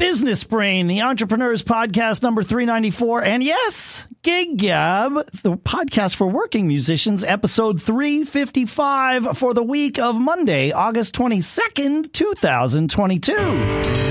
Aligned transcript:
Business 0.00 0.42
Brain, 0.44 0.86
the 0.86 1.02
Entrepreneurs 1.02 1.62
Podcast 1.62 2.22
number 2.22 2.42
394. 2.42 3.22
And 3.22 3.44
yes, 3.44 4.04
Gig 4.22 4.56
Gab, 4.56 5.30
the 5.42 5.58
podcast 5.58 6.14
for 6.16 6.26
working 6.26 6.66
musicians, 6.66 7.22
episode 7.22 7.82
355 7.82 9.36
for 9.36 9.52
the 9.52 9.62
week 9.62 9.98
of 9.98 10.16
Monday, 10.16 10.72
August 10.72 11.14
22nd, 11.14 12.14
2022. 12.14 14.09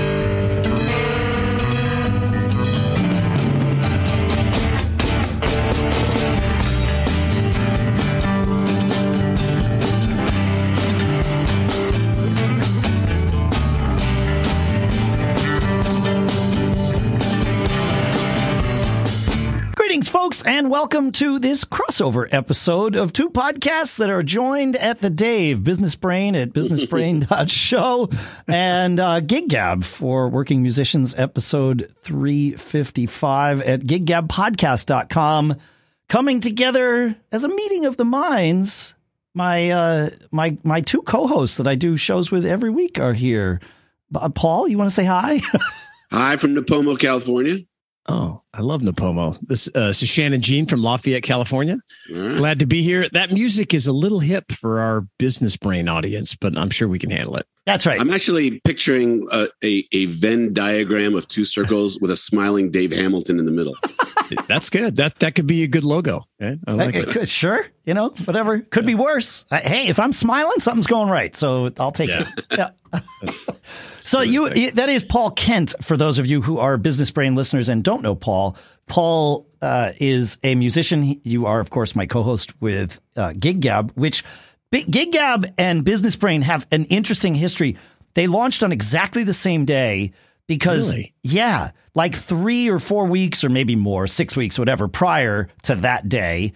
And 20.70 20.72
welcome 20.72 21.10
to 21.10 21.40
this 21.40 21.64
crossover 21.64 22.28
episode 22.30 22.94
of 22.94 23.12
two 23.12 23.28
podcasts 23.28 23.98
that 23.98 24.08
are 24.08 24.22
joined 24.22 24.76
at 24.76 25.00
the 25.00 25.10
Dave 25.10 25.64
Business 25.64 25.96
Brain 25.96 26.36
at 26.36 26.50
businessbrain.show 26.50 28.08
and 28.46 29.00
uh, 29.00 29.18
Gig 29.18 29.48
Gab 29.48 29.82
for 29.82 30.28
working 30.28 30.62
musicians, 30.62 31.12
episode 31.16 31.92
355 32.02 33.62
at 33.62 33.80
giggabpodcast.com. 33.80 35.56
Coming 36.08 36.38
together 36.40 37.16
as 37.32 37.42
a 37.42 37.48
meeting 37.48 37.84
of 37.84 37.96
the 37.96 38.04
minds. 38.04 38.94
My 39.34 39.70
uh, 39.70 40.10
my 40.30 40.56
my 40.62 40.82
two 40.82 41.02
co-hosts 41.02 41.56
that 41.56 41.66
I 41.66 41.74
do 41.74 41.96
shows 41.96 42.30
with 42.30 42.46
every 42.46 42.70
week 42.70 43.00
are 43.00 43.14
here. 43.14 43.60
Uh, 44.14 44.28
Paul, 44.28 44.68
you 44.68 44.78
want 44.78 44.90
to 44.90 44.94
say 44.94 45.04
hi? 45.04 45.40
hi 46.12 46.36
from 46.36 46.54
Nipomo, 46.54 46.96
California. 46.98 47.58
Oh, 48.08 48.42
I 48.52 48.62
love 48.62 48.80
Nipomo. 48.80 49.38
This, 49.42 49.68
uh, 49.74 49.88
this 49.88 50.02
is 50.02 50.08
Shannon 50.08 50.42
Jean 50.42 50.66
from 50.66 50.82
Lafayette, 50.82 51.22
California. 51.22 51.76
Right. 52.12 52.36
Glad 52.36 52.58
to 52.58 52.66
be 52.66 52.82
here. 52.82 53.08
That 53.10 53.30
music 53.30 53.72
is 53.72 53.86
a 53.86 53.92
little 53.92 54.18
hip 54.18 54.50
for 54.50 54.80
our 54.80 55.02
business 55.18 55.56
brain 55.56 55.88
audience, 55.88 56.34
but 56.34 56.58
I'm 56.58 56.70
sure 56.70 56.88
we 56.88 56.98
can 56.98 57.10
handle 57.10 57.36
it. 57.36 57.46
That's 57.66 57.86
right. 57.86 58.00
I'm 58.00 58.10
actually 58.10 58.58
picturing 58.60 59.28
a, 59.30 59.46
a, 59.62 59.86
a 59.92 60.06
Venn 60.06 60.52
diagram 60.52 61.14
of 61.14 61.28
two 61.28 61.44
circles 61.44 62.00
with 62.00 62.10
a 62.10 62.16
smiling 62.16 62.72
Dave 62.72 62.90
Hamilton 62.90 63.38
in 63.38 63.46
the 63.46 63.52
middle. 63.52 63.76
That's 64.48 64.70
good. 64.70 64.96
That 64.96 65.16
that 65.20 65.34
could 65.34 65.46
be 65.46 65.62
a 65.62 65.68
good 65.68 65.84
logo. 65.84 66.24
I 66.40 66.56
like 66.66 66.94
it. 66.94 67.08
Could, 67.08 67.28
sure, 67.28 67.66
you 67.84 67.94
know, 67.94 68.10
whatever. 68.24 68.60
Could 68.60 68.84
yeah. 68.84 68.88
be 68.88 68.94
worse. 68.94 69.44
Hey, 69.50 69.88
if 69.88 69.98
I'm 69.98 70.12
smiling, 70.12 70.60
something's 70.60 70.86
going 70.86 71.08
right. 71.08 71.34
So 71.34 71.72
I'll 71.78 71.92
take 71.92 72.10
yeah. 72.10 72.30
it. 72.50 72.72
Yeah. 72.92 73.00
So 74.10 74.22
you 74.22 74.70
that 74.72 74.88
is 74.88 75.04
Paul 75.04 75.30
Kent 75.30 75.74
for 75.82 75.96
those 75.96 76.18
of 76.18 76.26
you 76.26 76.42
who 76.42 76.58
are 76.58 76.76
business 76.76 77.12
brain 77.12 77.36
listeners 77.36 77.68
and 77.68 77.84
don't 77.84 78.02
know 78.02 78.16
Paul. 78.16 78.39
Paul 78.86 79.46
uh, 79.62 79.92
is 80.00 80.38
a 80.42 80.54
musician. 80.54 81.20
You 81.22 81.46
are 81.46 81.60
of 81.60 81.70
course 81.70 81.94
my 81.94 82.06
co-host 82.06 82.60
with 82.60 83.00
uh, 83.16 83.32
Gig 83.38 83.60
Gab, 83.60 83.92
which 83.92 84.24
Gig 84.72 85.12
Gab 85.12 85.46
and 85.58 85.84
Business 85.84 86.16
Brain 86.16 86.42
have 86.42 86.66
an 86.70 86.84
interesting 86.86 87.34
history. 87.34 87.76
They 88.14 88.26
launched 88.26 88.62
on 88.62 88.72
exactly 88.72 89.22
the 89.22 89.34
same 89.34 89.64
day 89.64 90.12
because 90.46 90.90
really? 90.90 91.14
yeah, 91.22 91.70
like 91.94 92.14
3 92.14 92.70
or 92.70 92.78
4 92.78 93.06
weeks 93.06 93.44
or 93.44 93.48
maybe 93.48 93.76
more, 93.76 94.06
6 94.06 94.36
weeks 94.36 94.58
whatever 94.58 94.88
prior 94.88 95.48
to 95.62 95.76
that 95.76 96.08
day, 96.08 96.52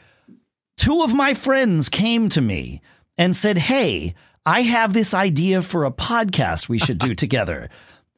two 0.77 1.03
of 1.03 1.15
my 1.15 1.35
friends 1.35 1.89
came 1.89 2.29
to 2.31 2.41
me 2.41 2.81
and 3.17 3.37
said, 3.37 3.59
"Hey, 3.59 4.15
I 4.47 4.63
have 4.63 4.93
this 4.93 5.15
idea 5.15 5.63
for 5.63 5.85
a 5.85 5.91
podcast 5.91 6.69
we 6.69 6.79
should 6.79 6.98
do 6.98 7.15
together. 7.25 7.71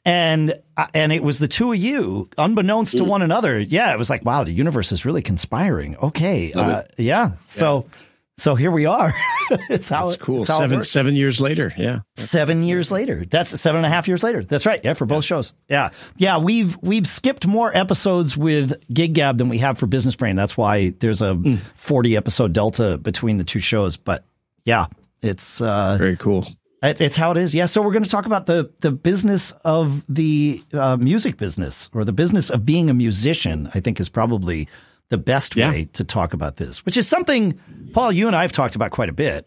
And 0.07 0.55
uh, 0.77 0.87
and 0.95 1.13
it 1.13 1.21
was 1.21 1.41
the 1.41 1.49
two 1.49 1.73
of 1.73 1.79
you, 1.79 2.31
unbeknownst 2.39 2.97
to 2.99 3.03
mm. 3.03 3.09
one 3.09 3.23
another. 3.23 3.59
Yeah, 3.59 3.93
it 3.93 3.99
was 3.99 4.09
like, 4.09 4.25
wow, 4.25 4.45
the 4.45 4.53
universe 4.53 4.93
is 4.93 5.05
really 5.05 5.21
conspiring. 5.21 5.97
Okay, 5.97 6.53
uh, 6.53 6.85
yeah. 6.97 7.33
So 7.47 7.87
yeah. 7.89 7.99
so 8.39 8.55
here 8.55 8.71
we 8.71 8.87
are. 8.87 9.13
it's 9.69 9.89
how 9.89 10.11
That's 10.11 10.23
cool. 10.23 10.39
It's 10.39 10.49
how 10.49 10.61
seven 10.61 10.85
seven 10.85 11.17
years 11.17 11.41
later. 11.41 11.75
Yeah, 11.77 12.01
seven 12.15 12.63
years 12.63 12.93
later. 12.93 13.25
That's 13.29 13.61
seven 13.61 13.79
and 13.79 13.87
a 13.87 13.89
half 13.89 14.07
years 14.07 14.23
later. 14.23 14.45
That's 14.45 14.65
right. 14.65 14.81
Yeah, 14.85 14.95
for 14.95 15.07
both 15.07 15.25
yeah. 15.25 15.27
shows. 15.27 15.53
Yeah, 15.69 15.91
yeah. 16.17 16.39
We've 16.39 16.79
we've 16.83 17.09
skipped 17.09 17.45
more 17.45 17.77
episodes 17.77 18.37
with 18.37 18.81
Gig 18.95 19.13
Gab 19.13 19.39
than 19.39 19.49
we 19.49 19.59
have 19.59 19.77
for 19.77 19.87
Business 19.89 20.15
Brain. 20.15 20.37
That's 20.37 20.57
why 20.57 20.91
there's 21.01 21.21
a 21.21 21.35
mm. 21.35 21.59
forty 21.75 22.17
episode 22.17 22.53
delta 22.53 22.97
between 22.97 23.39
the 23.39 23.45
two 23.45 23.59
shows. 23.59 23.97
But 23.97 24.25
yeah, 24.65 24.87
it's 25.21 25.61
uh, 25.61 25.97
very 25.99 26.17
cool. 26.17 26.47
It, 26.83 27.01
it's 27.01 27.17
how 27.17 27.31
it 27.31 27.37
is. 27.37 27.55
Yeah. 27.55 27.67
So 27.67 27.81
we're 27.83 27.93
going 27.93 28.05
to 28.05 28.11
talk 28.11 28.27
about 28.27 28.47
the 28.47 28.71
the 28.81 28.91
business 28.91 29.53
of 29.65 30.05
the 30.13 30.63
uh, 30.73 30.97
music 30.97 31.37
business 31.37 31.89
or 31.93 32.05
the 32.05 32.13
business 32.13 32.51
of 32.51 32.67
being 32.67 32.91
a 32.91 32.95
musician. 32.95 33.71
I 33.75 33.81
think 33.81 33.99
is 34.01 34.09
probably 34.09 34.69
the 35.09 35.19
best 35.19 35.57
yeah. 35.57 35.71
way 35.71 35.85
to 35.93 36.05
talk 36.05 36.35
about 36.35 36.57
this, 36.57 36.85
which 36.85 36.97
is 36.97 37.09
something 37.09 37.59
Paul, 37.93 38.13
you 38.13 38.27
and 38.27 38.37
I 38.37 38.43
have 38.43 38.53
talked 38.53 38.75
about 38.75 38.91
quite 38.91 39.09
a 39.09 39.13
bit. 39.13 39.47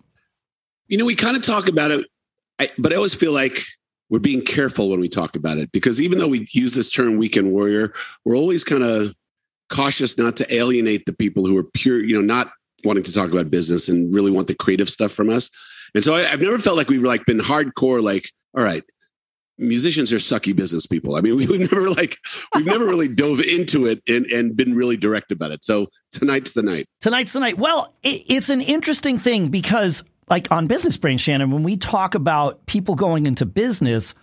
You 0.87 0.97
know, 0.97 1.05
we 1.05 1.15
kind 1.15 1.37
of 1.37 1.43
talk 1.43 1.67
about 1.67 1.91
it, 1.91 2.05
I, 2.57 2.71
but 2.77 2.91
I 2.91 2.95
always 2.95 3.13
feel 3.13 3.31
like 3.31 3.63
we're 4.09 4.19
being 4.19 4.41
careful 4.41 4.89
when 4.89 4.99
we 4.99 5.07
talk 5.07 5.35
about 5.35 5.59
it 5.59 5.71
because 5.71 6.01
even 6.01 6.17
though 6.17 6.27
we 6.27 6.47
use 6.51 6.73
this 6.73 6.89
term 6.89 7.17
weekend 7.17 7.51
warrior, 7.51 7.93
we're 8.25 8.35
always 8.35 8.63
kind 8.63 8.83
of 8.83 9.13
cautious 9.69 10.17
not 10.17 10.35
to 10.37 10.53
alienate 10.53 11.05
the 11.05 11.13
people 11.13 11.45
who 11.45 11.55
are 11.57 11.63
pure, 11.63 12.03
you 12.03 12.15
know, 12.15 12.21
not 12.21 12.51
wanting 12.83 13.03
to 13.03 13.13
talk 13.13 13.31
about 13.31 13.51
business 13.51 13.87
and 13.87 14.13
really 14.15 14.31
want 14.31 14.47
the 14.47 14.55
creative 14.55 14.89
stuff 14.89 15.11
from 15.11 15.29
us. 15.29 15.49
And 15.95 16.03
so 16.03 16.15
I, 16.15 16.23
have 16.23 16.41
never 16.41 16.59
felt 16.59 16.77
like 16.77 16.89
we've 16.89 17.03
like 17.03 17.25
been 17.25 17.39
hardcore, 17.39 18.01
like, 18.03 18.31
all 18.55 18.63
right, 18.63 18.83
musicians 19.57 20.11
are 20.11 20.17
sucky 20.17 20.55
business 20.55 20.87
people. 20.87 21.15
I 21.15 21.21
mean, 21.21 21.35
we, 21.37 21.45
have 21.45 21.71
never 21.71 21.89
like 21.89 22.17
we've 22.55 22.65
never 22.65 22.85
really 22.85 23.07
dove 23.15 23.41
into 23.41 23.85
it 23.85 24.01
and, 24.07 24.25
and 24.27 24.55
been 24.55 24.73
really 24.73 24.97
direct 24.97 25.31
about 25.31 25.51
it. 25.51 25.63
So 25.63 25.87
tonight's 26.11 26.53
the 26.53 26.63
night. 26.63 26.87
Tonight's 27.01 27.33
the 27.33 27.39
night. 27.39 27.57
Well, 27.57 27.93
it, 28.03 28.21
it's 28.27 28.49
an 28.49 28.61
interesting 28.61 29.17
thing 29.17 29.49
because 29.49 30.03
like 30.29 30.51
on 30.51 30.67
Business 30.67 30.97
Brain, 30.97 31.17
Shannon, 31.17 31.51
when 31.51 31.63
we 31.63 31.77
talk 31.77 32.15
about 32.15 32.65
people 32.65 32.95
going 32.95 33.25
into 33.25 33.45
business, 33.45 34.13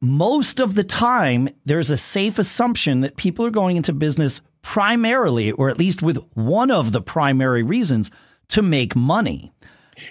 most 0.00 0.60
of 0.60 0.74
the 0.74 0.84
time 0.84 1.48
there's 1.64 1.90
a 1.90 1.96
safe 1.96 2.38
assumption 2.38 3.00
that 3.00 3.16
people 3.16 3.46
are 3.46 3.50
going 3.50 3.76
into 3.76 3.92
business 3.92 4.40
primarily, 4.62 5.52
or 5.52 5.68
at 5.68 5.78
least 5.78 6.02
with 6.02 6.18
one 6.34 6.70
of 6.70 6.92
the 6.92 7.00
primary 7.00 7.62
reasons, 7.62 8.10
to 8.48 8.62
make 8.62 8.96
money. 8.96 9.52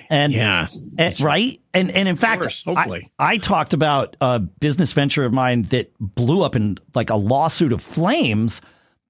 And 0.10 0.34
yeah, 0.34 0.68
and, 0.98 1.20
right. 1.22 1.60
And 1.74 1.92
and 1.92 2.08
in 2.08 2.16
fact, 2.16 2.42
course, 2.42 2.64
hopefully. 2.64 3.12
I, 3.18 3.34
I, 3.34 3.38
talked 3.38 3.74
about 3.74 4.16
a 4.22 4.40
business 4.40 4.94
venture 4.94 5.26
of 5.26 5.34
mine 5.34 5.64
that 5.64 5.92
blew 6.00 6.44
up 6.44 6.56
in 6.56 6.78
like 6.94 7.10
a 7.10 7.16
lawsuit 7.16 7.74
of 7.74 7.82
flames 7.82 8.62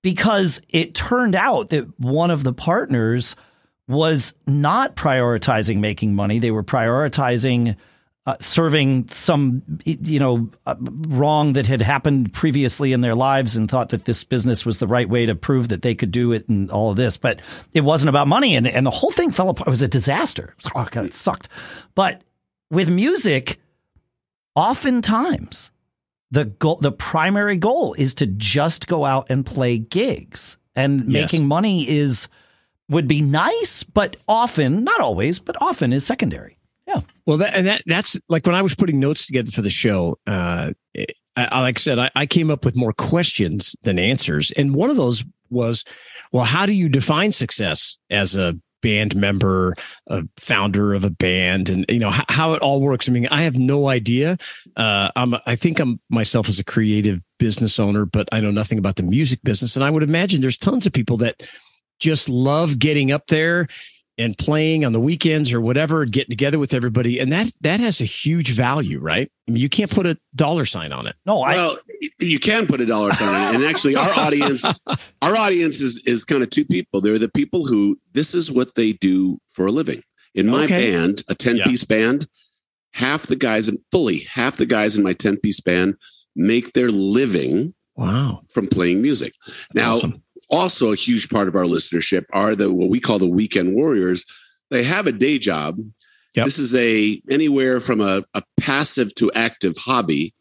because 0.01 0.61
it 0.69 0.95
turned 0.95 1.35
out 1.35 1.69
that 1.69 1.99
one 1.99 2.31
of 2.31 2.43
the 2.43 2.53
partners 2.53 3.35
was 3.87 4.33
not 4.47 4.95
prioritizing 4.95 5.79
making 5.79 6.15
money. 6.15 6.39
They 6.39 6.51
were 6.51 6.63
prioritizing 6.63 7.75
uh, 8.27 8.35
serving 8.39 9.09
some 9.09 9.63
you 9.83 10.19
know 10.19 10.47
uh, 10.67 10.75
wrong 10.79 11.53
that 11.53 11.65
had 11.65 11.81
happened 11.81 12.31
previously 12.33 12.93
in 12.93 13.01
their 13.01 13.15
lives 13.15 13.55
and 13.55 13.69
thought 13.69 13.89
that 13.89 14.05
this 14.05 14.23
business 14.23 14.63
was 14.63 14.77
the 14.77 14.87
right 14.87 15.09
way 15.09 15.25
to 15.25 15.33
prove 15.33 15.69
that 15.69 15.81
they 15.81 15.95
could 15.95 16.11
do 16.11 16.31
it 16.31 16.47
and 16.47 16.69
all 16.69 16.91
of 16.91 16.97
this. 16.97 17.17
But 17.17 17.41
it 17.73 17.81
wasn't 17.81 18.09
about 18.09 18.27
money. 18.27 18.55
And, 18.55 18.67
and 18.67 18.85
the 18.85 18.91
whole 18.91 19.11
thing 19.11 19.31
fell 19.31 19.49
apart. 19.49 19.67
It 19.67 19.71
was 19.71 19.81
a 19.81 19.87
disaster. 19.87 20.53
It 20.59 20.71
oh 20.75 20.87
god 20.91 21.05
it 21.05 21.13
sucked. 21.13 21.49
But 21.95 22.21
with 22.69 22.89
music 22.89 23.59
oftentimes 24.55 25.71
the 26.29 26.45
goal 26.45 26.75
the 26.75 26.91
primary 26.91 27.57
goal 27.57 27.95
is 27.95 28.13
to 28.15 28.27
just 28.27 28.87
go 28.87 29.03
out 29.03 29.31
and 29.31 29.43
play 29.45 29.79
gigs. 29.79 30.57
And 30.75 30.99
yes. 30.99 31.07
making 31.07 31.47
money 31.47 31.89
is 31.89 32.27
would 32.87 33.07
be 33.07 33.21
nice 33.21 33.81
but 33.81 34.15
often 34.27 34.83
not 34.83 35.01
always 35.01 35.39
but 35.39 35.59
often 35.59 35.91
is 35.91 36.05
secondary. 36.05 36.59
Well, 37.25 37.37
that, 37.37 37.55
and 37.55 37.67
that 37.67 37.83
that's 37.85 38.19
like 38.29 38.45
when 38.45 38.55
I 38.55 38.61
was 38.61 38.75
putting 38.75 38.99
notes 38.99 39.25
together 39.25 39.51
for 39.51 39.61
the 39.61 39.69
show. 39.69 40.17
Uh, 40.25 40.71
I, 41.35 41.61
like 41.61 41.77
I 41.77 41.81
said, 41.81 41.99
I, 41.99 42.11
I 42.15 42.25
came 42.25 42.51
up 42.51 42.65
with 42.65 42.75
more 42.75 42.93
questions 42.93 43.75
than 43.83 43.99
answers, 43.99 44.51
and 44.51 44.75
one 44.75 44.89
of 44.89 44.97
those 44.97 45.23
was, 45.49 45.83
well, 46.31 46.45
how 46.45 46.65
do 46.65 46.73
you 46.73 46.89
define 46.89 47.31
success 47.31 47.97
as 48.09 48.35
a 48.35 48.55
band 48.81 49.15
member, 49.15 49.75
a 50.07 50.23
founder 50.37 50.93
of 50.93 51.03
a 51.05 51.09
band, 51.09 51.69
and 51.69 51.85
you 51.87 51.99
know 51.99 52.11
how, 52.29 52.53
it 52.53 52.61
all 52.61 52.81
works. 52.81 53.07
I 53.07 53.11
mean, 53.11 53.27
I 53.27 53.43
have 53.43 53.57
no 53.57 53.87
idea. 53.87 54.37
Uh, 54.75 55.11
I'm, 55.15 55.35
I 55.45 55.55
think 55.55 55.79
I'm 55.79 55.99
myself 56.09 56.49
as 56.49 56.59
a 56.59 56.63
creative 56.63 57.21
business 57.39 57.79
owner, 57.79 58.05
but 58.05 58.27
I 58.31 58.39
know 58.39 58.51
nothing 58.51 58.77
about 58.77 58.95
the 58.95 59.03
music 59.03 59.39
business. 59.43 59.75
And 59.75 59.85
I 59.85 59.89
would 59.89 60.03
imagine 60.03 60.41
there's 60.41 60.57
tons 60.57 60.85
of 60.85 60.93
people 60.93 61.17
that 61.17 61.47
just 61.99 62.27
love 62.27 62.79
getting 62.79 63.11
up 63.11 63.27
there 63.27 63.67
and 64.21 64.37
playing 64.37 64.85
on 64.85 64.93
the 64.93 64.99
weekends 64.99 65.51
or 65.53 65.59
whatever, 65.59 66.05
getting 66.05 66.29
together 66.29 66.59
with 66.59 66.73
everybody, 66.73 67.19
and 67.19 67.31
that 67.31 67.51
that 67.61 67.79
has 67.79 67.99
a 68.01 68.05
huge 68.05 68.51
value, 68.51 68.99
right? 68.99 69.31
I 69.47 69.51
mean, 69.51 69.61
you 69.61 69.69
can't 69.69 69.91
put 69.91 70.05
a 70.05 70.17
dollar 70.35 70.65
sign 70.65 70.91
on 70.91 71.07
it. 71.07 71.15
No, 71.25 71.41
I, 71.41 71.55
well, 71.55 71.77
you 72.19 72.39
can 72.39 72.67
put 72.67 72.81
a 72.81 72.85
dollar 72.85 73.11
sign 73.13 73.33
on 73.33 73.53
it, 73.53 73.55
and 73.55 73.65
actually, 73.65 73.95
our 73.95 74.11
audience, 74.11 74.63
our 75.21 75.35
audience 75.35 75.81
is 75.81 76.01
is 76.05 76.23
kind 76.23 76.43
of 76.43 76.49
two 76.49 76.65
people. 76.65 77.01
They're 77.01 77.19
the 77.19 77.29
people 77.29 77.65
who 77.65 77.97
this 78.13 78.33
is 78.33 78.51
what 78.51 78.75
they 78.75 78.93
do 78.93 79.39
for 79.49 79.65
a 79.65 79.71
living. 79.71 80.03
In 80.33 80.47
my 80.47 80.63
okay. 80.63 80.91
band, 80.91 81.23
a 81.27 81.35
ten 81.35 81.59
piece 81.65 81.85
yeah. 81.89 81.97
band, 81.97 82.27
half 82.93 83.23
the 83.23 83.35
guys, 83.35 83.69
fully 83.91 84.19
half 84.19 84.57
the 84.57 84.65
guys 84.65 84.95
in 84.95 85.03
my 85.03 85.13
ten 85.13 85.37
piece 85.37 85.59
band 85.59 85.95
make 86.35 86.73
their 86.73 86.89
living 86.89 87.73
wow 87.95 88.41
from 88.49 88.67
playing 88.67 89.01
music. 89.01 89.33
Now, 89.73 89.95
Awesome. 89.95 90.23
Also 90.51 90.91
a 90.91 90.95
huge 90.95 91.29
part 91.29 91.47
of 91.47 91.55
our 91.55 91.63
listenership 91.63 92.25
are 92.33 92.55
the 92.55 92.71
what 92.71 92.89
we 92.89 92.99
call 92.99 93.17
the 93.19 93.27
weekend 93.27 93.73
warriors. 93.73 94.25
They 94.69 94.83
have 94.83 95.07
a 95.07 95.11
day 95.11 95.39
job. 95.39 95.79
Yep. 96.35 96.45
This 96.45 96.59
is 96.59 96.75
a 96.75 97.21
anywhere 97.29 97.79
from 97.79 98.01
a, 98.01 98.23
a 98.33 98.43
passive 98.59 99.13
to 99.15 99.31
active 99.33 99.77
hobby. 99.77 100.33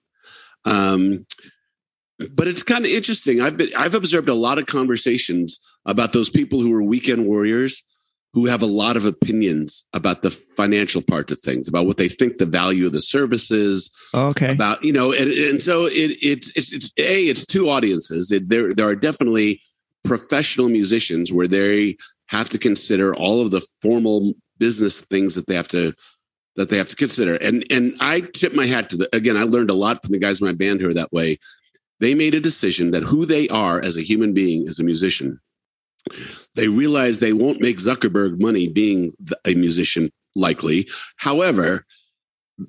Um, 0.64 1.26
but 2.32 2.46
it's 2.46 2.62
kind 2.62 2.84
of 2.84 2.90
interesting. 2.90 3.40
I've 3.40 3.56
been 3.56 3.70
I've 3.76 3.94
observed 3.94 4.28
a 4.28 4.34
lot 4.34 4.58
of 4.58 4.66
conversations 4.66 5.58
about 5.86 6.12
those 6.12 6.28
people 6.28 6.60
who 6.60 6.74
are 6.74 6.82
weekend 6.82 7.26
warriors 7.26 7.82
who 8.32 8.46
have 8.46 8.62
a 8.62 8.66
lot 8.66 8.96
of 8.96 9.04
opinions 9.04 9.84
about 9.92 10.22
the 10.22 10.30
financial 10.30 11.02
part 11.02 11.32
of 11.32 11.40
things, 11.40 11.66
about 11.66 11.86
what 11.86 11.96
they 11.96 12.08
think 12.08 12.38
the 12.38 12.46
value 12.46 12.86
of 12.86 12.92
the 12.92 13.00
services. 13.00 13.90
okay 14.14 14.52
about 14.52 14.82
you 14.84 14.92
know 14.92 15.12
and, 15.12 15.30
and 15.30 15.62
so 15.62 15.86
it, 15.86 16.16
it's 16.22 16.52
it's 16.54 16.72
it's 16.72 16.92
a 16.98 17.24
it's 17.24 17.46
two 17.46 17.68
audiences 17.68 18.30
it, 18.30 18.48
there 18.48 18.70
there 18.70 18.86
are 18.86 18.96
definitely 18.96 19.60
professional 20.04 20.68
musicians 20.68 21.32
where 21.32 21.48
they 21.48 21.96
have 22.26 22.48
to 22.48 22.58
consider 22.58 23.14
all 23.14 23.40
of 23.40 23.50
the 23.50 23.60
formal 23.82 24.34
business 24.58 25.00
things 25.00 25.34
that 25.34 25.46
they 25.46 25.54
have 25.54 25.68
to 25.68 25.92
that 26.56 26.68
they 26.68 26.76
have 26.76 26.90
to 26.90 26.96
consider. 26.96 27.36
And 27.36 27.64
and 27.70 27.94
i 28.00 28.20
tip 28.20 28.54
my 28.54 28.66
hat 28.66 28.90
to 28.90 28.96
the 28.96 29.08
again 29.14 29.36
i 29.36 29.42
learned 29.42 29.70
a 29.70 29.74
lot 29.74 30.02
from 30.02 30.12
the 30.12 30.18
guys 30.18 30.40
in 30.40 30.46
my 30.46 30.52
band 30.52 30.80
who 30.80 30.88
are 30.88 30.94
that 30.94 31.12
way. 31.12 31.38
They 32.00 32.14
made 32.14 32.34
a 32.34 32.40
decision 32.40 32.92
that 32.92 33.02
who 33.02 33.26
they 33.26 33.48
are 33.48 33.80
as 33.80 33.96
a 33.96 34.02
human 34.02 34.32
being 34.32 34.68
as 34.68 34.78
a 34.78 34.84
musician 34.84 35.40
they 36.54 36.68
realize 36.68 37.18
they 37.18 37.34
won't 37.34 37.60
make 37.60 37.76
zuckerberg 37.76 38.40
money 38.40 38.68
being 38.68 39.12
a 39.44 39.54
musician 39.54 40.10
likely. 40.34 40.88
However 41.16 41.84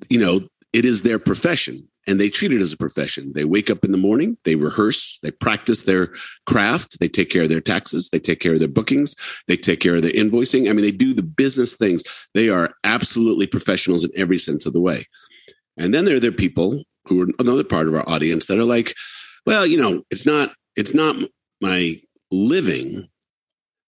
you 0.08 0.18
know 0.18 0.48
it 0.72 0.84
is 0.84 1.02
their 1.02 1.18
profession 1.18 1.88
and 2.06 2.20
they 2.20 2.28
treat 2.28 2.52
it 2.52 2.60
as 2.60 2.72
a 2.72 2.76
profession. 2.76 3.32
They 3.34 3.44
wake 3.44 3.70
up 3.70 3.84
in 3.84 3.92
the 3.92 3.98
morning, 3.98 4.36
they 4.44 4.54
rehearse, 4.54 5.18
they 5.22 5.30
practice 5.30 5.82
their 5.82 6.12
craft, 6.46 6.98
they 6.98 7.08
take 7.08 7.30
care 7.30 7.44
of 7.44 7.48
their 7.48 7.60
taxes, 7.60 8.08
they 8.10 8.18
take 8.18 8.40
care 8.40 8.54
of 8.54 8.58
their 8.58 8.68
bookings, 8.68 9.14
they 9.46 9.56
take 9.56 9.80
care 9.80 9.96
of 9.96 10.02
their 10.02 10.12
invoicing. 10.12 10.68
I 10.68 10.72
mean, 10.72 10.84
they 10.84 10.90
do 10.90 11.14
the 11.14 11.22
business 11.22 11.74
things. 11.74 12.02
They 12.34 12.48
are 12.48 12.74
absolutely 12.84 13.46
professionals 13.46 14.04
in 14.04 14.10
every 14.16 14.38
sense 14.38 14.66
of 14.66 14.72
the 14.72 14.80
way. 14.80 15.06
And 15.76 15.94
then 15.94 16.04
there 16.04 16.16
are 16.16 16.20
there 16.20 16.32
people 16.32 16.82
who 17.06 17.22
are 17.22 17.28
another 17.38 17.64
part 17.64 17.88
of 17.88 17.94
our 17.94 18.08
audience 18.08 18.46
that 18.46 18.58
are 18.58 18.64
like, 18.64 18.94
well, 19.46 19.66
you 19.66 19.76
know, 19.76 20.02
it's 20.10 20.26
not 20.26 20.52
it's 20.76 20.94
not 20.94 21.16
my 21.60 21.96
living. 22.30 23.08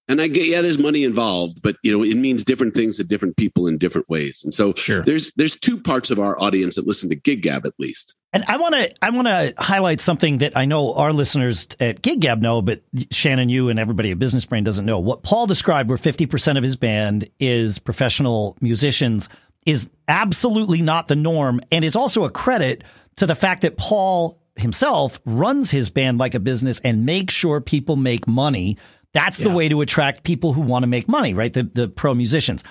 And 0.07 0.21
I 0.21 0.29
get, 0.29 0.47
yeah, 0.47 0.61
there's 0.61 0.79
money 0.79 1.03
involved, 1.03 1.63
but 1.63 1.77
you 1.83 1.97
know, 1.97 2.05
it 2.05 2.17
means 2.17 2.45
different 2.45 2.75
things 2.75 2.99
to 2.99 3.05
different 3.05 3.37
people 3.37 3.67
in 3.67 3.79
different 3.79 4.09
ways. 4.09 4.43
And 4.45 4.53
so 4.53 4.75
Sure. 4.75 5.03
there's 5.03 5.33
there's 5.37 5.57
two 5.57 5.81
parts 5.81 6.11
of 6.11 6.19
our 6.19 6.41
audience 6.41 6.75
that 6.75 6.87
listen 6.87 7.09
to 7.09 7.17
Gig 7.17 7.43
Gab 7.43 7.65
at 7.65 7.73
least. 7.79 8.15
And 8.35 8.45
I 8.49 8.57
want 8.57 8.75
to 8.75 8.93
I 9.01 9.11
want 9.11 9.29
to 9.29 9.55
highlight 9.57 10.01
something 10.01 10.39
that 10.39 10.57
I 10.57 10.65
know 10.65 10.95
our 10.95 11.13
listeners 11.13 11.69
at 11.81 12.03
Gig 12.03 12.21
Gab 12.21 12.43
know, 12.43 12.61
but 12.61 12.83
Shannon, 13.13 13.49
you 13.49 13.69
and 13.69 13.79
everybody 13.79 14.11
at 14.11 14.19
Business 14.19 14.45
Brain 14.45 14.65
doesn't 14.65 14.85
know. 14.85 14.99
What 14.99 15.23
Paul 15.23 15.47
described, 15.47 15.89
where 15.89 15.97
fifty 15.97 16.27
percent 16.27 16.59
of 16.59 16.65
his 16.65 16.77
band 16.77 17.31
is 17.39 17.79
professional 17.79 18.57
musicians, 18.61 19.29
is 19.65 19.89
absolutely 20.09 20.83
not 20.83 21.09
the 21.09 21.17
norm, 21.17 21.61
and 21.71 21.85
is 21.85 21.97
also 21.97 22.25
a 22.25 22.31
credit 22.31 22.85
to 23.17 23.27
the 23.27 23.37
fact 23.37 23.63
that 23.63 23.77
Paul 23.77 24.39
himself 24.57 25.21
runs 25.25 25.71
his 25.71 25.89
band 25.91 26.19
like 26.19 26.35
a 26.35 26.41
business 26.41 26.81
and 26.81 27.07
makes 27.07 27.33
sure 27.35 27.61
people 27.61 27.97
make 27.97 28.27
money. 28.27 28.77
That's 29.15 29.39
the 29.39 29.51
way 29.51 29.69
to 29.69 29.81
attract 29.81 30.25
people 30.25 30.53
who 30.53 30.61
want 30.61 30.83
to 30.83 30.87
make 30.87 31.09
money, 31.09 31.33
right? 31.33 31.53
The 31.53 31.63
the 31.63 31.89
pro 31.89 32.15
musicians 32.15 32.63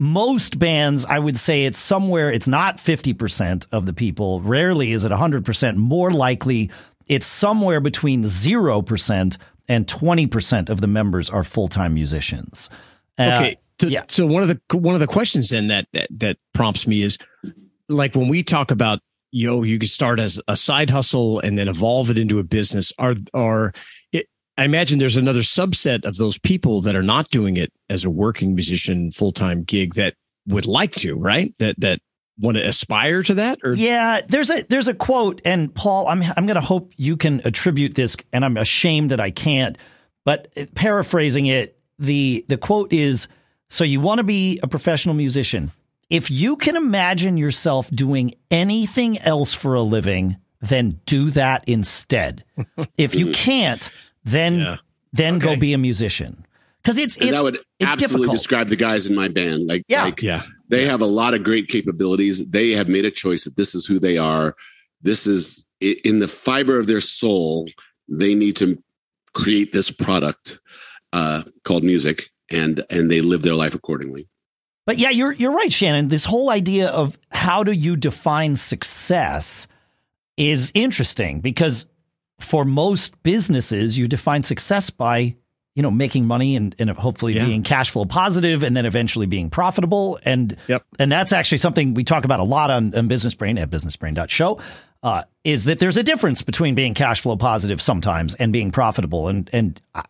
most 0.00 0.58
bands, 0.58 1.04
I 1.04 1.18
would 1.18 1.36
say 1.36 1.66
it's 1.66 1.78
somewhere, 1.78 2.32
it's 2.32 2.48
not 2.48 2.78
50% 2.78 3.66
of 3.70 3.84
the 3.84 3.92
people. 3.92 4.40
Rarely 4.40 4.92
is 4.92 5.04
it 5.04 5.12
100%. 5.12 5.76
More 5.76 6.10
likely, 6.10 6.70
it's 7.06 7.26
somewhere 7.26 7.80
between 7.80 8.22
0% 8.22 9.36
and 9.68 9.86
20% 9.86 10.70
of 10.70 10.80
the 10.80 10.86
members 10.86 11.28
are 11.28 11.44
full 11.44 11.68
time 11.68 11.92
musicians. 11.92 12.70
Uh, 13.18 13.36
Okay. 13.36 13.56
So, 13.80 13.86
yeah. 13.86 14.02
so 14.08 14.26
one 14.26 14.42
of 14.42 14.48
the 14.48 14.76
one 14.76 14.94
of 14.94 15.00
the 15.00 15.06
questions 15.06 15.48
then 15.48 15.68
that, 15.68 15.86
that 15.94 16.08
that 16.10 16.36
prompts 16.52 16.86
me 16.86 17.00
is 17.00 17.16
like 17.88 18.14
when 18.14 18.28
we 18.28 18.42
talk 18.42 18.70
about 18.70 18.98
you 19.30 19.46
know 19.46 19.62
you 19.62 19.78
can 19.78 19.88
start 19.88 20.20
as 20.20 20.38
a 20.48 20.54
side 20.54 20.90
hustle 20.90 21.40
and 21.40 21.56
then 21.56 21.66
evolve 21.66 22.10
it 22.10 22.18
into 22.18 22.38
a 22.38 22.42
business 22.42 22.92
are 22.98 23.14
are 23.32 23.72
I 24.60 24.64
imagine 24.64 24.98
there's 24.98 25.16
another 25.16 25.40
subset 25.40 26.04
of 26.04 26.18
those 26.18 26.36
people 26.36 26.82
that 26.82 26.94
are 26.94 27.02
not 27.02 27.30
doing 27.30 27.56
it 27.56 27.72
as 27.88 28.04
a 28.04 28.10
working 28.10 28.54
musician 28.54 29.10
full 29.10 29.32
time 29.32 29.62
gig 29.62 29.94
that 29.94 30.12
would 30.46 30.66
like 30.66 30.92
to 30.96 31.14
right 31.14 31.54
that 31.58 31.76
that 31.78 32.00
want 32.38 32.58
to 32.58 32.68
aspire 32.68 33.22
to 33.22 33.34
that 33.36 33.58
or 33.64 33.72
Yeah, 33.72 34.20
there's 34.28 34.50
a 34.50 34.62
there's 34.68 34.86
a 34.86 34.92
quote, 34.92 35.40
and 35.46 35.74
Paul, 35.74 36.08
I'm 36.08 36.22
I'm 36.22 36.44
going 36.44 36.56
to 36.56 36.60
hope 36.60 36.92
you 36.98 37.16
can 37.16 37.40
attribute 37.46 37.94
this, 37.94 38.18
and 38.34 38.44
I'm 38.44 38.58
ashamed 38.58 39.12
that 39.12 39.20
I 39.20 39.30
can't. 39.30 39.78
But 40.26 40.48
uh, 40.58 40.66
paraphrasing 40.74 41.46
it, 41.46 41.78
the 41.98 42.44
the 42.46 42.58
quote 42.58 42.92
is: 42.92 43.28
"So 43.70 43.82
you 43.82 44.02
want 44.02 44.18
to 44.18 44.24
be 44.24 44.60
a 44.62 44.68
professional 44.68 45.14
musician? 45.14 45.72
If 46.10 46.30
you 46.30 46.56
can 46.56 46.76
imagine 46.76 47.38
yourself 47.38 47.88
doing 47.88 48.34
anything 48.50 49.18
else 49.20 49.54
for 49.54 49.72
a 49.72 49.80
living, 49.80 50.36
then 50.60 51.00
do 51.06 51.30
that 51.30 51.64
instead. 51.66 52.44
if 52.98 53.14
you 53.14 53.30
can't, 53.32 53.88
then 54.24 54.58
Yeah. 54.60 54.76
then 55.12 55.38
go 55.38 55.56
be 55.56 55.72
a 55.72 55.78
musician 55.78 56.44
because 56.82 56.98
it's 56.98 57.16
it's 57.16 57.30
that 57.32 57.42
would 57.42 57.56
it's 57.56 57.64
absolutely 57.92 58.26
difficult. 58.26 58.36
describe 58.36 58.68
the 58.68 58.76
guys 58.76 59.06
in 59.06 59.14
my 59.14 59.28
band. 59.28 59.66
Like, 59.66 59.84
Yeah. 59.88 60.04
like 60.04 60.22
yeah 60.22 60.42
they 60.68 60.86
have 60.86 61.00
a 61.00 61.06
lot 61.06 61.34
of 61.34 61.42
great 61.42 61.68
capabilities. 61.68 62.46
They 62.46 62.70
have 62.70 62.88
made 62.88 63.04
a 63.04 63.10
choice 63.10 63.44
that 63.44 63.56
this 63.56 63.74
is 63.74 63.86
who 63.86 63.98
they 63.98 64.16
are. 64.18 64.54
This 65.02 65.26
is 65.26 65.62
in 65.80 66.20
the 66.20 66.28
fiber 66.28 66.78
of 66.78 66.86
their 66.86 67.00
soul. 67.00 67.68
They 68.08 68.34
need 68.34 68.54
to 68.56 68.80
create 69.32 69.72
this 69.72 69.90
product 69.90 70.58
uh, 71.12 71.42
called 71.64 71.82
music, 71.82 72.30
and 72.50 72.84
and 72.90 73.10
they 73.10 73.20
live 73.20 73.42
their 73.42 73.54
life 73.54 73.74
accordingly. 73.74 74.28
But 74.86 74.98
yeah, 74.98 75.10
you're 75.10 75.32
you're 75.32 75.52
right, 75.52 75.72
Shannon. 75.72 76.08
This 76.08 76.24
whole 76.24 76.50
idea 76.50 76.88
of 76.88 77.18
how 77.32 77.64
do 77.64 77.72
you 77.72 77.96
define 77.96 78.56
success 78.56 79.66
is 80.36 80.70
interesting 80.74 81.40
because 81.40 81.86
for 82.42 82.64
most 82.64 83.20
businesses, 83.22 83.98
you 83.98 84.08
define 84.08 84.42
success 84.42 84.90
by 84.90 85.34
you 85.76 85.82
know 85.82 85.90
making 85.90 86.26
money 86.26 86.56
and, 86.56 86.74
and 86.80 86.90
hopefully 86.90 87.34
Yeah. 87.36 87.44
being 87.46 87.62
cash 87.62 87.90
flow 87.90 88.04
positive 88.04 88.64
and 88.64 88.76
then 88.76 88.86
eventually 88.86 89.26
being 89.26 89.50
profitable 89.50 90.18
and 90.24 90.56
Yep. 90.66 90.82
and 90.98 91.12
that's 91.12 91.32
actually 91.32 91.58
something 91.58 91.94
we 91.94 92.02
talk 92.02 92.24
about 92.24 92.40
a 92.40 92.44
lot 92.44 92.70
on, 92.70 92.92
on 92.94 93.06
business 93.06 93.34
brain 93.36 93.56
at 93.56 93.70
businessbrain.show 93.70 94.58
uh, 95.04 95.22
is 95.44 95.64
that 95.64 95.78
there's 95.78 95.96
a 95.96 96.02
difference 96.02 96.42
between 96.42 96.74
being 96.74 96.92
cash 96.92 97.20
flow 97.20 97.36
positive 97.36 97.80
sometimes 97.80 98.34
and 98.34 98.52
being 98.52 98.72
profitable 98.72 99.28
and 99.28 99.48
and 99.52 99.80
I, 99.94 100.02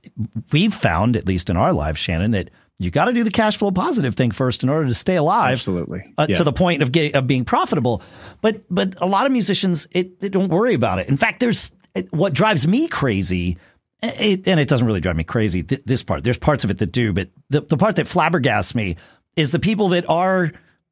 we've 0.50 0.72
found 0.75 1.14
at 1.14 1.26
least 1.26 1.50
in 1.50 1.58
our 1.58 1.75
lives 1.75 2.00
shannon 2.00 2.30
that 2.30 2.49
you 2.78 2.90
got 2.90 3.04
to 3.04 3.12
do 3.12 3.22
the 3.22 3.30
cash 3.30 3.58
flow 3.58 3.70
positive 3.70 4.14
thing 4.14 4.30
first 4.30 4.62
in 4.62 4.70
order 4.70 4.88
to 4.88 4.94
stay 4.94 5.16
alive 5.16 5.52
absolutely 5.52 6.00
uh, 6.16 6.25
Yeah. 6.28 6.37
to 6.38 6.44
the 6.44 6.54
point 6.54 6.82
of 6.82 6.90
getting 6.90 7.14
of 7.14 7.26
being 7.26 7.44
profitable. 7.44 8.00
But 8.40 8.62
but 8.70 8.99
a 9.02 9.06
lot 9.06 9.26
of 9.26 9.32
musicians 9.32 9.87
it, 9.90 10.20
they 10.20 10.30
don't 10.30 10.49
worry 10.49 10.72
about 10.72 10.99
it. 11.00 11.08
In 11.10 11.18
fact, 11.18 11.40
there's 11.40 11.70
it, 11.94 12.12
what 12.12 12.32
drives 12.32 12.66
me 12.66 12.88
crazy. 12.88 13.59
It, 14.02 14.49
and 14.49 14.59
it 14.59 14.68
doesn't 14.68 14.87
really 14.87 15.00
drive 15.00 15.16
me 15.16 15.25
crazy. 15.25 15.62
Th- 15.62 15.82
this 15.85 16.02
part, 16.02 16.25
there's 16.25 16.38
parts 16.38 16.64
of 16.64 16.70
it 16.70 16.78
that 16.78 16.90
do, 16.90 17.12
but 17.12 17.28
the, 17.50 17.61
the 17.61 17.76
part 17.76 17.97
that 17.97 18.06
flabbergasts 18.06 18.75
me 18.75 18.97
is 19.37 19.50
the 19.50 19.59
people 19.59 19.90
that 19.90 20.09
are, 20.09 20.50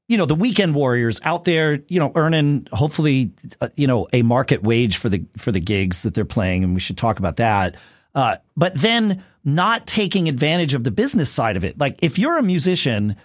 you 0.08 0.16
know, 0.18 0.26
the 0.26 0.34
weekend 0.34 0.74
warriors 0.74 1.18
out 1.22 1.44
there, 1.44 1.80
you 1.88 1.98
know, 1.98 2.12
earning 2.14 2.66
hopefully, 2.72 3.32
uh, 3.60 3.68
you 3.76 3.86
know, 3.86 4.06
a 4.12 4.22
market 4.22 4.62
wage 4.62 4.98
for 4.98 5.08
the 5.08 5.24
for 5.36 5.52
the 5.52 5.60
gigs 5.60 6.02
that 6.02 6.14
they're 6.14 6.24
playing, 6.24 6.64
and 6.64 6.74
we 6.74 6.80
should 6.80 6.98
talk 6.98 7.18
about 7.18 7.36
that. 7.36 7.76
Uh, 8.14 8.36
but 8.56 8.74
then 8.74 9.24
not 9.44 9.86
taking 9.86 10.28
advantage 10.28 10.74
of 10.74 10.84
the 10.84 10.90
business 10.90 11.30
side 11.30 11.56
of 11.56 11.64
it. 11.64 11.78
Like 11.78 11.98
if 12.02 12.18
you're 12.18 12.36
a 12.36 12.42
musician 12.42 13.16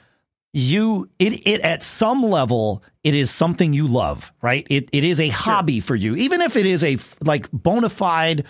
you 0.53 1.09
it 1.17 1.47
it 1.47 1.61
at 1.61 1.81
some 1.81 2.23
level 2.23 2.83
it 3.03 3.15
is 3.15 3.31
something 3.31 3.73
you 3.73 3.87
love 3.87 4.31
right? 4.41 4.65
It 4.69 4.89
it 4.93 5.03
is 5.03 5.19
a 5.19 5.29
hobby 5.29 5.79
for 5.79 5.95
you. 5.95 6.15
Even 6.15 6.41
if 6.41 6.55
it 6.55 6.65
is 6.65 6.83
a 6.83 6.93
f- 6.93 7.17
like 7.21 7.51
bona 7.51 7.89
fide 7.89 8.45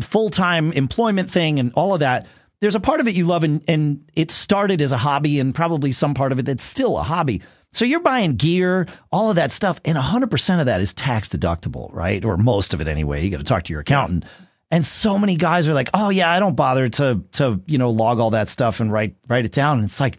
full-time 0.00 0.70
employment 0.72 1.30
thing 1.30 1.58
and 1.58 1.72
all 1.74 1.92
of 1.94 2.00
that 2.00 2.26
there's 2.60 2.76
a 2.76 2.80
part 2.80 3.00
of 3.00 3.08
it 3.08 3.16
you 3.16 3.26
love 3.26 3.42
and 3.42 3.64
and 3.66 4.08
it 4.14 4.30
started 4.30 4.80
as 4.80 4.92
a 4.92 4.96
hobby 4.96 5.40
and 5.40 5.52
probably 5.52 5.90
some 5.90 6.14
part 6.14 6.30
of 6.30 6.38
it 6.38 6.46
that's 6.46 6.62
still 6.62 6.96
a 6.96 7.02
hobby. 7.02 7.42
So 7.72 7.84
you're 7.84 8.00
buying 8.00 8.36
gear 8.36 8.86
all 9.10 9.30
of 9.30 9.36
that 9.36 9.50
stuff 9.50 9.80
and 9.84 9.98
100% 9.98 10.60
of 10.60 10.66
that 10.66 10.80
is 10.80 10.94
tax 10.94 11.28
deductible 11.28 11.92
right? 11.92 12.24
Or 12.24 12.36
most 12.36 12.72
of 12.72 12.80
it 12.80 12.86
anyway. 12.86 13.24
You 13.24 13.30
got 13.30 13.38
to 13.38 13.44
talk 13.44 13.64
to 13.64 13.72
your 13.72 13.80
accountant. 13.80 14.26
And 14.70 14.86
so 14.86 15.18
many 15.18 15.34
guys 15.36 15.68
are 15.68 15.74
like 15.74 15.90
oh 15.92 16.10
yeah 16.10 16.30
i 16.30 16.38
don't 16.38 16.54
bother 16.54 16.86
to 16.88 17.24
to 17.32 17.60
you 17.66 17.78
know 17.78 17.90
log 17.90 18.20
all 18.20 18.30
that 18.30 18.48
stuff 18.48 18.78
and 18.78 18.92
write 18.92 19.16
write 19.26 19.44
it 19.44 19.52
down. 19.52 19.78
And 19.78 19.86
it's 19.86 19.98
like 19.98 20.18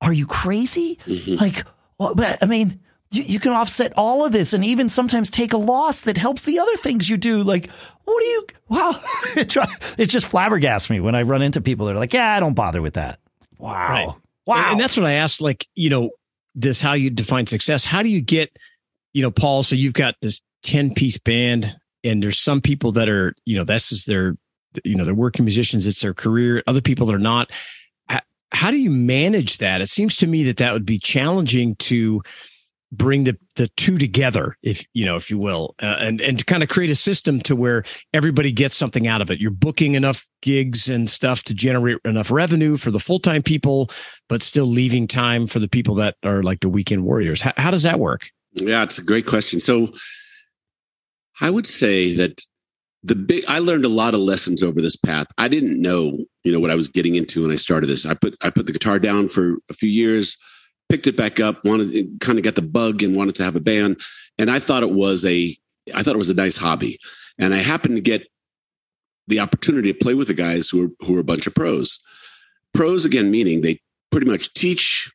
are 0.00 0.12
you 0.12 0.26
crazy? 0.26 0.98
Mm-hmm. 1.06 1.34
Like, 1.36 1.64
well, 1.98 2.14
but 2.14 2.38
I 2.42 2.46
mean, 2.46 2.80
you, 3.10 3.22
you 3.22 3.40
can 3.40 3.52
offset 3.52 3.92
all 3.96 4.24
of 4.24 4.32
this 4.32 4.52
and 4.52 4.64
even 4.64 4.88
sometimes 4.88 5.30
take 5.30 5.52
a 5.52 5.58
loss 5.58 6.02
that 6.02 6.16
helps 6.16 6.42
the 6.42 6.58
other 6.58 6.76
things 6.76 7.08
you 7.08 7.16
do. 7.16 7.42
Like, 7.42 7.70
what 8.04 8.20
do 8.20 8.26
you, 8.26 8.46
wow. 8.68 9.00
it, 9.36 9.56
it 9.96 10.06
just 10.06 10.30
flabbergasts 10.30 10.90
me 10.90 11.00
when 11.00 11.14
I 11.14 11.22
run 11.22 11.42
into 11.42 11.60
people 11.60 11.86
that 11.86 11.96
are 11.96 11.98
like, 11.98 12.12
yeah, 12.12 12.34
I 12.34 12.40
don't 12.40 12.54
bother 12.54 12.82
with 12.82 12.94
that. 12.94 13.18
Wow. 13.58 13.88
Right. 13.88 14.08
Wow. 14.46 14.56
And, 14.56 14.66
and 14.72 14.80
that's 14.80 14.96
what 14.96 15.06
I 15.06 15.14
asked, 15.14 15.40
like, 15.40 15.66
you 15.74 15.90
know, 15.90 16.10
this 16.54 16.80
how 16.80 16.94
you 16.94 17.10
define 17.10 17.46
success. 17.46 17.84
How 17.84 18.02
do 18.02 18.08
you 18.08 18.20
get, 18.20 18.56
you 19.12 19.22
know, 19.22 19.30
Paul, 19.30 19.62
so 19.62 19.76
you've 19.76 19.94
got 19.94 20.14
this 20.22 20.40
10 20.62 20.94
piece 20.94 21.18
band, 21.18 21.76
and 22.04 22.22
there's 22.22 22.38
some 22.38 22.60
people 22.60 22.92
that 22.92 23.08
are 23.08 23.34
you 23.44 23.56
know 23.56 23.64
this 23.64 23.92
is 23.92 24.04
their 24.04 24.36
you 24.84 24.94
know 24.94 25.04
they're 25.04 25.14
working 25.14 25.44
musicians 25.44 25.86
it's 25.86 26.00
their 26.00 26.14
career 26.14 26.62
other 26.66 26.80
people 26.80 27.06
that 27.06 27.14
are 27.14 27.18
not 27.18 27.50
how 28.52 28.70
do 28.70 28.78
you 28.78 28.90
manage 28.90 29.58
that? 29.58 29.80
It 29.80 29.88
seems 29.88 30.16
to 30.16 30.26
me 30.26 30.44
that 30.44 30.56
that 30.58 30.72
would 30.72 30.86
be 30.86 30.98
challenging 30.98 31.76
to 31.76 32.22
bring 32.90 33.24
the 33.24 33.36
the 33.56 33.68
two 33.76 33.98
together 33.98 34.56
if 34.62 34.82
you 34.94 35.04
know 35.04 35.16
if 35.16 35.30
you 35.30 35.36
will 35.36 35.74
uh, 35.82 35.96
and 36.00 36.22
and 36.22 36.38
to 36.38 36.44
kind 36.44 36.62
of 36.62 36.70
create 36.70 36.88
a 36.88 36.94
system 36.94 37.38
to 37.38 37.54
where 37.54 37.84
everybody 38.14 38.50
gets 38.50 38.74
something 38.74 39.06
out 39.06 39.20
of 39.20 39.30
it. 39.30 39.40
You're 39.40 39.50
booking 39.50 39.94
enough 39.94 40.26
gigs 40.40 40.88
and 40.88 41.08
stuff 41.10 41.42
to 41.44 41.54
generate 41.54 41.98
enough 42.04 42.30
revenue 42.30 42.76
for 42.76 42.90
the 42.90 43.00
full-time 43.00 43.42
people 43.42 43.90
but 44.28 44.42
still 44.42 44.66
leaving 44.66 45.06
time 45.06 45.46
for 45.46 45.58
the 45.58 45.68
people 45.68 45.94
that 45.96 46.16
are 46.24 46.42
like 46.42 46.60
the 46.60 46.68
weekend 46.68 47.04
warriors. 47.04 47.42
How, 47.42 47.52
how 47.56 47.70
does 47.70 47.82
that 47.82 48.00
work? 48.00 48.30
Yeah 48.54 48.82
it's 48.82 48.98
a 48.98 49.02
great 49.02 49.26
question. 49.26 49.60
So 49.60 49.92
i 51.40 51.50
would 51.50 51.66
say 51.66 52.14
that 52.14 52.40
the 53.02 53.14
big 53.14 53.44
i 53.48 53.58
learned 53.58 53.84
a 53.84 53.88
lot 53.88 54.14
of 54.14 54.20
lessons 54.20 54.62
over 54.62 54.80
this 54.80 54.96
path 54.96 55.26
i 55.38 55.48
didn't 55.48 55.80
know 55.80 56.18
you 56.44 56.52
know 56.52 56.60
what 56.60 56.70
i 56.70 56.74
was 56.74 56.88
getting 56.88 57.14
into 57.14 57.42
when 57.42 57.52
i 57.52 57.56
started 57.56 57.86
this 57.86 58.04
i 58.04 58.14
put 58.14 58.36
i 58.42 58.50
put 58.50 58.66
the 58.66 58.72
guitar 58.72 58.98
down 58.98 59.28
for 59.28 59.56
a 59.70 59.74
few 59.74 59.88
years 59.88 60.36
picked 60.88 61.06
it 61.06 61.16
back 61.16 61.40
up, 61.40 61.64
wanted 61.64 62.20
kind 62.20 62.38
of 62.38 62.44
got 62.44 62.54
the 62.54 62.62
bug 62.62 63.02
and 63.02 63.16
wanted 63.16 63.34
to 63.36 63.44
have 63.44 63.56
a 63.56 63.60
band. 63.60 64.00
And 64.38 64.50
I 64.50 64.58
thought 64.58 64.82
it 64.82 64.90
was 64.90 65.24
a 65.24 65.56
I 65.94 66.02
thought 66.02 66.14
it 66.14 66.18
was 66.18 66.30
a 66.30 66.34
nice 66.34 66.56
hobby. 66.56 66.98
And 67.38 67.54
I 67.54 67.58
happened 67.58 67.96
to 67.96 68.02
get 68.02 68.26
the 69.26 69.40
opportunity 69.40 69.92
to 69.92 69.98
play 69.98 70.14
with 70.14 70.28
the 70.28 70.34
guys 70.34 70.68
who 70.68 70.86
are 70.86 70.88
who 71.00 71.16
are 71.16 71.20
a 71.20 71.24
bunch 71.24 71.46
of 71.46 71.54
pros. 71.54 72.00
Pros 72.74 73.04
again 73.04 73.30
meaning 73.30 73.60
they 73.60 73.80
pretty 74.10 74.26
much 74.26 74.52
teach 74.54 75.12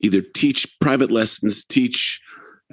either 0.00 0.20
teach 0.20 0.68
private 0.80 1.10
lessons, 1.10 1.64
teach 1.64 2.20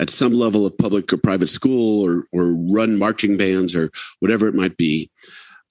at 0.02 0.10
some 0.10 0.34
level 0.34 0.66
of 0.66 0.78
public 0.78 1.14
or 1.14 1.18
private 1.18 1.48
school 1.48 2.06
or 2.06 2.26
or 2.34 2.54
run 2.54 2.98
marching 2.98 3.38
bands 3.38 3.76
or 3.76 3.90
whatever 4.20 4.48
it 4.48 4.56
might 4.56 4.76
be. 4.76 5.10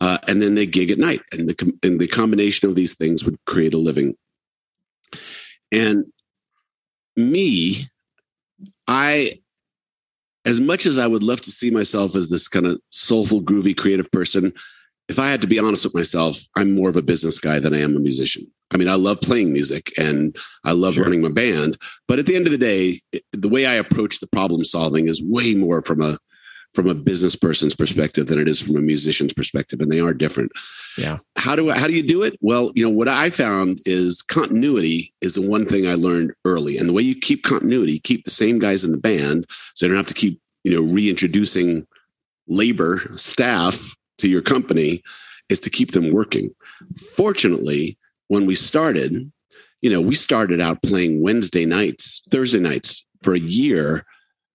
Uh, 0.00 0.16
and 0.26 0.40
then 0.40 0.54
they 0.54 0.64
gig 0.64 0.90
at 0.90 0.98
night 0.98 1.20
and 1.32 1.46
the 1.46 1.74
and 1.82 2.00
the 2.00 2.08
combination 2.08 2.66
of 2.68 2.74
these 2.74 2.94
things 2.94 3.24
would 3.24 3.36
create 3.44 3.74
a 3.74 3.78
living. 3.78 4.16
And 5.72 6.06
me, 7.16 7.86
I, 8.88 9.40
as 10.44 10.60
much 10.60 10.86
as 10.86 10.98
I 10.98 11.06
would 11.06 11.22
love 11.22 11.40
to 11.42 11.50
see 11.50 11.70
myself 11.70 12.16
as 12.16 12.30
this 12.30 12.48
kind 12.48 12.66
of 12.66 12.80
soulful, 12.90 13.42
groovy, 13.42 13.76
creative 13.76 14.10
person, 14.10 14.52
if 15.10 15.18
I 15.18 15.28
had 15.28 15.40
to 15.40 15.48
be 15.48 15.58
honest 15.58 15.84
with 15.84 15.94
myself, 15.94 16.38
I'm 16.56 16.72
more 16.72 16.88
of 16.88 16.96
a 16.96 17.02
business 17.02 17.40
guy 17.40 17.58
than 17.58 17.74
I 17.74 17.80
am 17.80 17.96
a 17.96 18.00
musician. 18.00 18.46
I 18.70 18.76
mean, 18.76 18.88
I 18.88 18.94
love 18.94 19.20
playing 19.20 19.52
music 19.52 19.92
and 19.98 20.36
I 20.62 20.70
love 20.70 20.94
sure. 20.94 21.02
running 21.02 21.20
my 21.20 21.28
band, 21.28 21.76
but 22.06 22.20
at 22.20 22.26
the 22.26 22.36
end 22.36 22.46
of 22.46 22.52
the 22.52 22.58
day, 22.58 23.00
the 23.32 23.48
way 23.48 23.66
I 23.66 23.74
approach 23.74 24.20
the 24.20 24.28
problem 24.28 24.62
solving 24.62 25.08
is 25.08 25.20
way 25.20 25.54
more 25.54 25.82
from 25.82 26.00
a 26.00 26.16
from 26.72 26.86
a 26.86 26.94
business 26.94 27.34
person's 27.34 27.74
perspective 27.74 28.28
than 28.28 28.38
it 28.38 28.48
is 28.48 28.60
from 28.60 28.76
a 28.76 28.80
musician's 28.80 29.32
perspective 29.32 29.80
and 29.80 29.90
they 29.90 29.98
are 29.98 30.14
different 30.14 30.52
yeah 30.96 31.18
how 31.34 31.56
do 31.56 31.68
I, 31.68 31.76
how 31.76 31.88
do 31.88 31.92
you 31.92 32.02
do 32.04 32.22
it 32.22 32.38
well 32.40 32.70
you 32.76 32.84
know 32.84 32.96
what 32.96 33.08
i 33.08 33.28
found 33.28 33.80
is 33.86 34.22
continuity 34.22 35.12
is 35.20 35.34
the 35.34 35.42
one 35.42 35.66
thing 35.66 35.88
i 35.88 35.94
learned 35.94 36.32
early 36.44 36.78
and 36.78 36.88
the 36.88 36.92
way 36.92 37.02
you 37.02 37.16
keep 37.16 37.42
continuity 37.42 37.98
keep 37.98 38.24
the 38.24 38.30
same 38.30 38.60
guys 38.60 38.84
in 38.84 38.92
the 38.92 38.98
band 38.98 39.48
so 39.74 39.84
you 39.84 39.90
don't 39.90 39.98
have 39.98 40.06
to 40.06 40.14
keep 40.14 40.40
you 40.62 40.72
know 40.72 40.92
reintroducing 40.92 41.88
labor 42.46 43.00
staff 43.16 43.96
to 44.20 44.28
your 44.28 44.42
company 44.42 45.02
is 45.48 45.58
to 45.60 45.70
keep 45.70 45.92
them 45.92 46.12
working. 46.12 46.50
Fortunately 47.14 47.98
when 48.28 48.46
we 48.46 48.54
started 48.54 49.30
you 49.82 49.90
know 49.90 50.00
we 50.00 50.14
started 50.14 50.60
out 50.60 50.82
playing 50.82 51.20
wednesday 51.20 51.66
nights 51.66 52.22
thursday 52.30 52.60
nights 52.60 53.04
for 53.22 53.34
a 53.34 53.40
year 53.40 54.06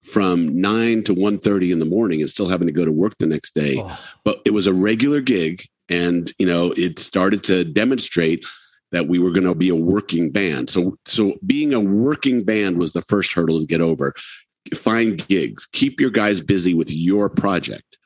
from 0.05 0.61
9 0.61 1.03
to 1.03 1.15
1.30 1.15 1.71
in 1.71 1.79
the 1.79 1.85
morning 1.85 2.21
and 2.21 2.29
still 2.29 2.47
having 2.47 2.67
to 2.67 2.73
go 2.73 2.85
to 2.85 2.91
work 2.91 3.17
the 3.17 3.25
next 3.25 3.55
day. 3.55 3.77
Oh. 3.79 3.99
but 4.23 4.39
it 4.45 4.51
was 4.51 4.67
a 4.67 4.73
regular 4.73 5.19
gig 5.19 5.63
and 5.89 6.31
you 6.37 6.45
know 6.45 6.73
it 6.77 6.99
started 6.99 7.43
to 7.45 7.63
demonstrate 7.63 8.45
that 8.91 9.07
we 9.07 9.19
were 9.19 9.31
going 9.31 9.45
to 9.45 9.55
be 9.55 9.69
a 9.69 9.75
working 9.75 10.31
band. 10.31 10.69
So 10.69 10.97
so 11.05 11.35
being 11.45 11.73
a 11.73 11.79
working 11.79 12.43
band 12.43 12.77
was 12.77 12.93
the 12.93 13.01
first 13.01 13.33
hurdle 13.33 13.59
to 13.59 13.65
get 13.65 13.81
over. 13.81 14.13
Find 14.75 15.27
gigs. 15.27 15.67
Keep 15.73 15.99
your 15.99 16.11
guys 16.11 16.39
busy 16.39 16.73
with 16.73 16.91
your 16.91 17.29
project 17.29 17.97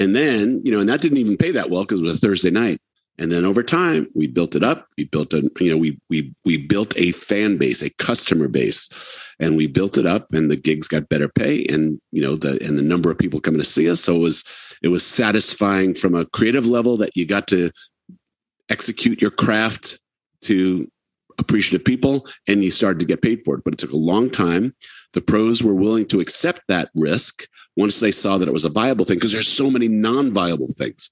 and 0.00 0.16
then 0.16 0.60
you 0.64 0.72
know 0.72 0.80
and 0.80 0.88
that 0.88 1.00
didn't 1.00 1.18
even 1.18 1.36
pay 1.36 1.50
that 1.50 1.70
well 1.70 1.82
because 1.82 2.00
it 2.00 2.04
was 2.04 2.16
a 2.16 2.20
thursday 2.20 2.50
night 2.50 2.80
and 3.20 3.30
then 3.30 3.44
over 3.44 3.62
time, 3.62 4.08
we 4.14 4.26
built 4.26 4.56
it 4.56 4.64
up. 4.64 4.88
We 4.96 5.04
built 5.04 5.34
a, 5.34 5.42
you 5.60 5.70
know, 5.70 5.76
we 5.76 6.00
we 6.08 6.34
we 6.46 6.56
built 6.56 6.94
a 6.96 7.12
fan 7.12 7.58
base, 7.58 7.82
a 7.82 7.90
customer 7.90 8.48
base, 8.48 8.88
and 9.38 9.58
we 9.58 9.66
built 9.66 9.98
it 9.98 10.06
up. 10.06 10.32
And 10.32 10.50
the 10.50 10.56
gigs 10.56 10.88
got 10.88 11.10
better 11.10 11.28
pay, 11.28 11.66
and 11.66 12.00
you 12.12 12.22
know, 12.22 12.34
the 12.34 12.58
and 12.66 12.78
the 12.78 12.82
number 12.82 13.10
of 13.10 13.18
people 13.18 13.38
coming 13.38 13.60
to 13.60 13.64
see 13.64 13.90
us. 13.90 14.00
So 14.00 14.16
it 14.16 14.20
was 14.20 14.42
it 14.82 14.88
was 14.88 15.06
satisfying 15.06 15.94
from 15.94 16.14
a 16.14 16.24
creative 16.24 16.66
level 16.66 16.96
that 16.96 17.14
you 17.14 17.26
got 17.26 17.46
to 17.48 17.70
execute 18.70 19.20
your 19.20 19.30
craft 19.30 20.00
to 20.44 20.90
appreciative 21.38 21.84
people, 21.84 22.26
and 22.48 22.64
you 22.64 22.70
started 22.70 23.00
to 23.00 23.06
get 23.06 23.20
paid 23.20 23.42
for 23.44 23.56
it. 23.56 23.64
But 23.64 23.74
it 23.74 23.78
took 23.78 23.92
a 23.92 23.98
long 23.98 24.30
time. 24.30 24.74
The 25.12 25.20
pros 25.20 25.62
were 25.62 25.74
willing 25.74 26.06
to 26.06 26.20
accept 26.20 26.62
that 26.68 26.88
risk 26.94 27.46
once 27.76 28.00
they 28.00 28.10
saw 28.10 28.38
that 28.38 28.48
it 28.48 28.52
was 28.52 28.64
a 28.64 28.68
viable 28.68 29.04
thing, 29.04 29.16
because 29.16 29.32
there's 29.32 29.48
so 29.48 29.70
many 29.70 29.88
non-viable 29.88 30.68
things 30.68 31.10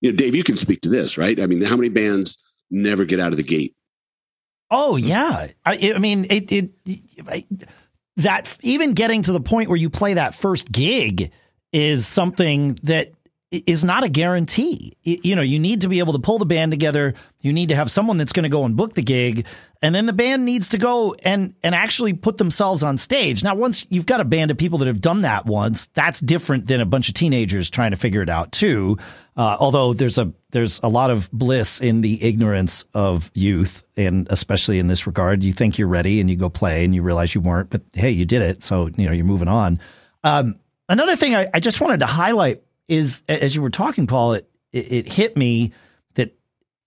you 0.00 0.12
know, 0.12 0.16
Dave, 0.16 0.34
you 0.34 0.44
can 0.44 0.56
speak 0.56 0.82
to 0.82 0.88
this, 0.88 1.18
right? 1.18 1.40
I 1.40 1.46
mean, 1.46 1.62
how 1.62 1.76
many 1.76 1.88
bands 1.88 2.38
never 2.70 3.04
get 3.04 3.20
out 3.20 3.32
of 3.32 3.36
the 3.36 3.42
gate? 3.42 3.74
Oh 4.70 4.96
hmm. 4.96 5.04
yeah, 5.04 5.48
I, 5.64 5.92
I 5.94 5.98
mean, 5.98 6.26
it, 6.30 6.52
it, 6.52 6.70
it 6.84 7.68
that 8.16 8.56
even 8.62 8.92
getting 8.92 9.22
to 9.22 9.32
the 9.32 9.40
point 9.40 9.68
where 9.68 9.78
you 9.78 9.90
play 9.90 10.14
that 10.14 10.34
first 10.34 10.70
gig 10.70 11.30
is 11.72 12.06
something 12.06 12.78
that 12.82 13.12
is 13.50 13.82
not 13.82 14.04
a 14.04 14.08
guarantee. 14.08 14.96
You 15.02 15.34
know, 15.34 15.42
you 15.42 15.58
need 15.58 15.80
to 15.82 15.88
be 15.88 16.00
able 16.00 16.12
to 16.12 16.18
pull 16.18 16.38
the 16.38 16.44
band 16.44 16.70
together. 16.70 17.14
You 17.40 17.52
need 17.52 17.70
to 17.70 17.76
have 17.76 17.90
someone 17.90 18.18
that's 18.18 18.32
going 18.32 18.42
to 18.42 18.50
go 18.50 18.64
and 18.64 18.76
book 18.76 18.94
the 18.94 19.02
gig, 19.02 19.46
and 19.80 19.94
then 19.94 20.06
the 20.06 20.12
band 20.12 20.44
needs 20.44 20.70
to 20.70 20.78
go 20.78 21.14
and 21.24 21.54
and 21.62 21.74
actually 21.74 22.12
put 22.12 22.36
themselves 22.36 22.82
on 22.82 22.98
stage. 22.98 23.42
Now, 23.42 23.54
once 23.54 23.86
you've 23.88 24.06
got 24.06 24.20
a 24.20 24.24
band 24.24 24.50
of 24.50 24.58
people 24.58 24.80
that 24.80 24.88
have 24.88 25.00
done 25.00 25.22
that 25.22 25.46
once, 25.46 25.86
that's 25.94 26.20
different 26.20 26.66
than 26.66 26.80
a 26.80 26.86
bunch 26.86 27.08
of 27.08 27.14
teenagers 27.14 27.70
trying 27.70 27.92
to 27.92 27.96
figure 27.96 28.22
it 28.22 28.28
out 28.28 28.52
too. 28.52 28.98
Uh, 29.34 29.56
although 29.58 29.94
there's 29.94 30.18
a 30.18 30.32
there's 30.50 30.80
a 30.82 30.88
lot 30.88 31.10
of 31.10 31.30
bliss 31.30 31.80
in 31.80 32.02
the 32.02 32.22
ignorance 32.22 32.84
of 32.92 33.30
youth, 33.34 33.86
and 33.96 34.26
especially 34.30 34.78
in 34.78 34.88
this 34.88 35.06
regard, 35.06 35.42
you 35.42 35.54
think 35.54 35.78
you're 35.78 35.88
ready 35.88 36.20
and 36.20 36.28
you 36.28 36.36
go 36.36 36.50
play 36.50 36.84
and 36.84 36.94
you 36.94 37.02
realize 37.02 37.34
you 37.34 37.40
weren't, 37.40 37.70
but 37.70 37.82
hey, 37.94 38.10
you 38.10 38.26
did 38.26 38.42
it, 38.42 38.62
so 38.62 38.88
you 38.96 39.06
know 39.06 39.12
you're 39.12 39.24
moving 39.24 39.48
on. 39.48 39.80
Um, 40.22 40.56
another 40.88 41.16
thing 41.16 41.34
I, 41.34 41.48
I 41.54 41.60
just 41.60 41.80
wanted 41.80 42.00
to 42.00 42.06
highlight 42.06 42.62
is 42.88 43.22
as 43.28 43.54
you 43.54 43.62
were 43.62 43.70
talking, 43.70 44.06
Paul, 44.06 44.34
it, 44.34 44.50
it, 44.72 44.92
it 44.92 45.12
hit 45.12 45.36
me 45.36 45.72
that 46.14 46.36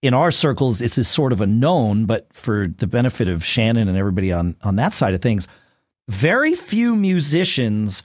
in 0.02 0.14
our 0.14 0.32
circles 0.32 0.80
this 0.80 0.98
is 0.98 1.08
sort 1.08 1.32
of 1.32 1.42
a 1.42 1.48
known, 1.48 2.06
but 2.06 2.32
for 2.34 2.68
the 2.68 2.88
benefit 2.88 3.28
of 3.28 3.46
Shannon 3.46 3.88
and 3.88 3.98
everybody 3.98 4.32
on 4.32 4.56
on 4.64 4.76
that 4.78 4.94
side 4.94 5.14
of 5.14 5.22
things, 5.22 5.48
very 6.10 6.56
few 6.56 6.96
musicians 6.96 8.04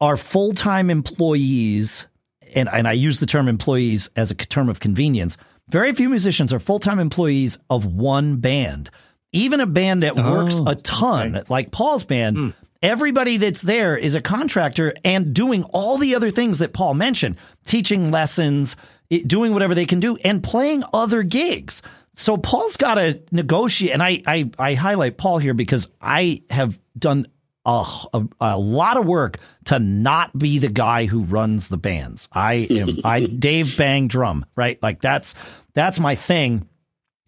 are 0.00 0.16
full 0.16 0.52
time 0.52 0.90
employees, 0.90 2.06
and 2.54 2.68
and 2.68 2.86
I 2.86 2.92
use 2.92 3.20
the 3.20 3.26
term 3.26 3.48
employees 3.48 4.10
as 4.16 4.30
a 4.30 4.34
term 4.34 4.68
of 4.68 4.80
convenience. 4.80 5.38
Very 5.68 5.92
few 5.92 6.08
musicians 6.08 6.52
are 6.52 6.60
full 6.60 6.78
time 6.78 6.98
employees 6.98 7.58
of 7.70 7.86
one 7.86 8.36
band. 8.36 8.90
Even 9.32 9.60
a 9.60 9.66
band 9.66 10.02
that 10.02 10.16
oh, 10.16 10.32
works 10.32 10.60
a 10.64 10.76
ton, 10.76 11.36
okay. 11.36 11.44
like 11.48 11.70
Paul's 11.70 12.04
band, 12.04 12.36
mm. 12.36 12.54
Everybody 12.82 13.36
that's 13.36 13.62
there 13.62 13.96
is 13.96 14.14
a 14.14 14.20
contractor 14.20 14.94
and 15.04 15.34
doing 15.34 15.64
all 15.72 15.98
the 15.98 16.14
other 16.14 16.30
things 16.30 16.58
that 16.58 16.72
Paul 16.72 16.94
mentioned, 16.94 17.36
teaching 17.64 18.10
lessons, 18.10 18.76
doing 19.26 19.52
whatever 19.52 19.74
they 19.74 19.86
can 19.86 20.00
do, 20.00 20.16
and 20.24 20.42
playing 20.42 20.84
other 20.92 21.22
gigs. 21.22 21.82
So 22.14 22.36
Paul's 22.36 22.76
got 22.76 22.94
to 22.94 23.20
negotiate, 23.30 23.92
and 23.92 24.02
I, 24.02 24.22
I, 24.26 24.50
I 24.58 24.74
highlight 24.74 25.18
Paul 25.18 25.38
here 25.38 25.54
because 25.54 25.88
I 26.00 26.42
have 26.50 26.78
done 26.98 27.26
a, 27.66 27.84
a, 28.14 28.22
a, 28.40 28.58
lot 28.58 28.96
of 28.96 29.04
work 29.04 29.38
to 29.66 29.78
not 29.78 30.36
be 30.36 30.58
the 30.58 30.68
guy 30.68 31.06
who 31.06 31.22
runs 31.22 31.68
the 31.68 31.76
bands. 31.76 32.28
I 32.32 32.66
am 32.70 33.00
I 33.04 33.26
Dave 33.38 33.76
Bang 33.76 34.08
drum, 34.08 34.46
right? 34.54 34.80
Like 34.82 35.00
that's 35.00 35.34
that's 35.74 35.98
my 35.98 36.14
thing. 36.14 36.68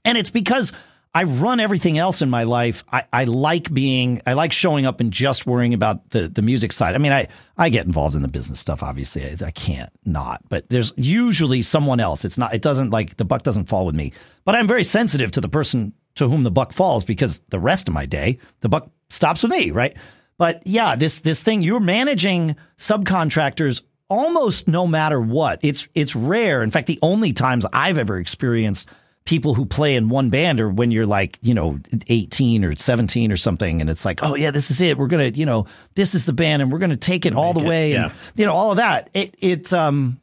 And 0.05 0.17
it's 0.17 0.31
because 0.31 0.73
I 1.15 1.25
run 1.25 1.59
everything 1.59 1.99
else 1.99 2.23
in 2.23 2.29
my 2.29 2.45
life. 2.45 2.85
I, 2.93 3.05
I 3.13 3.25
like 3.25 3.73
being, 3.73 4.21
I 4.27 4.35
like 4.35 4.53
showing 4.53 4.87
up 4.87 5.01
and 5.01 5.13
just 5.13 5.47
worrying 5.47 5.75
about 5.75 6.11
the, 6.11 6.29
the 6.29 6.43
music 6.43 6.71
side. 6.73 6.95
I 6.95 6.99
mean, 6.99 7.13
I, 7.13 7.29
I 7.57 7.71
get 7.71 7.87
involved 7.87 8.15
in 8.15 8.23
the 8.23 8.29
business 8.29 8.61
stuff. 8.61 8.83
Obviously, 8.83 9.25
I, 9.25 9.47
I 9.47 9.51
can't 9.51 9.91
not, 10.05 10.43
but 10.49 10.69
there's 10.69 10.93
usually 10.97 11.63
someone 11.63 11.99
else. 11.99 12.25
It's 12.25 12.39
not, 12.39 12.55
it 12.55 12.63
doesn't 12.63 12.91
like 12.91 13.17
the 13.17 13.25
buck 13.25 13.43
doesn't 13.43 13.69
fall 13.69 13.87
with 13.87 13.95
me, 13.95 14.13
but 14.45 14.55
I'm 14.55 14.67
very 14.67 14.85
sensitive 14.85 15.31
to 15.33 15.41
the 15.41 15.49
person 15.49 15.95
to 16.17 16.29
whom 16.29 16.43
the 16.43 16.51
buck 16.51 16.73
falls 16.73 17.05
because 17.05 17.41
the 17.49 17.61
rest 17.61 17.89
of 17.89 17.95
my 17.95 18.05
day, 18.05 18.39
the 18.61 18.69
buck 18.69 18.91
stops 19.09 19.43
with 19.43 19.53
me, 19.53 19.71
right? 19.71 19.97
But 20.37 20.63
yeah, 20.67 20.95
this, 20.95 21.21
this 21.21 21.43
thing, 21.43 21.63
you're 21.63 21.81
managing 21.81 22.57
subcontractors 22.77 23.83
almost 24.09 24.69
no 24.69 24.87
matter 24.87 25.21
what. 25.21 25.61
It's, 25.63 25.89
it's 25.95 26.15
rare. 26.15 26.63
In 26.63 26.71
fact, 26.71 26.87
the 26.87 26.99
only 27.03 27.33
times 27.33 27.67
I've 27.73 27.99
ever 27.99 28.19
experienced 28.19 28.89
people 29.29 29.53
who 29.53 29.67
play 29.67 29.95
in 29.95 30.09
one 30.09 30.31
band 30.31 30.59
or 30.59 30.71
when 30.71 30.91
you're 30.91 31.05
like, 31.05 31.39
you 31.43 31.53
know, 31.53 31.79
18 32.07 32.65
or 32.65 32.75
17 32.75 33.31
or 33.31 33.37
something. 33.37 33.83
And 33.83 33.91
it's 33.91 34.07
like, 34.07 34.23
oh, 34.23 34.35
yeah, 34.35 34.51
this 34.51 34.71
is 34.71 34.81
it. 34.81 34.97
We're 34.97 35.07
going 35.07 35.31
to, 35.31 35.39
you 35.39 35.45
know, 35.45 35.67
this 35.97 36.15
is 36.15 36.25
the 36.25 36.33
band 36.33 36.63
and 36.63 36.73
we're 36.73 36.79
going 36.79 36.89
to 36.89 36.97
take 36.97 37.27
it 37.27 37.35
all 37.35 37.53
the 37.53 37.61
it, 37.61 37.69
way. 37.69 37.93
yeah. 37.93 38.05
And, 38.05 38.13
you 38.37 38.47
know, 38.47 38.55
all 38.55 38.71
of 38.71 38.79
that. 38.79 39.11
It, 39.13 39.35
it's, 39.39 39.71
um, 39.75 40.19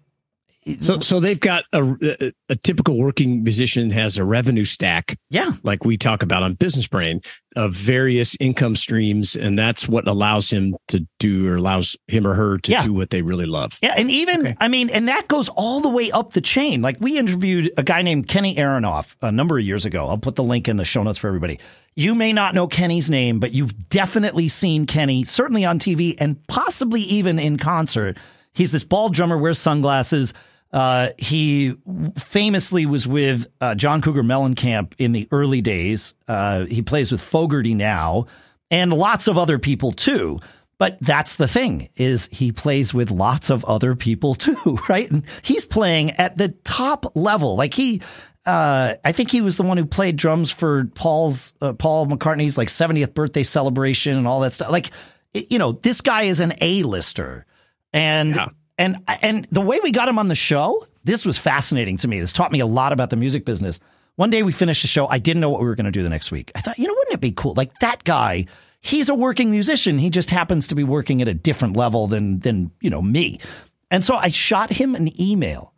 So, 0.65 0.93
mm-hmm. 0.93 1.01
so 1.01 1.19
they've 1.19 1.39
got 1.39 1.65
a, 1.73 1.83
a, 1.83 2.33
a 2.49 2.55
typical 2.55 2.97
working 2.97 3.43
musician 3.43 3.91
has 3.91 4.17
a 4.17 4.23
revenue 4.25 4.65
stack, 4.65 5.15
yeah. 5.29 5.51
like 5.61 5.85
we 5.85 5.95
talk 5.95 6.23
about 6.23 6.41
on 6.41 6.55
Business 6.55 6.87
Brain, 6.87 7.21
of 7.55 7.73
various 7.73 8.35
income 8.39 8.75
streams, 8.75 9.35
and 9.35 9.59
that's 9.59 9.87
what 9.87 10.07
allows 10.07 10.49
him 10.49 10.75
to 10.87 11.05
do 11.19 11.47
or 11.47 11.57
allows 11.57 11.95
him 12.07 12.25
or 12.25 12.33
her 12.33 12.57
to 12.57 12.71
Yeah. 12.71 12.83
do 12.83 12.93
what 12.93 13.11
they 13.11 13.21
really 13.21 13.45
love. 13.45 13.77
Yeah, 13.83 13.93
and 13.95 14.09
even 14.09 14.41
Okay. 14.41 14.55
I 14.59 14.67
mean, 14.67 14.89
and 14.89 15.07
that 15.07 15.27
goes 15.27 15.49
all 15.49 15.81
the 15.81 15.89
way 15.89 16.09
up 16.09 16.33
the 16.33 16.41
chain. 16.41 16.81
Like 16.81 16.97
we 16.99 17.19
interviewed 17.19 17.71
a 17.77 17.83
guy 17.83 18.01
named 18.01 18.27
Kenny 18.27 18.55
Aronoff 18.55 19.15
a 19.21 19.31
number 19.31 19.59
of 19.59 19.65
years 19.65 19.85
ago. 19.85 20.07
I'll 20.09 20.17
put 20.17 20.33
the 20.33 20.43
link 20.43 20.67
in 20.67 20.77
the 20.77 20.85
show 20.85 21.03
notes 21.03 21.19
for 21.19 21.27
everybody. 21.27 21.59
You 21.95 22.15
may 22.15 22.33
not 22.33 22.55
know 22.55 22.65
Kenny's 22.67 23.07
name, 23.09 23.39
but 23.39 23.53
you've 23.53 23.87
definitely 23.89 24.47
seen 24.47 24.87
Kenny, 24.87 25.25
certainly 25.25 25.63
on 25.63 25.77
TV 25.77 26.15
and 26.19 26.45
possibly 26.47 27.01
even 27.01 27.37
in 27.37 27.57
concert. 27.57 28.17
He's 28.51 28.71
this 28.71 28.83
bald 28.83 29.13
drummer, 29.13 29.37
wears 29.37 29.59
sunglasses. 29.59 30.33
Uh, 30.75 31.11
he 31.17 31.73
famously 32.17 32.85
was 32.85 33.07
with 33.07 33.47
uh, 33.61 33.75
John 33.75 34.01
Cougar 34.01 34.23
Mellencamp 34.23 34.93
in 34.97 35.13
the 35.13 35.25
early 35.31 35.61
days. 35.61 36.15
Uh, 36.27 36.65
he 36.65 36.81
plays 36.81 37.13
with 37.13 37.21
Fogerty 37.21 37.73
now, 37.73 38.25
and 38.69 38.91
lots 38.91 39.29
of 39.29 39.37
other 39.37 39.57
people 39.57 39.93
too. 39.93 40.41
But 40.77 40.97
that's 40.99 41.37
the 41.37 41.47
thing 41.47 41.87
is 41.95 42.27
he 42.29 42.51
plays 42.51 42.93
with 42.93 43.09
lots 43.09 43.49
of 43.49 43.63
other 43.63 43.95
people 43.95 44.35
too, 44.35 44.77
right? 44.89 45.09
And 45.09 45.23
he's 45.43 45.65
playing 45.65 46.11
at 46.11 46.37
the 46.37 46.49
top 46.49 47.15
level. 47.15 47.55
Like 47.55 47.73
he, 47.73 48.01
uh, 48.45 48.95
I 49.05 49.13
think 49.13 49.31
he 49.31 49.39
was 49.39 49.55
the 49.55 49.63
one 49.63 49.77
who 49.77 49.85
played 49.85 50.17
drums 50.17 50.51
for 50.51 50.85
Paul's 50.93 51.53
uh, 51.61 51.71
Paul 51.71 52.07
McCartney's 52.07 52.57
like 52.57 52.67
70th 52.67 53.13
birthday 53.13 53.43
celebration 53.43 54.17
and 54.17 54.27
all 54.27 54.41
that 54.41 54.51
stuff. 54.51 54.69
Like, 54.69 54.91
you 55.33 55.57
know, 55.57 55.71
this 55.71 56.01
guy 56.01 56.23
is 56.23 56.41
an 56.41 56.51
A-lister, 56.59 57.45
and 57.93 58.35
Yeah. 58.35 58.47
And 58.77 58.97
and 59.21 59.47
the 59.51 59.61
way 59.61 59.79
we 59.81 59.91
got 59.91 60.07
him 60.07 60.19
on 60.19 60.27
the 60.27 60.35
show, 60.35 60.87
this 61.03 61.25
was 61.25 61.37
fascinating 61.37 61.97
to 61.97 62.07
me. 62.07 62.19
This 62.19 62.33
taught 62.33 62.51
me 62.51 62.59
a 62.59 62.65
lot 62.65 62.91
about 62.91 63.09
the 63.09 63.15
music 63.15 63.45
business. 63.45 63.79
One 64.15 64.29
day 64.29 64.43
we 64.43 64.51
finished 64.51 64.81
the 64.81 64.87
show. 64.87 65.07
I 65.07 65.19
didn't 65.19 65.41
know 65.41 65.49
what 65.49 65.61
we 65.61 65.67
were 65.67 65.75
going 65.75 65.85
to 65.85 65.91
do 65.91 66.03
the 66.03 66.09
next 66.09 66.31
week. 66.31 66.51
I 66.55 66.61
thought, 66.61 66.77
you 66.79 66.87
know, 66.87 66.93
wouldn't 66.93 67.15
it 67.15 67.21
be 67.21 67.31
cool? 67.31 67.53
Like 67.55 67.77
that 67.79 68.03
guy, 68.03 68.45
he's 68.81 69.09
a 69.09 69.15
working 69.15 69.51
musician. 69.51 69.97
He 69.97 70.09
just 70.09 70.29
happens 70.29 70.67
to 70.67 70.75
be 70.75 70.83
working 70.83 71.21
at 71.21 71.27
a 71.27 71.33
different 71.33 71.75
level 71.75 72.07
than 72.07 72.39
than 72.39 72.71
you 72.81 72.89
know 72.89 73.01
me. 73.01 73.39
And 73.91 74.03
so 74.03 74.15
I 74.15 74.29
shot 74.29 74.71
him 74.71 74.95
an 74.95 75.19
email, 75.21 75.73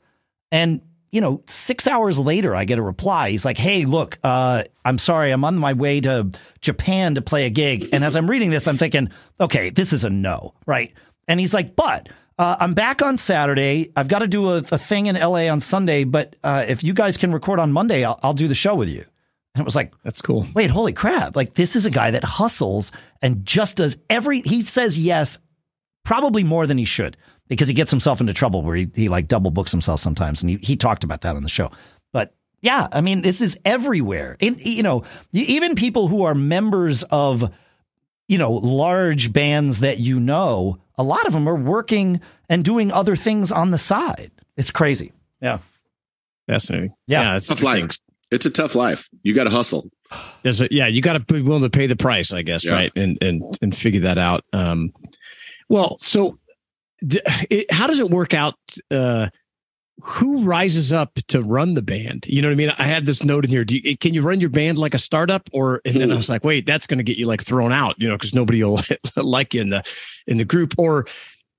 and 0.52 0.82
you 1.12 1.22
know, 1.22 1.42
six 1.48 1.88
hours 1.88 2.20
later, 2.20 2.56
I 2.56 2.66
get 2.66 2.80
a 2.80 2.84
reply. 2.84 3.32
He's 3.32 3.46
like, 3.46 3.58
"Hey, 3.58 3.86
look, 3.86 4.18
uh, 4.24 4.64
I'm 4.84 4.98
sorry, 4.98 5.32
I'm 5.32 5.44
on 5.44 5.58
my 5.58 5.74
way 5.74 6.02
to 6.02 6.32
Japan 6.62 7.16
to 7.16 7.22
play 7.22 7.46
a 7.46 7.50
gig." 7.50 7.90
And 7.94 8.04
as 8.04 8.16
I'm 8.16 8.30
reading 8.30 8.50
this, 8.50 8.68
I'm 8.68 8.78
thinking, 8.78 9.10
"Okay, 9.40 9.70
this 9.70 9.94
is 9.94 10.04
a 10.04 10.10
no, 10.10 10.54
right?" 10.66 10.94
And 11.28 11.40
he's 11.40 11.54
like, 11.54 11.76
"But 11.76 12.10
uh, 12.38 12.58
I'm 12.60 12.74
back 12.74 13.02
on 13.02 13.18
Saturday. 13.18 13.92
I've 13.96 14.08
got 14.08 14.20
to 14.20 14.28
do 14.28 14.52
a, 14.52 14.58
a 14.58 14.78
thing 14.78 15.08
in 15.08 15.16
LA 15.16 15.48
on 15.50 15.60
Sunday. 15.60 16.04
But 16.04 16.36
uh, 16.44 16.66
if 16.68 16.84
you 16.84 16.94
guys 16.94 17.18
can 17.18 17.32
record 17.32 17.60
on 17.60 17.72
Monday, 17.72 18.04
I'll, 18.04 18.20
I'll 18.24 18.34
do 18.34 18.48
the 18.48 18.56
show 18.56 18.76
with 18.76 18.90
you." 18.90 19.06
And 19.58 19.64
it 19.64 19.66
was 19.66 19.76
like, 19.76 19.92
That's 20.04 20.22
cool. 20.22 20.46
wait, 20.54 20.70
holy 20.70 20.94
crap. 20.94 21.36
Like 21.36 21.56
this 21.56 21.76
is 21.76 21.88
a 21.88 21.90
guy 21.90 22.12
that 22.12 22.24
hustles 22.24 22.92
and 23.24 23.44
just 23.44 23.78
does 23.78 23.98
every, 24.08 24.42
he 24.42 24.62
says 24.62 25.00
yes, 25.00 25.40
probably 26.06 26.44
more 26.44 26.68
than 26.68 26.78
he 26.78 26.86
should 26.86 27.18
because 27.48 27.68
he 27.68 27.74
gets 27.74 27.90
himself 27.90 28.22
into 28.22 28.34
trouble 28.34 28.62
where 28.62 28.76
he, 28.76 28.88
he 28.94 29.10
like 29.10 29.28
double 29.28 29.50
books 29.50 29.72
himself 29.72 30.00
sometimes. 30.00 30.44
And 30.44 30.52
he, 30.52 30.58
he 30.62 30.76
talked 30.76 31.04
about 31.04 31.22
that 31.22 31.36
on 31.36 31.42
the 31.42 31.50
show. 31.50 31.72
But 32.14 32.36
yeah, 32.62 32.88
I 32.92 33.02
mean, 33.02 33.24
this 33.24 33.42
is 33.42 33.58
everywhere. 33.66 34.38
And, 34.40 34.64
you 34.64 34.84
know, 34.84 35.06
even 35.32 35.74
people 35.74 36.08
who 36.08 36.22
are 36.22 36.36
members 36.36 37.02
of, 37.02 37.52
you 38.28 38.38
know, 38.38 38.52
large 38.52 39.34
bands 39.34 39.80
that 39.80 39.98
you 40.00 40.20
know, 40.20 40.78
a 40.98 41.04
lot 41.04 41.26
of 41.28 41.34
them 41.34 41.48
are 41.48 41.56
working 41.56 42.20
and 42.50 42.64
doing 42.66 42.92
other 42.92 43.16
things 43.16 43.52
on 43.52 43.72
the 43.72 43.78
side. 43.78 44.32
It's 44.56 44.72
crazy. 44.72 45.14
Yeah. 45.42 45.60
Fascinating. 46.48 46.94
Yeah. 47.08 47.36
it's 47.36 47.48
Tough 47.48 47.62
life. 47.62 47.98
It's 48.32 48.46
a 48.46 48.50
tough 48.50 48.76
life. 48.76 49.10
You 49.24 49.34
got 49.34 49.46
to 49.46 49.50
hustle. 49.50 49.90
There's 50.44 50.62
a, 50.62 50.68
yeah, 50.72 50.88
you 50.88 51.02
got 51.02 51.14
to 51.14 51.20
be 51.20 51.42
willing 51.42 51.64
to 51.64 51.70
pay 51.70 51.88
the 51.88 51.96
price, 51.96 52.32
I 52.34 52.42
guess, 52.42 52.64
Yeah. 52.66 52.72
right? 52.74 52.92
And 52.96 53.18
and 53.22 53.44
and 53.62 53.76
figure 53.76 54.02
that 54.02 54.18
out. 54.18 54.44
Um, 54.54 54.94
well, 55.70 55.98
so 56.00 56.38
d- 57.06 57.22
it, 57.50 57.72
how 57.72 57.88
does 57.88 58.00
it 58.00 58.10
work 58.10 58.34
out? 58.34 58.56
Uh, 58.90 59.28
who 60.02 60.44
rises 60.44 60.94
up 60.94 61.16
to 61.28 61.42
run 61.42 61.74
the 61.74 61.82
band? 61.82 62.26
You 62.28 62.42
know 62.42 62.50
what 62.50 62.54
I 62.54 62.56
mean? 62.56 62.74
I 62.78 62.86
had 62.86 63.06
this 63.06 63.24
note 63.24 63.46
in 63.46 63.50
here. 63.50 63.66
Do 63.66 63.78
you, 63.78 63.98
can 63.98 64.14
you 64.14 64.22
run 64.22 64.40
your 64.40 64.50
band 64.50 64.78
like 64.78 64.94
a 64.94 65.00
startup, 65.00 65.50
or 65.52 65.82
and 65.86 66.00
then 66.00 66.12
I 66.12 66.16
was 66.16 66.30
like, 66.30 66.44
wait, 66.44 66.66
that's 66.66 66.88
going 66.88 67.00
to 67.00 67.04
get 67.04 67.18
you 67.18 67.26
like 67.26 67.44
thrown 67.44 67.72
out, 67.72 67.96
you 67.98 68.08
know, 68.08 68.16
because 68.16 68.34
nobody 68.34 68.64
will 68.64 68.82
like 69.16 69.54
you 69.54 69.62
in 69.62 69.70
the 69.70 69.84
in 70.28 70.38
the 70.38 70.46
group, 70.46 70.76
or 70.78 71.08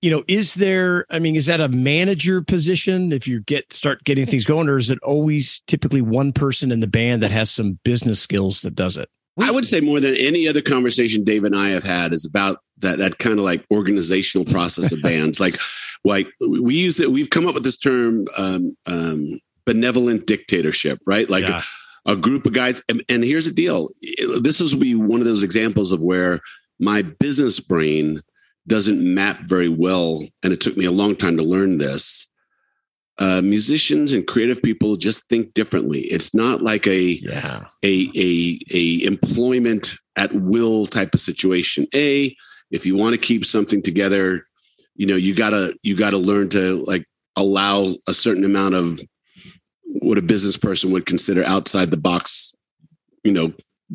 you 0.01 0.11
know, 0.11 0.23
is 0.29 0.55
there? 0.55 1.07
I 1.11 1.19
mean, 1.19 1.35
is 1.35 1.47
that 1.47 1.61
a 1.61 1.69
manager 1.69 2.41
position 2.41 3.13
if 3.13 3.27
you 3.27 3.41
get 3.41 3.73
start 3.73 4.05
getting 4.05 4.27
things 4.27 4.45
going, 4.45 4.69
or 4.69 4.77
is 4.77 4.91
it 4.91 4.99
always 5.03 5.61
typically 5.67 6.03
one 6.03 6.33
person 6.33 6.71
in 6.71 6.81
the 6.81 6.87
band 6.87 7.23
that 7.23 7.33
has 7.33 7.51
some 7.51 7.81
business 7.83 8.21
skills 8.21 8.63
that 8.63 8.77
does 8.77 8.97
it? 8.97 9.09
I 9.41 9.51
would 9.51 9.67
say 9.67 9.81
more 9.81 10.01
than 10.01 10.15
any 10.17 10.49
other 10.49 10.63
conversation 10.63 11.25
Dave 11.25 11.45
and 11.45 11.57
I 11.57 11.69
have 11.71 11.85
had 11.85 12.13
is 12.13 12.25
about 12.25 12.59
that 12.79 12.99
that 12.99 13.19
kind 13.19 13.39
of 13.39 13.45
like 13.45 13.65
organizational 13.71 14.45
process 14.45 14.93
of 14.93 15.03
bands. 15.03 15.39
Like, 15.49 15.59
like 16.05 16.29
we 16.41 16.77
use 16.77 16.97
that. 16.99 17.11
We've 17.11 17.31
come 17.31 17.47
up 17.47 17.55
with 17.55 17.65
this 17.65 17.77
term, 17.77 18.27
um, 18.37 18.77
um, 18.87 19.41
benevolent 19.67 20.27
dictatorship, 20.27 21.01
right? 21.07 21.29
Like 21.29 21.49
Yeah. 21.49 21.63
a 22.07 22.15
group 22.17 22.47
of 22.47 22.53
guys. 22.53 22.81
And, 22.89 23.05
and 23.09 23.25
here's 23.25 23.47
the 23.47 23.53
deal: 23.53 23.89
this 24.41 24.61
is 24.61 24.75
be 24.75 24.95
one 24.95 25.21
of 25.21 25.27
those 25.27 25.43
examples 25.43 25.91
of 25.93 26.03
where 26.03 26.41
my 26.79 27.03
business 27.03 27.59
brain 27.61 28.23
doesn't 28.69 29.03
map 29.03 29.41
very 29.41 29.69
well, 29.69 30.23
and 30.43 30.53
it 30.53 30.61
took 30.61 30.77
me 30.77 30.85
a 30.85 30.93
long 30.93 31.17
time 31.17 31.37
to 31.37 31.43
learn 31.43 31.79
this. 31.79 32.28
Uh, 33.21 33.43
musicians 33.43 34.13
and 34.13 34.29
creative 34.29 34.63
people 34.63 34.95
just 34.95 35.25
think 35.29 35.53
differently. 35.53 36.03
It's 36.03 36.33
not 36.35 36.63
like 36.63 36.87
a 36.87 37.19
Yeah. 37.21 37.65
a 37.85 38.11
a 38.15 38.61
a 38.73 39.03
employment 39.05 39.95
at 40.15 40.33
will 40.35 40.87
type 40.87 41.15
of 41.15 41.21
situation. 41.21 41.89
A, 41.95 42.37
if 42.71 42.87
you 42.87 42.95
want 42.97 43.15
to 43.15 43.19
keep 43.19 43.45
something 43.45 43.83
together, 43.83 44.47
you 44.95 45.07
know, 45.07 45.17
you 45.17 45.35
gotta 45.35 45.75
you 45.83 45.97
gotta 45.97 46.19
learn 46.19 46.49
to 46.51 46.85
like 46.87 47.07
allow 47.35 47.93
a 48.07 48.15
certain 48.15 48.45
amount 48.45 48.75
of 48.75 49.01
what 49.85 50.19
a 50.19 50.23
business 50.23 50.57
person 50.57 50.93
would 50.93 51.07
consider 51.07 51.45
outside 51.45 51.91
the 51.91 51.97
box, 51.97 52.53
you 53.25 53.33
know, 53.33 53.53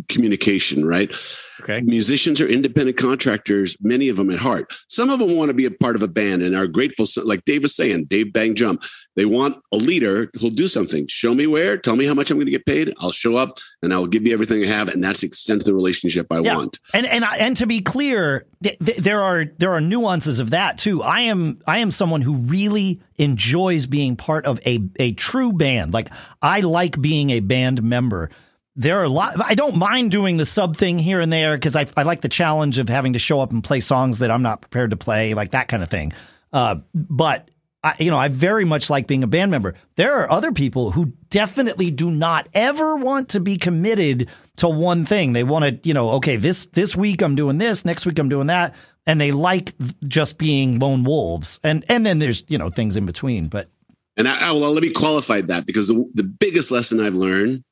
communication, 0.10 0.86
right? 0.86 1.13
Okay. 1.62 1.82
Musicians 1.82 2.41
are 2.41 2.47
independent 2.47 2.97
contractors, 2.97 3.77
many 3.79 4.10
of 4.10 4.17
them 4.17 4.29
at 4.32 4.39
heart. 4.39 4.73
Some 4.89 5.10
of 5.10 5.19
them 5.19 5.36
want 5.38 5.49
to 5.49 5.53
be 5.53 5.65
a 5.65 5.71
part 5.71 5.95
of 5.95 6.01
a 6.03 6.08
band 6.08 6.41
and 6.41 6.56
are 6.56 6.67
grateful. 6.67 7.06
Like 7.23 7.45
Dave 7.45 7.62
was 7.62 7.75
saying, 7.75 8.06
Dave 8.06 8.34
Bang 8.34 8.56
Jump. 8.56 8.84
They 9.15 9.25
want 9.25 9.62
a 9.71 9.77
leader 9.77 10.32
who'll 10.39 10.49
do 10.49 10.67
something. 10.67 11.06
Show 11.08 11.36
me 11.36 11.45
where, 11.45 11.77
tell 11.77 11.95
me 11.95 12.06
how 12.06 12.15
much 12.15 12.32
I'm 12.32 12.38
going 12.38 12.47
to 12.47 12.51
get 12.51 12.65
paid. 12.65 12.93
I'll 12.99 13.12
show 13.12 13.38
up 13.38 13.60
and 13.84 13.93
I 13.93 13.97
will 13.99 14.08
give 14.08 14.25
you 14.25 14.34
everything 14.34 14.63
I 14.63 14.67
have. 14.67 14.88
And 14.89 15.03
that's 15.03 15.21
the 15.21 15.27
extent 15.27 15.62
of 15.62 15.65
the 15.65 15.75
relationship 15.75 16.25
I 16.32 16.39
Yeah. 16.39 16.56
want. 16.56 16.79
And 16.93 17.06
and 17.06 17.23
I- 17.23 17.38
and 17.38 17.56
to 17.58 17.67
be 17.67 17.79
clear, 17.82 18.45
th- 18.63 18.77
th- 18.84 18.97
there 18.97 19.21
are 19.21 19.45
there 19.60 19.71
are 19.71 19.79
nuances 19.82 20.39
of 20.39 20.49
that 20.49 20.79
too. 20.79 21.03
I 21.03 21.21
am 21.21 21.60
I 21.67 21.77
am 21.77 21.91
someone 21.91 22.21
who 22.23 22.34
really 22.34 22.99
enjoys 23.19 23.86
being 23.86 24.15
part 24.15 24.45
of 24.47 24.60
a 24.65 24.79
a 24.99 25.13
true 25.13 25.53
band. 25.53 25.93
Like 25.93 26.10
I 26.41 26.62
like 26.62 26.99
being 26.99 27.29
a 27.29 27.39
band 27.39 27.84
member. 27.84 28.32
There 28.75 28.99
are 28.99 29.03
a 29.03 29.09
lot. 29.09 29.33
I 29.43 29.55
don't 29.55 29.77
mind 29.77 30.12
doing 30.12 30.38
the 30.38 30.45
sub 30.45 30.75
thing 30.75 30.97
here 30.97 31.19
and 31.19 31.31
there 31.31 31.55
because 31.55 31.75
I 31.75 31.86
I 31.95 32.03
like 32.03 32.21
the 32.21 32.29
challenge 32.29 32.79
of 32.79 32.89
having 32.89 33.13
to 33.13 33.19
show 33.19 33.39
up 33.39 33.51
and 33.51 33.63
play 33.63 33.79
songs 33.79 34.19
that 34.19 34.31
I'm 34.31 34.41
not 34.41 34.62
prepared 34.62 34.91
to 34.91 34.97
play, 34.97 35.33
like 35.33 35.51
that 35.51 35.67
kind 35.67 35.83
of 35.83 35.89
thing. 35.89 36.13
Uh, 36.51 36.77
but 36.93 37.49
I, 37.83 37.95
you 37.99 38.09
know, 38.09 38.17
I 38.17 38.29
very 38.29 38.63
much 38.63 38.89
like 38.89 39.07
being 39.07 39.23
a 39.23 39.27
band 39.27 39.51
member. 39.51 39.75
There 39.95 40.13
are 40.15 40.31
other 40.31 40.53
people 40.53 40.91
who 40.91 41.13
definitely 41.29 41.91
do 41.91 42.09
not 42.09 42.47
ever 42.53 42.95
want 42.95 43.29
to 43.29 43.41
be 43.41 43.57
committed 43.57 44.29
to 44.57 44.69
one 44.69 45.03
thing. 45.03 45.33
They 45.33 45.43
want 45.43 45.65
to, 45.65 45.88
you 45.88 45.93
know, 45.93 46.12
okay, 46.12 46.38
this 46.38 46.67
this 46.67 46.95
week 46.95 47.21
I'm 47.21 47.36
doing 47.36 47.57
this, 47.57 47.83
next 47.83 48.05
week 48.05 48.19
I'm 48.19 48.29
doing 48.29 48.47
that, 48.47 48.73
and 49.05 49.19
they 49.19 49.33
like 49.33 49.73
just 50.07 50.38
being 50.38 50.79
lone 50.79 51.03
wolves. 51.03 51.59
And 51.63 51.83
and 51.89 52.05
then 52.05 52.19
there's 52.19 52.45
you 52.47 52.57
know 52.57 52.69
things 52.69 52.95
in 52.95 53.05
between. 53.05 53.49
But 53.49 53.69
And 54.15 54.29
I, 54.29 54.49
I 54.49 54.51
well, 54.53 54.71
let 54.71 54.81
me 54.81 54.91
qualify 54.91 55.41
that 55.41 55.65
because 55.65 55.89
the, 55.89 56.09
the 56.13 56.23
biggest 56.23 56.71
lesson 56.71 57.01
I've 57.01 57.15
learned, 57.15 57.63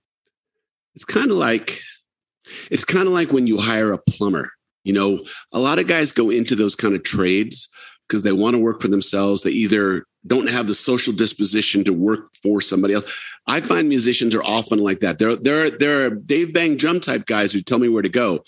it's 0.96 1.06
kind 1.06 1.32
of 1.32 1.38
like, 1.38 1.80
it's 2.70 2.86
kind 2.86 3.08
of 3.08 3.14
like 3.14 3.32
when 3.32 3.48
you 3.48 3.58
hire 3.58 3.92
a 3.92 3.98
plumber. 3.98 4.50
You 4.84 4.94
know, 4.94 5.24
a 5.52 5.60
lot 5.60 5.80
of 5.80 5.88
guys 5.88 6.12
go 6.12 6.30
into 6.30 6.56
those 6.56 6.76
kind 6.76 6.96
of 6.96 7.04
trades 7.04 7.70
because 8.08 8.24
they 8.24 8.32
want 8.34 8.56
to 8.56 8.60
work 8.60 8.82
for 8.82 8.88
themselves. 8.88 9.44
They 9.44 9.52
either 9.52 10.06
don't 10.28 10.50
have 10.50 10.68
the 10.68 10.76
social 10.76 11.14
disposition 11.14 11.84
to 11.84 11.94
work 11.94 12.28
for 12.44 12.62
somebody 12.62 12.94
else. 12.94 13.12
I 13.48 13.62
find 13.62 13.88
musicians 13.88 14.36
are 14.36 14.44
often 14.44 14.80
like 14.80 15.00
that. 15.00 15.22
Are, 15.22 15.36
there 15.36 16.06
are 16.06 16.10
Dave 16.10 16.54
Bang 16.54 16.78
Jump 16.78 17.04
type 17.04 17.26
guys 17.26 17.54
who 17.54 17.62
tell 17.62 17.80
me 17.80 17.90
where 17.90 18.02
to 18.02 18.10
go, 18.10 18.42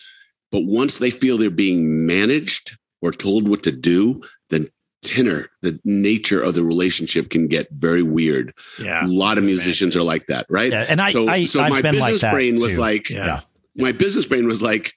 but 0.51 0.65
once 0.65 0.97
they 0.97 1.09
feel 1.09 1.37
they're 1.37 1.49
being 1.49 2.05
managed 2.05 2.77
or 3.01 3.11
told 3.11 3.47
what 3.47 3.63
to 3.63 3.71
do, 3.71 4.21
then 4.49 4.69
tenor, 5.03 5.47
the 5.61 5.79
nature 5.83 6.41
of 6.41 6.53
the 6.55 6.63
relationship 6.63 7.29
can 7.29 7.47
get 7.47 7.67
very 7.71 8.03
weird. 8.03 8.53
Yeah. 8.79 9.05
A 9.05 9.07
lot 9.07 9.37
of 9.37 9.43
musicians 9.43 9.95
are 9.95 10.03
like 10.03 10.27
that, 10.27 10.45
right? 10.49 10.71
Yeah, 10.71 10.85
and 10.89 11.01
I, 11.01 11.11
so, 11.11 11.27
I 11.27 11.45
so 11.45 11.61
I've 11.61 11.69
my 11.71 11.81
been 11.81 11.95
like 11.99 12.13
business 12.13 12.21
that 12.21 12.33
brain 12.33 12.61
was 12.61 12.73
too. 12.75 12.81
like, 12.81 13.09
Yeah. 13.09 13.41
my 13.75 13.91
business 13.91 14.25
brain 14.25 14.47
was 14.47 14.61
like, 14.61 14.93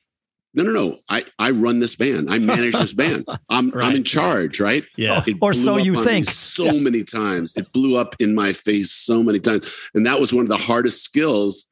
no, 0.55 0.63
no, 0.63 0.71
no. 0.71 0.99
I, 1.11 1.25
I 1.39 1.51
run 1.51 1.81
this 1.81 1.97
band. 1.97 2.31
I 2.33 2.39
manage 2.39 2.73
this 2.75 2.95
band. 2.95 3.27
I'm 3.51 3.69
Right. 3.71 3.85
I'm 3.89 3.97
in 3.97 4.05
charge, 4.05 4.59
right? 4.59 4.85
Yeah. 4.97 5.23
It 5.27 5.37
Or 5.43 5.53
blew 5.53 5.63
so 5.65 5.79
up 5.79 5.85
you 5.85 5.97
on 5.99 6.05
think. 6.05 6.31
So 6.31 6.73
many 6.81 7.05
times. 7.05 7.53
It 7.57 7.71
blew 7.75 7.97
up 7.97 8.17
in 8.21 8.35
my 8.35 8.55
face 8.55 8.91
so 8.91 9.23
many 9.23 9.39
times. 9.39 9.71
And 9.95 10.07
that 10.07 10.19
was 10.19 10.33
one 10.33 10.43
of 10.43 10.49
the 10.49 10.57
hardest 10.57 11.03
skills 11.05 11.67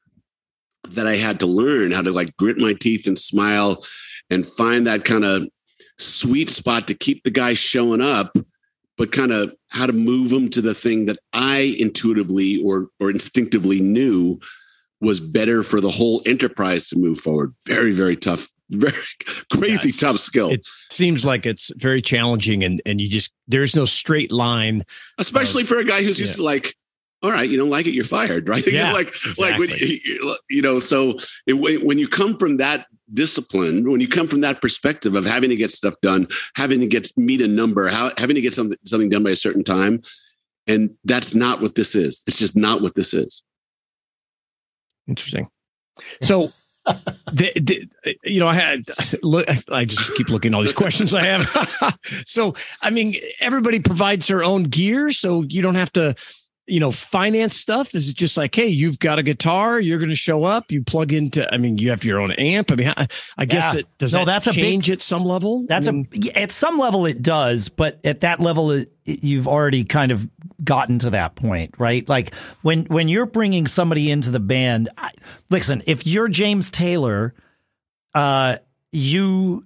that 0.91 1.07
I 1.07 1.17
had 1.17 1.41
to 1.41 1.47
learn 1.47 1.93
how 1.93 2.03
to 2.03 2.11
like 2.11 2.37
grit 2.37 2.59
my 2.59 2.75
teeth 2.75 3.07
and 3.07 3.17
smile 3.17 3.83
and 4.29 4.47
find 4.47 4.87
that 4.87 5.07
kind 5.07 5.25
of 5.25 5.49
sweet 5.99 6.51
spot 6.51 6.89
to 6.89 6.95
keep 6.95 7.23
the 7.25 7.31
guy 7.31 7.55
showing 7.55 8.01
up, 8.01 8.37
but 8.97 9.13
kind 9.13 9.33
of 9.33 9.55
how 9.69 9.87
to 9.87 9.93
move 9.93 10.33
him 10.33 10.49
to 10.51 10.61
the 10.61 10.75
thing 10.75 11.07
that 11.07 11.19
I 11.33 11.77
intuitively 11.79 12.63
or 12.63 12.89
or 13.01 13.11
instinctively 13.11 13.81
knew 13.81 14.39
was 15.01 15.21
better 15.21 15.63
for 15.63 15.81
the 15.81 15.91
whole 15.91 16.23
enterprise 16.27 16.89
to 16.89 16.97
move 16.97 17.21
forward. 17.21 17.53
Very, 17.67 17.93
very 17.93 18.17
tough, 18.17 18.49
very 18.71 18.95
crazy 19.53 19.91
Yes. 19.91 19.99
tough 19.99 20.17
skill. 20.17 20.51
It 20.51 20.67
seems 20.91 21.25
like 21.25 21.45
it's 21.45 21.71
very 21.77 22.01
challenging 22.01 22.65
and, 22.65 22.81
and 22.87 23.01
you 23.01 23.09
just, 23.09 23.31
there's 23.47 23.77
no 23.77 23.85
straight 23.85 24.33
line. 24.33 24.85
especially 25.19 25.65
for 25.65 25.79
a 25.79 25.85
guy 25.85 26.03
who's 26.03 26.19
used 26.19 26.33
yeah. 26.33 26.37
to 26.37 26.43
like 26.43 26.75
all 27.23 27.31
right 27.31 27.49
you 27.49 27.57
don't 27.57 27.71
like 27.71 27.87
it 27.87 27.93
you're 27.93 28.05
fired 28.05 28.49
right 28.55 28.67
Yeah, 28.71 28.93
like 28.93 29.15
like 29.39 29.59
when 29.59 29.71
you, 29.71 30.37
you 30.51 30.63
know 30.63 30.79
so 30.79 31.17
it, 31.47 31.55
when 31.85 31.99
you 31.99 32.09
come 32.09 32.37
from 32.37 32.59
that 32.59 32.87
discipline 33.13 33.91
when 33.91 34.01
you 34.01 34.09
come 34.09 34.27
from 34.27 34.41
that 34.41 34.63
perspective 34.63 35.15
of 35.15 35.27
having 35.27 35.51
to 35.51 35.57
get 35.57 35.71
stuff 35.71 35.95
done 36.01 36.27
having 36.57 36.81
to 36.81 36.87
get 36.87 37.11
meet 37.17 37.41
a 37.41 37.47
number 37.47 37.89
how, 37.89 38.11
having 38.17 38.35
to 38.35 38.41
get 38.41 38.55
something 38.55 38.79
something 38.85 39.11
done 39.11 39.23
by 39.23 39.31
a 39.31 39.37
certain 39.37 39.63
time 39.63 40.01
and 40.67 40.91
that's 41.05 41.35
not 41.35 41.61
what 41.61 41.75
this 41.75 41.95
is 41.95 42.23
it's 42.27 42.39
just 42.39 42.57
not 42.57 42.81
what 42.81 42.95
this 42.95 43.13
is 43.13 43.43
Interesting. 45.07 45.49
So, 46.23 46.53
the, 46.87 47.53
the, 47.57 47.89
you 48.25 48.41
know, 48.41 48.49
I 48.49 48.55
had. 48.55 48.85
I 49.71 49.85
just 49.85 50.15
keep 50.17 50.29
looking 50.29 50.53
at 50.53 50.57
all 50.57 50.63
these 50.63 50.73
questions 50.73 51.15
I 51.15 51.25
have. 51.25 51.99
so, 52.27 52.55
I 52.81 52.91
mean, 52.91 53.15
everybody 53.41 53.81
provides 53.81 54.27
their 54.27 54.45
own 54.45 54.65
gear, 54.65 55.11
so 55.11 55.43
you 55.43 55.63
don't 55.63 55.75
have 55.75 55.93
to, 55.95 56.15
you 56.67 56.81
know, 56.81 56.91
finance 56.91 57.57
stuff. 57.57 57.95
Is 57.95 58.09
it 58.09 58.17
just 58.17 58.37
like, 58.37 58.55
hey, 58.55 58.69
you've 58.69 58.99
got 58.99 59.19
a 59.19 59.23
guitar, 59.23 59.79
you're 59.79 59.99
going 59.99 60.09
to 60.11 60.15
show 60.17 60.45
up, 60.45 60.73
you 60.73 60.83
plug 60.83 61.13
into. 61.13 61.53
I 61.53 61.59
mean, 61.59 61.77
you 61.77 61.91
have 61.91 62.05
your 62.05 62.21
own 62.21 62.33
amp. 62.33 62.73
I 62.73 62.75
mean, 62.77 62.95
I, 62.97 63.07
I 63.37 63.45
guess 63.45 63.75
Yeah. 63.75 63.81
it 63.81 63.87
does. 63.99 64.13
No, 64.15 64.21
that 64.21 64.45
that's 64.45 64.47
a 64.47 64.53
big- 64.61 64.89
at 64.89 65.03
some 65.03 65.25
level. 65.25 65.67
That's 65.69 65.87
I 65.89 65.91
mean, 65.91 66.09
a 66.35 66.39
at 66.41 66.51
some 66.53 66.79
level 66.79 67.05
it 67.07 67.21
does, 67.23 67.69
but 67.69 68.01
at 68.05 68.23
that 68.23 68.41
level 68.41 68.71
it, 68.71 68.91
you've 69.05 69.47
already 69.47 69.85
kind 69.85 70.11
of 70.11 70.29
gotten 70.63 70.99
to 71.01 71.11
that 71.11 71.35
point, 71.35 71.75
right? 71.79 72.09
Like 72.09 72.35
when 72.63 72.85
when 72.87 73.09
you're 73.09 73.27
bringing 73.27 73.67
somebody 73.67 74.11
into 74.11 74.31
the 74.31 74.41
band, 74.41 74.89
I, 74.97 75.11
listen, 75.51 75.83
if 75.87 76.07
you're 76.07 76.29
James 76.29 76.71
Taylor, 76.71 77.35
uh, 78.15 78.57
you 78.93 79.65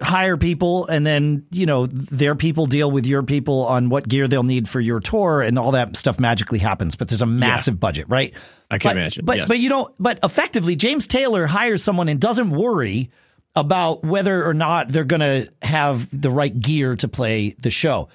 hire 0.00 0.36
people 0.36 0.86
and 0.86 1.06
then 1.06 1.46
you 1.50 1.66
know 1.66 1.86
their 1.86 2.34
people 2.34 2.64
deal 2.64 2.90
with 2.90 3.06
your 3.06 3.22
people 3.22 3.66
on 3.66 3.90
what 3.90 4.08
gear 4.08 4.26
they'll 4.26 4.42
need 4.42 4.68
for 4.68 4.80
your 4.80 4.98
tour 4.98 5.42
and 5.42 5.58
all 5.58 5.72
that 5.72 5.94
stuff 5.94 6.18
magically 6.18 6.58
happens 6.58 6.96
but 6.96 7.08
there's 7.08 7.20
a 7.20 7.26
massive 7.26 7.78
budget 7.78 8.06
right 8.08 8.32
I 8.70 8.78
can 8.78 8.90
but, 8.90 8.96
imagine. 8.96 9.24
But 9.24 9.36
yes. 9.38 9.48
but 9.48 9.58
you 9.58 9.68
don't. 9.68 9.94
But 9.98 10.18
effectively, 10.22 10.76
James 10.76 11.06
Taylor 11.06 11.46
hires 11.46 11.82
someone 11.82 12.08
and 12.08 12.20
doesn't 12.20 12.50
worry 12.50 13.10
about 13.54 14.04
whether 14.04 14.44
or 14.44 14.54
not 14.54 14.88
they're 14.88 15.04
going 15.04 15.20
to 15.20 15.48
have 15.62 16.08
the 16.10 16.30
right 16.30 16.58
gear 16.58 16.96
to 16.96 17.08
play 17.08 17.54
the 17.58 17.70
show. 17.70 18.08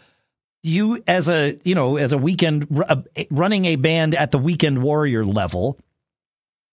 You 0.61 1.01
as 1.07 1.29
a 1.29 1.57
you 1.63 1.75
know 1.75 1.97
as 1.97 2.11
a 2.11 2.17
weekend 2.17 2.67
uh, 2.87 2.97
running 3.31 3.65
a 3.65 3.77
band 3.77 4.15
at 4.15 4.31
the 4.31 4.37
weekend 4.37 4.83
warrior 4.83 5.23
level, 5.23 5.79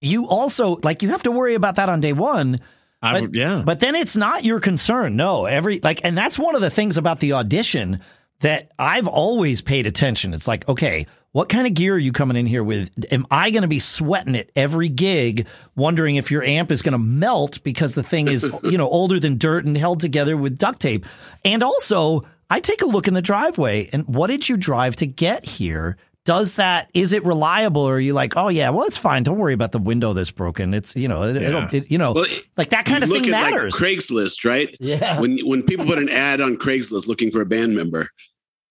you 0.01 0.27
also 0.27 0.79
like 0.83 1.03
you 1.03 1.11
have 1.11 1.23
to 1.25 1.31
worry 1.31 1.55
about 1.55 1.77
that 1.77 1.89
on 1.89 2.01
day 2.01 2.13
one. 2.13 2.61
I 3.07 3.13
but- 3.13 3.23
would, 3.23 3.35
yeah. 3.35 3.63
But 3.65 3.81
then 3.81 3.95
it's 3.95 4.17
not 4.17 4.45
your 4.45 4.61
concern. 4.61 5.17
No, 5.17 5.47
every 5.47 5.81
like, 5.81 6.05
and 6.05 6.17
that's 6.17 6.39
one 6.39 6.55
of 6.55 6.61
the 6.61 6.71
things 6.71 6.97
about 6.97 7.21
the 7.21 7.35
audition 7.35 8.01
that 8.41 8.71
I've 8.79 9.07
always 9.07 9.61
paid 9.63 9.87
attention. 9.87 10.35
It's 10.35 10.49
like, 10.49 10.69
okay, 10.69 11.07
what 11.33 11.49
kind 11.49 11.67
of 11.67 11.75
gear 11.75 11.95
are 11.95 11.99
you 11.99 12.13
coming 12.13 12.37
in 12.37 12.47
here 12.47 12.65
with? 12.65 12.91
Am 13.13 13.27
I 13.31 13.51
going 13.51 13.63
to 13.63 13.69
be 13.69 13.79
sweating 13.79 14.35
it 14.35 14.51
every 14.57 14.89
gig, 14.89 15.47
wondering 15.75 16.17
if 16.17 16.31
your 16.31 16.43
amp 16.43 16.71
is 16.71 16.83
going 16.83 16.93
to 16.93 16.99
melt 16.99 17.63
because 17.63 17.95
the 17.95 18.03
thing 18.03 18.29
is, 18.29 18.51
you 18.63 18.79
know, 18.79 18.89
older 18.89 19.21
than 19.21 19.37
dirt 19.37 19.65
and 19.65 19.77
held 19.77 20.01
together 20.01 20.37
with 20.37 20.59
duct 20.59 20.81
tape? 20.81 21.05
And 21.45 21.63
also, 21.63 22.23
I 22.49 22.61
take 22.61 22.83
a 22.83 22.87
look 22.87 23.09
in 23.09 23.15
the 23.15 23.23
driveway 23.23 23.91
and 23.93 24.07
what 24.07 24.29
did 24.29 24.49
you 24.49 24.57
drive 24.57 24.97
to 24.97 25.07
get 25.07 25.45
here? 25.45 25.97
Does 26.27 26.57
that 26.57 26.91
is 26.93 27.13
it 27.15 27.25
reliable? 27.25 27.81
Or 27.83 27.95
are 27.95 28.01
you 28.01 28.13
like 28.13 28.37
oh 28.37 28.49
yeah 28.49 28.69
well 28.69 28.85
it's 28.87 28.99
fine. 28.99 29.23
Don't 29.23 29.39
worry 29.39 29.55
about 29.55 29.73
the 29.73 29.79
window 29.79 30.13
that's 30.13 30.31
broken. 30.31 30.75
It's 30.75 30.95
you 30.95 31.09
know 31.09 31.23
it, 31.23 31.41
Yeah. 31.41 31.49
it'll 31.49 31.69
it, 31.73 31.91
you 31.91 31.97
know 31.97 32.13
Well, 32.13 32.25
it- 32.25 32.45
like 32.59 32.69
that 32.71 32.85
kind 32.85 33.03
of 33.03 33.09
thing 33.11 33.25
at 33.25 33.31
matters. 33.31 33.81
Like 33.81 33.91
Craigslist, 33.99 34.45
right? 34.45 34.77
yeah. 34.81 35.19
When 35.21 35.39
when 35.47 35.63
people 35.63 35.87
put 35.87 35.99
an 35.99 36.11
ad 36.11 36.43
on 36.43 36.57
Craigslist 36.57 37.07
looking 37.07 37.31
for 37.31 37.41
a 37.41 37.47
band 37.47 37.75
member, 37.75 38.09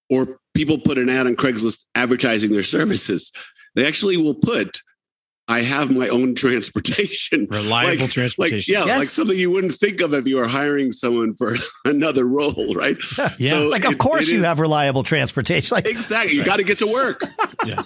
or 0.10 0.38
people 0.54 0.78
put 0.78 0.98
an 1.00 1.10
ad 1.10 1.26
on 1.26 1.36
Craigslist 1.36 1.86
advertising 1.96 2.52
their 2.52 2.62
services, 2.63 3.32
they 3.74 3.88
actually 3.88 4.18
will 4.18 4.36
put, 4.36 4.82
"I 5.47 5.62
have 5.62 5.91
my 5.91 6.08
own 6.10 6.36
transportation." 6.36 7.47
Reliable 7.51 8.03
like, 8.05 8.12
transportation. 8.12 8.58
Like, 8.58 8.67
yeah, 8.67 8.86
Yes. 8.86 8.99
like 8.99 9.08
something 9.10 9.38
you 9.38 9.51
wouldn't 9.51 9.73
think 9.75 10.01
of 10.01 10.13
if 10.13 10.25
you 10.27 10.38
were 10.38 10.47
hiring 10.47 10.91
someone 10.91 11.36
for 11.36 11.55
another 11.86 12.25
role, 12.25 12.73
right? 12.75 12.97
Yeah. 13.38 13.51
So 13.51 13.63
like 13.67 13.86
of 13.86 13.93
it- 13.93 13.97
course 13.99 14.27
it 14.27 14.34
you 14.34 14.39
is- 14.39 14.45
have 14.45 14.60
reliable 14.60 15.03
transportation 15.03 15.75
like 15.75 15.86
Exactly. 15.88 16.36
You 16.36 16.43
got 16.43 16.58
to 16.58 16.63
get 16.63 16.77
to 16.79 16.88
work. 16.91 17.21
Yeah. 17.65 17.81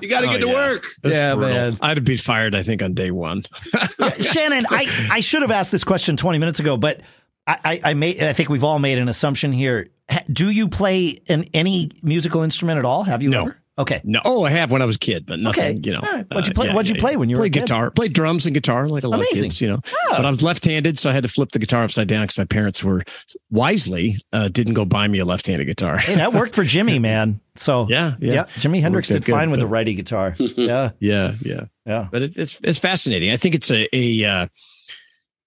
You 0.00 0.08
got 0.08 0.22
to 0.22 0.28
Oh, 0.28 0.30
get 0.32 0.40
to 0.40 0.46
yeah. 0.48 0.52
work. 0.54 0.86
That's 1.02 1.14
Yeah, 1.14 1.34
brutal. 1.34 1.54
man. 1.54 1.78
I'd 1.80 1.96
have 1.96 2.04
been 2.04 2.16
fired, 2.18 2.54
I 2.56 2.62
think, 2.64 2.82
on 2.82 2.94
day 2.94 3.10
one. 3.12 3.44
Yeah, 3.72 4.12
Shannon, 4.14 4.66
I, 4.68 5.08
I 5.10 5.20
should 5.20 5.42
have 5.42 5.50
asked 5.52 5.70
this 5.70 5.84
question 5.84 6.16
20 6.16 6.38
minutes 6.38 6.58
ago, 6.58 6.76
but 6.76 7.02
I, 7.46 7.58
I, 7.64 7.80
I 7.90 7.94
made 7.94 8.20
I 8.20 8.32
think 8.32 8.48
we've 8.48 8.64
all 8.64 8.78
made 8.80 8.98
an 8.98 9.08
assumption 9.08 9.52
here. 9.52 9.86
Do 10.32 10.50
you 10.50 10.68
play 10.68 11.18
an, 11.28 11.44
any 11.54 11.90
musical 12.02 12.42
instrument 12.42 12.78
at 12.80 12.84
all? 12.84 13.04
Have 13.04 13.22
you 13.22 13.30
No. 13.30 13.42
ever? 13.42 13.61
Okay. 13.78 14.02
No, 14.04 14.20
oh, 14.26 14.44
I 14.44 14.50
have 14.50 14.70
when 14.70 14.82
I 14.82 14.84
was 14.84 14.96
a 14.96 14.98
kid, 14.98 15.24
but 15.26 15.38
nothing. 15.38 15.62
Okay. 15.78 15.80
You 15.82 15.92
know, 15.92 16.00
right. 16.00 16.26
What'd 16.30 16.46
you 16.48 16.52
play- 16.54 16.70
what'd 16.74 16.90
you 16.90 16.94
play 17.00 17.16
when 17.16 17.30
you 17.30 17.36
were 17.36 17.40
a 17.40 17.44
Played 17.44 17.52
kid? 17.54 17.60
guitar, 17.62 17.90
played 17.90 18.12
drums 18.12 18.44
and 18.44 18.52
guitar 18.52 18.86
like 18.86 19.02
a 19.02 19.08
lot 19.08 19.16
Amazing. 19.20 19.38
of 19.38 19.42
kids. 19.44 19.60
You 19.62 19.68
know, 19.68 19.80
Oh. 20.10 20.14
but 20.16 20.26
I 20.26 20.30
was 20.30 20.42
left-handed, 20.42 20.98
so 20.98 21.08
I 21.08 21.14
had 21.14 21.22
to 21.22 21.28
flip 21.30 21.52
the 21.52 21.58
guitar 21.58 21.82
upside 21.84 22.06
down 22.06 22.22
because 22.24 22.36
my 22.36 22.44
parents 22.44 22.84
were 22.84 23.02
wisely 23.50 24.16
uh, 24.32 24.48
didn't 24.48 24.74
go 24.74 24.84
buy 24.84 25.08
me 25.08 25.20
a 25.20 25.24
left-handed 25.24 25.64
guitar. 25.64 25.96
Hey, 25.98 26.16
that 26.16 26.34
worked 26.34 26.54
for 26.54 26.64
Jimi, 26.64 27.00
man. 27.00 27.40
So 27.56 27.86
Yeah, 27.88 28.14
yeah. 28.20 28.44
Jimi 28.56 28.80
Hendrix 28.82 29.08
did 29.08 29.24
fine 29.24 29.46
good, 29.48 29.50
with 29.52 29.60
but- 29.60 29.66
righty 29.68 29.94
guitar. 29.94 30.34
Yeah, 30.38 30.90
Yeah, 31.00 31.34
yeah. 31.40 31.64
yeah. 31.86 32.08
But 32.10 32.22
it, 32.22 32.36
it's 32.36 32.58
it's 32.62 32.78
fascinating. 32.78 33.30
I 33.30 33.36
think 33.38 33.54
it's 33.54 33.70
a 33.70 33.88
a 33.96 34.24
uh, 34.24 34.46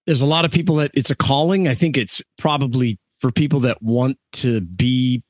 there's 0.06 0.20
a 0.22 0.26
lot 0.26 0.44
of 0.44 0.50
people 0.50 0.76
that 0.76 0.90
it's 0.94 1.10
a 1.10 1.16
calling. 1.16 1.68
I 1.68 1.74
think 1.74 1.96
it's 1.96 2.22
probably 2.38 2.98
for 3.20 3.30
people 3.32 3.60
that 3.60 3.80
want 3.82 4.18
to 4.32 4.60
be 4.60 5.22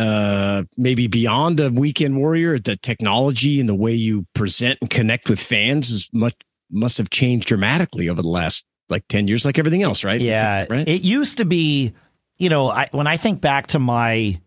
uh 0.00 0.62
maybe 0.76 1.06
beyond 1.06 1.60
a 1.60 1.70
weekend 1.70 2.16
warrior 2.16 2.58
the 2.58 2.76
technology 2.76 3.60
and 3.60 3.68
the 3.68 3.74
way 3.74 3.92
you 3.92 4.26
present 4.34 4.78
and 4.80 4.88
connect 4.90 5.28
with 5.28 5.40
fans 5.42 5.90
is 5.90 6.08
much 6.12 6.34
must 6.70 6.98
have 6.98 7.10
changed 7.10 7.46
dramatically 7.48 8.08
over 8.08 8.22
the 8.22 8.28
last 8.28 8.64
like 8.88 9.06
10 9.08 9.28
years 9.28 9.44
like 9.44 9.58
everything 9.58 9.82
else 9.82 10.02
right 10.04 10.20
Yeah. 10.20 10.66
right 10.70 10.88
It 10.88 11.02
used 11.02 11.36
to 11.38 11.44
be, 11.44 11.92
you 12.38 12.48
know, 12.48 12.70
I, 12.70 12.88
when 12.92 13.06
I 13.06 13.16
think 13.16 13.40
back 13.40 13.68
to 13.68 13.78
my, 13.78 14.40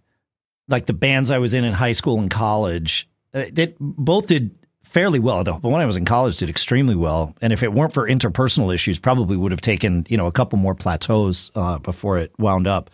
like 0.68 0.86
the 0.86 0.94
bands 0.94 1.30
I 1.32 1.38
was 1.38 1.54
in 1.54 1.64
in 1.64 1.74
high 1.74 1.92
school 1.94 2.20
and 2.20 2.32
college, 2.32 3.08
uh, 3.34 3.46
that 3.54 3.76
both 3.80 4.28
did 4.28 4.52
fairly 4.84 5.20
well. 5.20 5.44
The 5.44 5.54
one 5.54 5.82
I 5.82 5.86
was 5.86 5.96
in 5.98 6.06
college 6.06 6.38
did 6.38 6.50
extremely 6.50 6.96
well. 6.96 7.36
And 7.42 7.54
if 7.54 7.64
it 7.64 7.74
weren't 7.74 7.94
for 7.94 8.08
interpersonal 8.08 8.74
issues, 8.74 9.00
probably 9.00 9.38
would 9.38 9.52
have 9.52 9.62
taken, 9.62 10.06
you 10.10 10.18
know, 10.18 10.28
a 10.28 10.32
couple 10.32 10.58
more 10.60 10.76
plateaus 10.76 11.52
uh, 11.56 11.78
before 11.80 12.18
it 12.18 12.32
wound 12.40 12.68
up. 12.68 12.90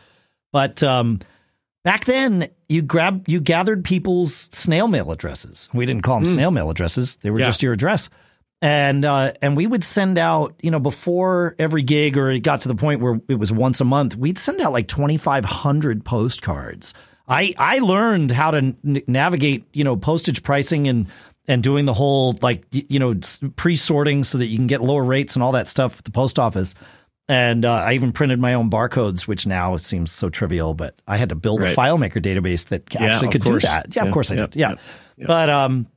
But 0.52 0.82
um, 0.84 1.19
back 1.89 2.06
then, 2.06 2.47
you 2.67 2.84
grabbed, 2.84 3.28
you 3.28 3.39
gathered 3.39 3.84
people's 3.84 4.34
snail 4.52 4.88
mail 4.88 5.12
addresses. 5.12 5.69
We 5.73 5.88
didn't 5.88 6.04
call 6.04 6.17
them 6.19 6.25
snail 6.25 6.52
mail 6.52 6.69
addresses; 6.69 7.15
they 7.17 7.32
were 7.32 7.39
Yeah. 7.39 7.45
just 7.47 7.63
your 7.63 7.73
address. 7.73 8.10
And 8.62 9.06
uh, 9.06 9.34
and 9.41 9.58
we 9.58 9.65
would 9.65 9.84
send 9.84 10.17
out, 10.19 10.54
you 10.62 10.69
know, 10.69 10.80
before 10.80 11.56
every 11.58 11.82
gig, 11.82 12.15
or 12.17 12.30
it 12.30 12.41
got 12.41 12.62
to 12.62 12.67
the 12.67 12.75
point 12.75 13.02
where 13.02 13.19
it 13.28 13.36
was 13.39 13.52
once 13.52 13.82
a 13.82 13.86
month, 13.86 14.15
we'd 14.15 14.38
send 14.38 14.62
out 14.62 14.71
like 14.71 14.88
twenty 14.88 15.17
five 15.17 15.45
hundred 15.45 16.06
postcards. 16.06 16.93
I 17.28 17.54
I 17.58 17.80
learned 17.80 18.32
how 18.32 18.52
to 18.52 18.58
n- 18.58 19.02
navigate, 19.08 19.63
you 19.73 19.84
know, 19.84 19.95
postage 19.95 20.43
pricing 20.43 20.88
and 20.88 21.08
and 21.47 21.63
doing 21.63 21.86
the 21.86 21.93
whole 21.95 22.38
like 22.41 22.65
you 22.71 22.99
know 22.99 23.15
pre 23.56 23.75
sorting 23.75 24.23
so 24.23 24.38
that 24.38 24.47
you 24.47 24.58
can 24.58 24.67
get 24.67 24.82
lower 24.82 25.04
rates 25.04 25.36
and 25.36 25.41
all 25.41 25.54
that 25.54 25.67
stuff 25.67 25.95
with 25.95 26.06
the 26.06 26.12
post 26.12 26.38
office. 26.38 26.75
And 27.30 27.63
uh, 27.63 27.74
I 27.74 27.94
even 27.94 28.12
printed 28.12 28.39
my 28.39 28.56
own 28.56 28.72
barcodes, 28.72 29.28
which 29.28 29.46
now 29.46 29.78
seems 29.78 30.12
so 30.12 30.30
trivial, 30.30 30.74
but 30.74 31.00
I 31.08 31.18
had 31.18 31.30
to 31.30 31.36
build 31.36 31.62
a 31.62 31.76
FileMaker 31.76 32.22
database 32.22 32.70
that 32.70 32.96
actually 32.96 33.30
could 33.30 33.44
course. 33.44 33.62
do 33.62 33.68
that. 33.68 33.96
Yeah, 33.96 34.02
Yeah, 34.02 34.08
of 34.08 34.13
course 34.13 34.32
I 34.32 34.36
did. 34.36 34.56
Yeah. 34.56 34.76
But 35.18 35.50
um 35.50 35.88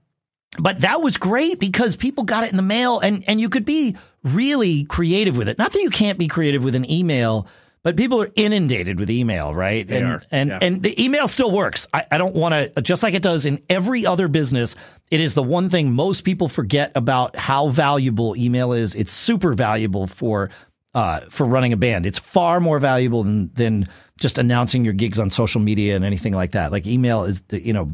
but 0.59 0.83
that 0.83 1.01
was 1.01 1.16
great 1.16 1.59
because 1.59 1.97
people 1.97 2.25
got 2.25 2.45
it 2.45 2.51
in 2.51 2.57
the 2.57 2.62
mail 2.62 3.01
and 3.01 3.25
and 3.27 3.40
you 3.40 3.49
could 3.49 3.64
be 3.64 3.97
really 4.23 4.85
creative 4.85 5.37
with 5.37 5.49
it. 5.49 5.57
Not 5.57 5.73
that 5.73 5.81
you 5.81 5.88
can't 5.88 6.18
be 6.18 6.29
creative 6.29 6.62
with 6.62 6.75
an 6.75 6.90
email, 6.90 7.47
but 7.83 7.97
people 7.97 8.21
are 8.23 8.31
inundated 8.35 8.99
with 8.99 9.11
email, 9.11 9.55
right? 9.55 9.88
They 9.88 9.99
and 9.99 10.07
are, 10.07 10.23
and 10.31 10.51
yeah. 10.51 10.59
and 10.61 10.83
the 10.83 11.03
email 11.03 11.29
still 11.29 11.51
works. 11.51 11.88
I, 11.95 12.05
I 12.11 12.18
don't 12.18 12.35
want 12.35 12.75
to 12.75 12.83
just 12.83 13.03
like 13.03 13.14
it 13.14 13.23
does 13.23 13.47
in 13.47 13.62
every 13.71 14.05
other 14.05 14.29
business. 14.29 14.77
It 15.11 15.21
is 15.21 15.33
the 15.33 15.42
one 15.42 15.71
thing 15.71 15.92
most 15.92 16.23
people 16.23 16.49
forget 16.49 16.92
about 16.95 17.37
how 17.37 17.68
valuable 17.68 18.37
email 18.37 18.73
is. 18.73 18.95
It's 18.95 19.12
super 19.12 19.55
valuable 19.55 20.07
for 20.07 20.51
uh, 20.94 21.20
for 21.31 21.46
running 21.46 21.72
a 21.72 21.76
band. 21.76 22.07
It's 22.07 22.18
far 22.18 22.61
more 22.61 22.78
valuable 22.78 23.24
than 23.24 23.52
than 23.55 23.88
just 24.18 24.38
announcing 24.38 24.85
your 24.85 24.94
gigs 24.94 25.18
on 25.18 25.31
social 25.31 25.61
media 25.61 25.96
and 25.96 26.05
anything 26.05 26.33
like 26.33 26.52
that. 26.52 26.70
Like 26.70 26.87
email 26.87 27.24
is, 27.24 27.42
you 27.50 27.72
know, 27.72 27.92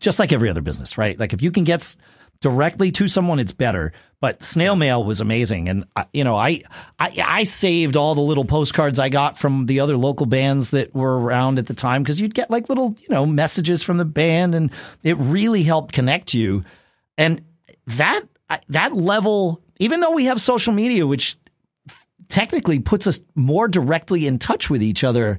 just 0.00 0.18
like 0.18 0.32
every 0.32 0.50
other 0.50 0.62
business, 0.62 0.98
right? 0.98 1.18
Like 1.18 1.32
if 1.32 1.42
you 1.42 1.50
can 1.50 1.64
get 1.64 1.96
directly 2.40 2.90
to 2.92 3.08
someone, 3.08 3.38
it's 3.38 3.52
better. 3.52 3.92
But 4.20 4.42
snail 4.42 4.74
mail 4.74 5.04
was 5.04 5.20
amazing, 5.20 5.68
and 5.68 5.84
I, 5.94 6.06
you 6.12 6.24
know, 6.24 6.34
I, 6.34 6.62
I 6.98 7.12
I 7.24 7.44
saved 7.44 7.96
all 7.96 8.16
the 8.16 8.20
little 8.20 8.44
postcards 8.44 8.98
I 8.98 9.10
got 9.10 9.38
from 9.38 9.66
the 9.66 9.78
other 9.78 9.96
local 9.96 10.26
bands 10.26 10.70
that 10.70 10.92
were 10.92 11.20
around 11.20 11.60
at 11.60 11.66
the 11.66 11.74
time 11.74 12.02
because 12.02 12.20
you'd 12.20 12.34
get 12.34 12.50
like 12.50 12.68
little, 12.68 12.96
you 12.98 13.08
know, 13.10 13.24
messages 13.24 13.84
from 13.84 13.98
the 13.98 14.04
band, 14.04 14.56
and 14.56 14.72
it 15.04 15.16
really 15.18 15.62
helped 15.62 15.94
connect 15.94 16.34
you. 16.34 16.64
And 17.16 17.42
that 17.86 18.22
that 18.68 18.92
level, 18.92 19.62
even 19.78 20.00
though 20.00 20.12
we 20.12 20.24
have 20.24 20.40
social 20.40 20.72
media, 20.72 21.06
which 21.06 21.36
technically 22.28 22.78
puts 22.78 23.06
us 23.06 23.20
more 23.34 23.68
directly 23.68 24.26
in 24.26 24.38
touch 24.38 24.68
with 24.70 24.82
each 24.82 25.04
other, 25.04 25.38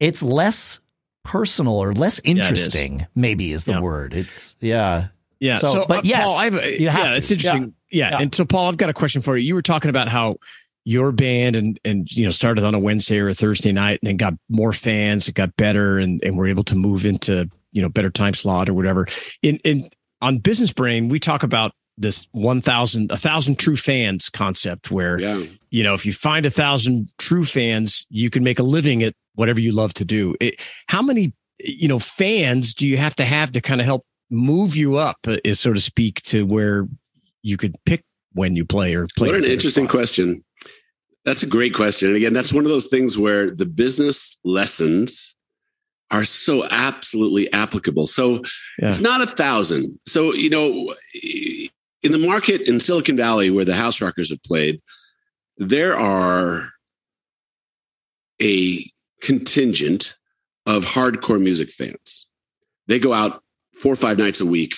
it's 0.00 0.22
less 0.22 0.80
personal 1.24 1.74
or 1.74 1.92
less 1.92 2.18
it 2.20 2.32
is. 2.32 2.36
interesting. 2.38 3.06
maybe 3.14 3.52
is 3.52 3.64
the 3.64 3.72
Yeah. 3.72 3.80
word. 3.80 4.14
It's 4.14 4.56
yeah. 4.60 5.08
Yeah. 5.40 5.58
So, 5.58 5.84
but 5.88 5.98
uh, 5.98 6.02
yes, 6.04 6.26
Paul, 6.26 6.38
I've, 6.38 6.80
yeah, 6.80 7.10
to. 7.10 7.16
it's 7.16 7.30
interesting. 7.30 7.74
Yeah. 7.90 8.10
Yeah. 8.10 8.18
And 8.20 8.34
so, 8.34 8.44
Paul, 8.44 8.68
I've 8.68 8.76
got 8.76 8.90
a 8.90 8.94
question 8.94 9.22
for 9.22 9.36
you. 9.36 9.46
You 9.46 9.54
were 9.54 9.62
talking 9.62 9.88
about 9.90 10.08
how 10.08 10.36
your 10.84 11.12
band 11.12 11.54
and 11.56 11.78
and 11.84 12.10
you 12.10 12.24
know 12.24 12.30
started 12.30 12.64
on 12.64 12.74
a 12.74 12.78
Wednesday 12.78 13.18
or 13.18 13.28
a 13.28 13.34
Thursday 13.34 13.72
night, 13.72 13.98
and 14.02 14.08
then 14.08 14.16
got 14.16 14.34
more 14.48 14.72
fans, 14.72 15.28
it 15.28 15.34
got 15.34 15.54
better, 15.56 15.98
and 15.98 16.22
and 16.24 16.36
were 16.36 16.46
able 16.46 16.64
to 16.64 16.74
move 16.76 17.04
into 17.04 17.48
you 17.72 17.82
know 17.82 17.88
better 17.88 18.10
time 18.10 18.34
slot 18.34 18.68
or 18.68 18.74
whatever. 18.74 19.06
In 19.42 19.56
in 19.58 19.90
on 20.20 20.38
Business 20.38 20.72
Brain, 20.72 21.08
we 21.08 21.18
talk 21.20 21.42
about 21.42 21.72
this 21.98 22.26
1000 22.32 23.10
a 23.10 23.16
thousand 23.16 23.58
true 23.58 23.76
fans 23.76 24.28
concept 24.30 24.90
where 24.90 25.18
Yeah. 25.20 25.44
you 25.70 25.82
know 25.82 25.94
if 25.94 26.06
you 26.06 26.12
find 26.12 26.46
a 26.46 26.50
thousand 26.50 27.12
true 27.18 27.44
fans 27.44 28.06
you 28.08 28.30
can 28.30 28.42
make 28.42 28.58
a 28.58 28.62
living 28.62 29.02
at 29.02 29.14
whatever 29.34 29.60
you 29.60 29.72
love 29.72 29.92
to 29.94 30.04
do 30.04 30.34
it, 30.40 30.60
how 30.88 31.02
many 31.02 31.32
you 31.58 31.88
know 31.88 31.98
fans 31.98 32.72
do 32.74 32.86
you 32.86 32.96
have 32.96 33.14
to 33.16 33.24
have 33.24 33.52
to 33.52 33.60
kind 33.60 33.80
of 33.80 33.84
help 33.86 34.04
move 34.30 34.74
you 34.74 34.96
up 34.96 35.18
uh, 35.26 35.36
is 35.44 35.60
so 35.60 35.72
to 35.72 35.80
speak 35.80 36.22
to 36.22 36.46
where 36.46 36.88
you 37.42 37.56
could 37.58 37.74
pick 37.84 38.02
when 38.32 38.56
you 38.56 38.64
play 38.64 38.94
or 38.94 39.06
play 39.16 39.28
What 39.28 39.36
an 39.36 39.44
interesting 39.44 39.84
spot? 39.84 39.90
question. 39.90 40.42
That's 41.24 41.42
a 41.42 41.46
great 41.46 41.74
question. 41.74 42.08
And 42.08 42.16
again, 42.16 42.32
that's 42.32 42.52
one 42.52 42.64
of 42.64 42.70
those 42.70 42.86
things 42.86 43.16
where 43.18 43.50
the 43.50 43.66
business 43.66 44.36
lessons 44.42 45.34
are 46.10 46.24
so 46.24 46.64
absolutely 46.70 47.52
applicable. 47.52 48.06
So 48.06 48.42
Yeah. 48.80 48.88
it's 48.88 49.00
not 49.00 49.20
a 49.20 49.26
thousand. 49.26 49.98
So, 50.06 50.32
you 50.34 50.50
know, 50.50 50.94
in 52.02 52.12
the 52.12 52.18
market 52.18 52.62
in 52.62 52.80
Silicon 52.80 53.16
Valley 53.16 53.50
where 53.50 53.64
the 53.64 53.74
House 53.74 54.00
Rockers 54.00 54.30
have 54.30 54.42
played, 54.42 54.80
there 55.56 55.96
are 55.96 56.70
a 58.40 58.84
contingent 59.20 60.16
of 60.66 60.84
hardcore 60.84 61.40
music 61.40 61.70
fans. 61.70 62.26
They 62.88 62.98
go 62.98 63.12
out 63.12 63.42
four 63.74 63.92
or 63.92 63.96
five 63.96 64.18
nights 64.18 64.40
a 64.40 64.46
week 64.46 64.76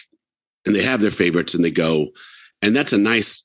and 0.66 0.74
they 0.74 0.82
have 0.82 1.00
their 1.00 1.10
favorites 1.10 1.54
and 1.54 1.64
they 1.64 1.70
go. 1.70 2.08
And 2.62 2.74
that's 2.74 2.92
a 2.92 2.98
nice 2.98 3.44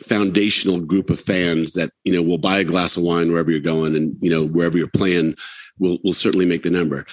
foundational 0.00 0.80
group 0.80 1.10
of 1.10 1.20
fans 1.20 1.72
that 1.72 1.90
you 2.04 2.12
know 2.12 2.22
will 2.22 2.38
buy 2.38 2.58
a 2.58 2.64
glass 2.64 2.96
of 2.96 3.02
wine 3.02 3.30
wherever 3.30 3.50
you're 3.50 3.60
going 3.60 3.96
and 3.96 4.16
you 4.20 4.30
know 4.30 4.46
wherever 4.46 4.78
you're 4.78 4.88
playing 4.88 5.34
will 5.78 5.98
will 6.04 6.12
certainly 6.12 6.46
make 6.46 6.62
the 6.62 6.70
number 6.70 7.04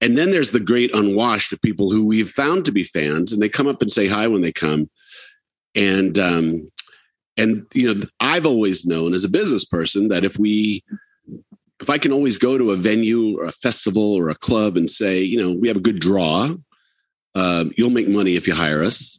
and 0.00 0.16
then 0.16 0.30
there's 0.30 0.52
the 0.52 0.60
great 0.60 0.94
unwashed 0.94 1.52
of 1.52 1.60
people 1.60 1.90
who 1.90 2.06
we've 2.06 2.30
found 2.30 2.64
to 2.64 2.72
be 2.72 2.82
fans 2.82 3.30
and 3.30 3.42
they 3.42 3.48
come 3.48 3.68
up 3.68 3.82
and 3.82 3.90
say 3.90 4.06
hi 4.06 4.26
when 4.26 4.40
they 4.40 4.52
come 4.52 4.86
and 5.74 6.18
um 6.18 6.66
and 7.36 7.66
you 7.74 7.92
know 7.92 8.00
i've 8.20 8.46
always 8.46 8.84
known 8.84 9.14
as 9.14 9.24
a 9.24 9.28
business 9.28 9.64
person 9.64 10.08
that 10.08 10.24
if 10.24 10.38
we 10.38 10.82
if 11.80 11.88
i 11.88 11.98
can 11.98 12.12
always 12.12 12.36
go 12.36 12.58
to 12.58 12.70
a 12.70 12.76
venue 12.76 13.38
or 13.38 13.44
a 13.44 13.52
festival 13.52 14.14
or 14.14 14.28
a 14.28 14.34
club 14.34 14.76
and 14.76 14.90
say 14.90 15.20
you 15.20 15.42
know 15.42 15.52
we 15.52 15.68
have 15.68 15.76
a 15.76 15.80
good 15.80 16.00
draw 16.00 16.54
um, 17.34 17.72
you'll 17.76 17.90
make 17.90 18.08
money 18.08 18.36
if 18.36 18.46
you 18.46 18.54
hire 18.54 18.82
us 18.82 19.18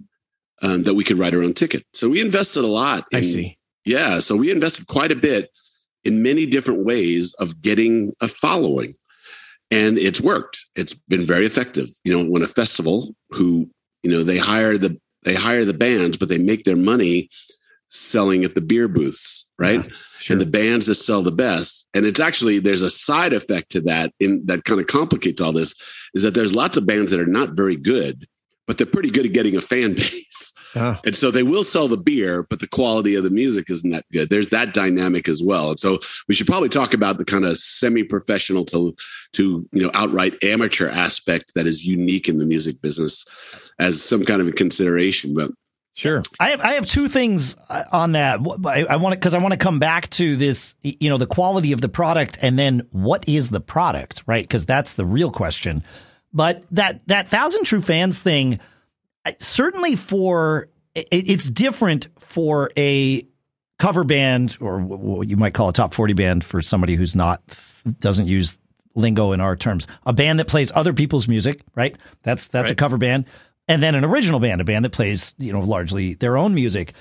um, 0.61 0.83
that 0.83 0.93
we 0.93 1.03
could 1.03 1.19
write 1.19 1.35
our 1.35 1.43
own 1.43 1.53
ticket. 1.53 1.85
So 1.93 2.09
we 2.09 2.21
invested 2.21 2.63
a 2.63 2.67
lot. 2.67 3.05
i 3.13 3.21
see 3.21 3.57
Yeah. 3.85 4.19
So 4.19 4.35
we 4.35 4.51
invested 4.51 4.87
quite 4.87 5.11
a 5.11 5.15
bit 5.15 5.49
in 6.03 6.21
many 6.21 6.45
different 6.45 6.85
ways 6.85 7.33
of 7.35 7.61
getting 7.61 8.13
a 8.21 8.27
following. 8.27 8.95
And 9.71 9.97
it's 9.97 10.21
worked. 10.21 10.65
It's 10.75 10.93
been 11.07 11.25
very 11.25 11.45
effective. 11.45 11.89
You 12.03 12.15
know, 12.15 12.29
when 12.29 12.43
a 12.43 12.47
festival 12.47 13.15
who, 13.31 13.69
you 14.03 14.11
know, 14.11 14.23
they 14.23 14.37
hire 14.37 14.77
the 14.77 14.99
they 15.23 15.33
hire 15.36 15.65
the 15.65 15.73
bands, 15.73 16.17
but 16.17 16.29
they 16.29 16.38
make 16.38 16.63
their 16.63 16.75
money 16.75 17.29
selling 17.89 18.43
at 18.43 18.55
the 18.55 18.62
beer 18.62 18.88
booths, 18.88 19.45
right? 19.59 19.86
sure 20.19 20.33
and 20.33 20.41
the 20.41 20.45
bands 20.45 20.88
that 20.88 20.95
sell 20.95 21.21
the 21.21 21.31
best. 21.31 21.86
And 21.93 22.05
it's 22.05 22.19
actually 22.19 22.59
there's 22.59 22.81
a 22.81 22.89
side 22.89 23.33
effect 23.33 23.71
to 23.73 23.81
that 23.81 24.13
in 24.19 24.41
that 24.45 24.65
kind 24.65 24.81
of 24.81 24.88
complicates 24.88 25.39
all 25.39 25.53
this 25.53 25.75
is 26.13 26.23
that 26.23 26.33
there's 26.33 26.55
lots 26.55 26.75
of 26.75 26.86
bands 26.88 27.12
that 27.12 27.19
are 27.19 27.25
not 27.25 27.51
very 27.55 27.75
good, 27.75 28.27
but 28.65 28.77
they're 28.77 28.88
pretty 28.88 29.12
good 29.12 29.25
at 29.25 29.33
getting 29.33 29.55
a 29.55 29.62
fan 29.62 29.93
base. 29.95 30.53
Ah, 30.75 30.99
And 31.05 31.15
so 31.15 31.29
they 31.29 31.43
will 31.43 31.63
sell 31.63 31.88
the 31.88 31.97
beer, 31.97 32.47
but 32.49 32.59
the 32.59 32.67
quality 32.67 33.13
of 33.13 33.23
the 33.23 33.29
music 33.29 33.69
isn't 33.69 33.91
that 33.91 34.05
good. 34.12 34.31
There's 34.31 34.49
that 34.49 34.73
dynamic 34.73 35.29
as 35.29 35.43
well. 35.43 35.69
And 35.69 35.79
so 35.79 35.99
we 36.27 36.33
should 36.33 36.47
probably 36.47 36.69
talk 36.69 36.95
about 36.95 37.19
the 37.19 37.25
kind 37.25 37.45
of 37.45 37.59
semi-professional 37.59 38.65
to 38.65 38.95
to 39.33 39.69
you 39.71 39.83
know 39.83 39.91
outright 39.93 40.43
amateur 40.43 40.89
aspect 40.89 41.51
that 41.53 41.67
is 41.67 41.86
unique 41.86 42.27
in 42.27 42.39
the 42.39 42.45
music 42.45 42.81
business 42.81 43.23
as 43.79 44.01
some 44.01 44.25
kind 44.25 44.41
of 44.41 44.47
a 44.47 44.51
consideration. 44.51 45.33
But 45.33 45.51
sure 45.93 46.23
I 46.39 46.49
have 46.49 46.62
I 46.62 46.73
have 46.73 46.86
two 46.86 47.07
things 47.07 47.55
uh, 47.69 47.83
on 47.91 48.13
that. 48.13 48.39
I, 48.65 48.86
I 48.86 48.95
want 48.97 49.13
to 49.13 49.19
because 49.19 49.33
I 49.33 49.39
want 49.39 49.53
to 49.53 49.57
come 49.57 49.79
back 49.79 50.09
to 50.12 50.36
this. 50.36 50.75
You 50.81 51.09
know, 51.09 51.17
the 51.17 51.27
quality 51.27 51.71
of 51.71 51.81
the 51.81 51.89
product, 51.89 52.38
and 52.41 52.57
then 52.57 52.88
what 52.91 53.27
is 53.27 53.49
the 53.49 53.62
product, 53.62 54.23
right? 54.25 54.43
Because 54.43 54.65
that's 54.65 54.93
the 54.93 55.05
real 55.05 55.31
question. 55.31 55.83
But 56.33 56.63
that 56.71 57.07
that 57.07 57.29
thousand 57.29 57.65
true 57.65 57.81
fans 57.81 58.19
thing, 58.19 58.59
certainly 59.39 59.95
for 59.95 60.69
it, 60.95 61.07
it's 61.12 61.49
different 61.49 62.07
for 62.19 62.71
a 62.77 63.23
cover 63.79 64.03
band 64.03 64.57
or 64.62 64.79
what 64.79 65.29
you 65.29 65.38
might 65.38 65.53
call 65.53 65.69
a 65.69 65.73
top 65.73 65.93
40 65.93 66.13
band 66.13 66.43
for 66.43 66.62
somebody 66.62 66.95
who's 66.95 67.15
not 67.15 67.41
doesn't 67.99 68.27
use 68.27 68.57
lingo 68.95 69.31
in 69.31 69.41
our 69.41 69.55
terms 69.55 69.88
a 70.05 70.13
band 70.13 70.39
that 70.39 70.47
plays 70.47 70.71
other 70.75 70.93
people's 70.93 71.27
music 71.27 71.62
right 71.75 71.97
that's 72.21 72.47
that's 72.47 72.69
a 72.69 72.75
cover 72.75 72.97
band 72.97 73.25
and 73.67 73.82
then 73.82 73.95
an 73.95 74.04
original 74.04 74.39
band 74.39 74.62
a 74.62 74.63
band 74.63 74.86
that 74.86 74.91
plays 74.91 75.34
you 75.38 75.52
know 75.54 75.62
largely 75.62 76.13
their 76.15 76.38
own 76.38 76.54
music 76.54 76.93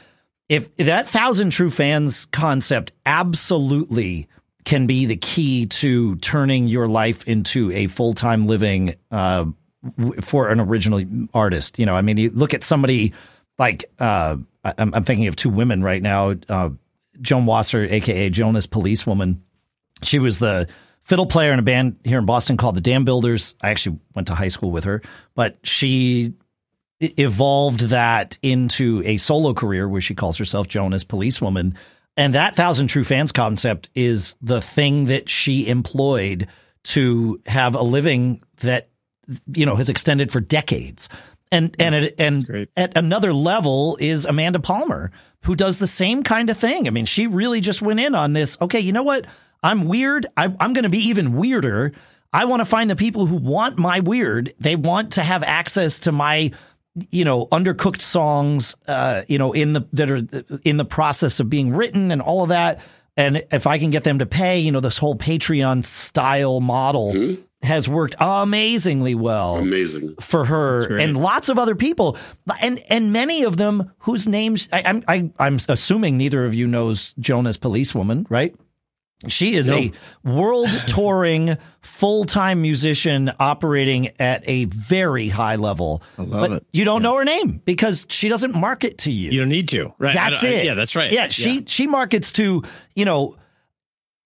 if 0.48 0.74
that 0.76 1.08
thousand 1.08 1.50
true 1.50 1.70
fans 1.70 2.26
concept 2.26 2.92
absolutely 3.06 4.28
can 4.64 4.86
be 4.86 5.06
the 5.06 5.16
key 5.16 5.66
to 5.66 6.16
turning 6.16 6.68
your 6.68 6.88
life 6.88 7.26
into 7.26 7.70
a 7.72 7.86
full-time 7.88 8.46
living 8.46 8.94
uh, 9.10 9.44
for 10.20 10.50
an 10.50 10.60
original 10.60 11.02
artist 11.34 11.78
you 11.78 11.86
know 11.86 11.94
i 11.94 12.02
mean 12.02 12.16
you 12.16 12.30
look 12.30 12.54
at 12.54 12.62
somebody 12.62 13.12
like 13.58 13.84
uh, 13.98 14.36
I'm, 14.64 14.94
I'm 14.94 15.04
thinking 15.04 15.26
of 15.26 15.36
two 15.36 15.50
women 15.50 15.82
right 15.82 16.02
now 16.02 16.34
uh, 16.48 16.70
joan 17.20 17.46
wasser 17.46 17.84
aka 17.84 18.30
Joan 18.30 18.56
As 18.56 18.66
Police 18.66 19.06
Woman 19.06 19.42
she 20.02 20.18
was 20.18 20.38
the 20.38 20.68
fiddle 21.02 21.26
player 21.26 21.52
in 21.52 21.58
a 21.58 21.62
band 21.62 21.98
here 22.04 22.18
in 22.18 22.26
Boston 22.26 22.56
called 22.56 22.76
the 22.76 22.80
Dambuilders. 22.80 23.54
I 23.60 23.70
actually 23.70 23.98
went 24.14 24.28
to 24.28 24.34
high 24.34 24.48
school 24.48 24.70
with 24.70 24.84
her, 24.84 25.02
but 25.34 25.58
she 25.62 26.34
evolved 27.02 27.80
that 27.80 28.38
into 28.42 29.02
a 29.04 29.16
solo 29.16 29.54
career 29.54 29.88
where 29.88 30.00
she 30.00 30.14
calls 30.14 30.38
herself 30.38 30.68
Joan 30.68 30.94
As 30.94 31.04
Police 31.04 31.40
Woman. 31.40 31.76
And 32.16 32.34
that 32.34 32.56
Thousand 32.56 32.88
True 32.88 33.04
Fans 33.04 33.32
concept 33.32 33.90
is 33.94 34.36
the 34.42 34.60
thing 34.60 35.06
that 35.06 35.28
she 35.28 35.68
employed 35.68 36.48
to 36.84 37.40
have 37.46 37.74
a 37.74 37.82
living 37.82 38.42
that, 38.58 38.88
you 39.54 39.66
know, 39.66 39.76
has 39.76 39.88
extended 39.88 40.30
for 40.30 40.40
decades. 40.40 41.08
And, 41.50 41.74
and, 41.78 41.94
it, 41.94 42.14
and 42.18 42.46
great. 42.46 42.70
at 42.76 42.96
another 42.96 43.32
level 43.32 43.96
is 44.00 44.24
Amanda 44.24 44.58
Palmer, 44.58 45.12
who 45.42 45.54
does 45.54 45.78
the 45.78 45.86
same 45.86 46.22
kind 46.22 46.50
of 46.50 46.56
thing. 46.56 46.86
I 46.86 46.90
mean, 46.90 47.06
she 47.06 47.26
really 47.26 47.60
just 47.60 47.82
went 47.82 48.00
in 48.00 48.14
on 48.14 48.32
this. 48.32 48.56
Okay, 48.60 48.80
you 48.80 48.92
know 48.92 49.02
what? 49.02 49.26
I'm 49.62 49.86
weird. 49.86 50.26
I, 50.36 50.44
I'm 50.44 50.72
going 50.72 50.84
to 50.84 50.88
be 50.88 51.08
even 51.08 51.34
weirder. 51.34 51.92
I 52.32 52.46
want 52.46 52.60
to 52.60 52.64
find 52.64 52.88
the 52.88 52.96
people 52.96 53.26
who 53.26 53.36
want 53.36 53.78
my 53.78 54.00
weird. 54.00 54.54
They 54.58 54.76
want 54.76 55.12
to 55.12 55.22
have 55.22 55.42
access 55.42 56.00
to 56.00 56.12
my, 56.12 56.52
you 57.10 57.24
know, 57.24 57.46
undercooked 57.46 58.00
songs, 58.00 58.76
uh, 58.86 59.22
you 59.28 59.38
know, 59.38 59.52
in 59.52 59.72
the 59.72 59.86
that 59.92 60.10
are 60.10 60.22
in 60.64 60.76
the 60.76 60.84
process 60.84 61.40
of 61.40 61.48
being 61.48 61.74
written 61.74 62.10
and 62.10 62.20
all 62.20 62.42
of 62.42 62.50
that. 62.50 62.80
And 63.16 63.44
if 63.50 63.66
I 63.66 63.78
can 63.78 63.90
get 63.90 64.04
them 64.04 64.20
to 64.20 64.26
pay, 64.26 64.58
you 64.58 64.72
know, 64.72 64.80
this 64.80 64.96
whole 64.96 65.16
Patreon 65.16 65.84
style 65.84 66.60
model 66.60 67.36
has 67.62 67.88
worked 67.88 68.14
amazingly 68.18 69.14
well 69.14 69.56
amazing. 69.56 70.16
for 70.20 70.44
her 70.46 70.96
and 70.96 71.16
lots 71.16 71.48
of 71.48 71.58
other 71.58 71.74
people, 71.74 72.16
and 72.60 72.82
and 72.88 73.12
many 73.12 73.44
of 73.44 73.56
them 73.56 73.92
whose 74.00 74.26
names 74.26 74.68
I, 74.72 74.82
I'm 74.84 75.04
I, 75.06 75.30
I'm 75.38 75.58
assuming 75.68 76.16
neither 76.16 76.44
of 76.44 76.54
you 76.54 76.66
knows 76.66 77.14
Joan 77.18 77.46
As 77.46 77.56
Police 77.56 77.94
Woman, 77.94 78.26
right? 78.28 78.54
She 79.28 79.54
is 79.54 79.70
No. 79.70 79.76
a 79.76 79.92
world 80.24 80.68
touring 80.86 81.56
full 81.80 82.24
time 82.24 82.60
musician 82.62 83.30
operating 83.38 84.08
at 84.20 84.42
a 84.48 84.64
very 84.66 85.28
high 85.28 85.56
level. 85.56 86.02
I 86.18 86.22
love 86.22 86.40
but 86.50 86.52
it. 86.58 86.66
You 86.72 86.84
don't 86.84 87.02
know 87.02 87.16
her 87.16 87.24
name 87.24 87.62
because 87.64 88.06
she 88.08 88.28
doesn't 88.28 88.54
market 88.54 88.98
to 88.98 89.10
you. 89.12 89.30
You 89.30 89.40
don't 89.40 89.48
need 89.48 89.68
to, 89.68 89.92
right? 89.98 90.16
I- 90.16 90.30
That's 90.30 90.42
I- 90.44 90.48
it. 90.48 90.64
yeah, 90.64 90.74
that's 90.74 90.96
right. 90.96 91.12
Yeah, 91.12 91.28
she 91.28 91.64
she 91.66 91.86
markets 91.86 92.32
to 92.32 92.62
you 92.96 93.04
know 93.04 93.36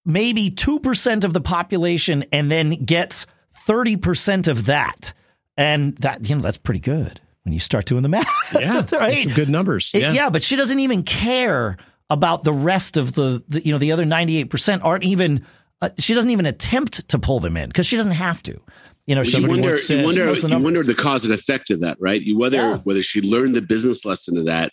maybe 0.04 0.50
two 0.50 0.80
percent 0.80 1.24
of 1.24 1.32
the 1.32 1.40
population, 1.40 2.24
and 2.32 2.50
then 2.50 2.70
gets 2.84 3.26
thirty 3.66 3.96
percent 3.96 4.48
of 4.48 4.66
that, 4.66 5.12
and 5.56 5.96
that 5.98 6.28
you 6.28 6.36
know 6.36 6.42
that's 6.42 6.56
pretty 6.58 6.80
good 6.80 7.20
when 7.44 7.52
you 7.52 7.60
start 7.60 7.86
doing 7.86 8.02
the 8.02 8.08
math. 8.08 8.28
yeah, 8.58 8.74
that's 8.80 8.92
right. 8.92 9.32
good 9.34 9.48
numbers. 9.48 9.90
It- 9.94 10.00
yeah. 10.02 10.12
yeah, 10.12 10.30
but 10.30 10.42
she 10.42 10.56
doesn't 10.56 10.78
even 10.80 11.02
care 11.02 11.76
about 12.10 12.44
the 12.44 12.52
rest 12.52 12.96
of 12.96 13.14
the, 13.14 13.42
the 13.48 13.64
you 13.64 13.72
know 13.72 13.78
the 13.78 13.92
other 13.92 14.04
ninety 14.04 14.36
eight 14.38 14.50
percent 14.50 14.82
aren't 14.82 15.04
even. 15.04 15.44
Uh, 15.82 15.90
she 15.98 16.14
doesn't 16.14 16.30
even 16.30 16.46
attempt 16.46 17.06
to 17.08 17.18
pull 17.18 17.38
them 17.38 17.54
in 17.56 17.68
because 17.68 17.86
she 17.86 17.96
doesn't 17.96 18.12
have 18.12 18.42
to. 18.44 18.58
You 19.06 19.14
know, 19.14 19.22
she 19.22 19.40
you 19.40 19.46
wonder, 19.46 19.76
you 19.76 20.02
wonder, 20.02 20.34
the 20.34 20.48
you 20.48 20.58
wonder 20.58 20.82
the 20.82 20.94
cause 20.94 21.24
and 21.24 21.34
effect 21.34 21.70
of 21.70 21.80
that, 21.80 21.96
right? 22.00 22.20
You 22.20 22.38
whether 22.38 22.56
Yeah. 22.56 22.76
whether 22.78 23.02
she 23.02 23.20
learned 23.20 23.54
the 23.54 23.60
business 23.62 24.04
lesson 24.04 24.36
of 24.38 24.46
that, 24.46 24.72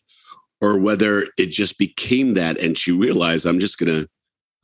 or 0.62 0.80
whether 0.80 1.28
it 1.38 1.48
just 1.52 1.78
became 1.78 2.34
that, 2.36 2.58
and 2.58 2.78
she 2.78 2.92
realized 2.92 3.46
I'm 3.46 3.60
just 3.60 3.78
gonna, 3.78 4.08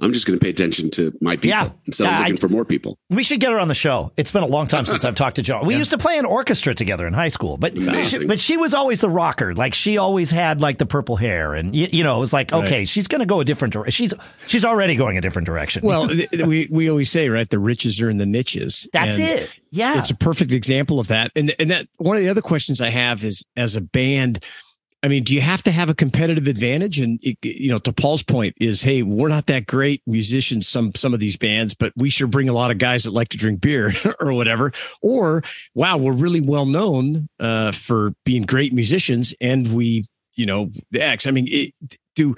I'm 0.02 0.14
just 0.14 0.26
gonna 0.26 0.40
pay 0.40 0.50
attention 0.50 0.90
to 0.92 1.12
my 1.22 1.36
people 1.36 1.50
Yeah. 1.50 1.70
instead 1.86 2.06
Yeah, 2.06 2.10
of 2.12 2.16
I- 2.16 2.24
looking 2.24 2.38
for 2.38 2.48
more 2.50 2.64
people. 2.66 2.98
We 3.10 3.24
should 3.24 3.40
get 3.42 3.52
her 3.52 3.60
on 3.60 3.68
the 3.68 3.76
show. 3.76 4.14
It's 4.16 4.32
been 4.32 4.44
a 4.44 4.48
long 4.48 4.68
time 4.68 4.86
since 4.86 5.04
I've 5.06 5.16
talked 5.16 5.36
to 5.36 5.42
Joan. 5.42 5.66
We 5.68 5.76
used 5.76 5.92
to 5.92 5.98
play 5.98 6.18
in 6.18 6.26
orchestra 6.26 6.74
together 6.74 7.06
in 7.06 7.14
high 7.14 7.28
school, 7.28 7.58
but 7.58 7.76
she, 8.06 8.26
but 8.26 8.40
she 8.40 8.56
was 8.56 8.74
always 8.74 9.02
the 9.02 9.10
rocker. 9.10 9.54
Like 9.54 9.74
she 9.74 9.98
always 9.98 10.32
had 10.32 10.62
like 10.62 10.78
the 10.78 10.86
purple 10.86 11.16
hair, 11.18 11.54
and 11.54 11.76
you, 11.76 11.88
you 11.92 12.04
know, 12.04 12.16
it 12.16 12.20
was 12.20 12.32
like 12.34 12.52
Right. 12.52 12.64
okay, 12.64 12.86
she's 12.86 13.08
going 13.08 13.20
to 13.20 13.26
go 13.26 13.42
a 13.42 13.46
different 13.46 13.74
direction. 13.74 13.92
She's 13.92 14.14
she's 14.48 14.64
already 14.64 14.96
going 14.96 15.18
a 15.18 15.22
different 15.22 15.46
direction. 15.46 15.84
Well, 15.86 16.08
th- 16.10 16.30
we 16.46 16.68
we 16.72 16.90
always 16.90 17.12
say 17.12 17.28
right, 17.30 17.50
the 17.50 17.60
riches 17.60 18.00
are 18.02 18.10
in 18.10 18.18
the 18.18 18.26
niches. 18.26 18.88
that's 18.94 19.20
And 19.20 19.28
it. 19.40 19.50
Yeah, 19.72 20.00
It's 20.00 20.10
a 20.10 20.16
perfect 20.16 20.52
example 20.54 21.00
of 21.00 21.10
that. 21.10 21.32
And 21.36 21.54
and 21.60 21.70
that 21.72 21.88
one 21.98 22.16
of 22.16 22.24
the 22.24 22.30
other 22.30 22.42
questions 22.42 22.80
I 22.82 22.90
have 22.90 23.24
is 23.26 23.44
as 23.58 23.76
a 23.76 23.82
band. 23.82 24.44
I 25.02 25.08
mean, 25.08 25.24
do 25.24 25.34
you 25.34 25.40
have 25.40 25.64
to 25.64 25.72
have 25.72 25.90
a 25.90 25.96
competitive 25.96 26.48
advantage? 26.48 27.00
And 27.00 27.20
it, 27.22 27.38
you 27.42 27.72
know, 27.72 27.78
to 27.80 27.94
Paul's 27.94 28.24
point 28.24 28.56
is, 28.60 28.82
hey, 28.82 29.02
we're 29.02 29.30
not 29.30 29.46
that 29.46 29.66
great 29.66 30.02
musicians. 30.06 30.68
Some 30.68 30.94
some 30.96 31.14
of 31.14 31.22
these 31.22 31.38
bands, 31.38 31.74
but 31.74 31.94
we 31.96 32.10
sure 32.10 32.28
bring 32.28 32.50
a 32.50 32.54
lot 32.54 32.70
of 32.70 32.80
guys 32.80 33.04
that 33.04 33.12
like 33.12 33.30
to 33.30 33.38
drink 33.38 33.62
beer 33.62 33.94
or 34.20 34.34
whatever. 34.34 34.74
Or 35.02 35.42
wow, 35.74 35.98
we're 35.98 36.12
really 36.12 36.42
well 36.42 36.66
known 36.66 37.30
uh, 37.40 37.72
for 37.72 38.14
being 38.26 38.44
great 38.44 38.74
musicians, 38.74 39.34
and 39.40 39.74
we, 39.74 40.06
you 40.36 40.46
know, 40.46 40.70
the 40.92 41.02
X. 41.02 41.28
I 41.28 41.32
mean, 41.32 41.48
it, 41.50 41.74
do 42.16 42.36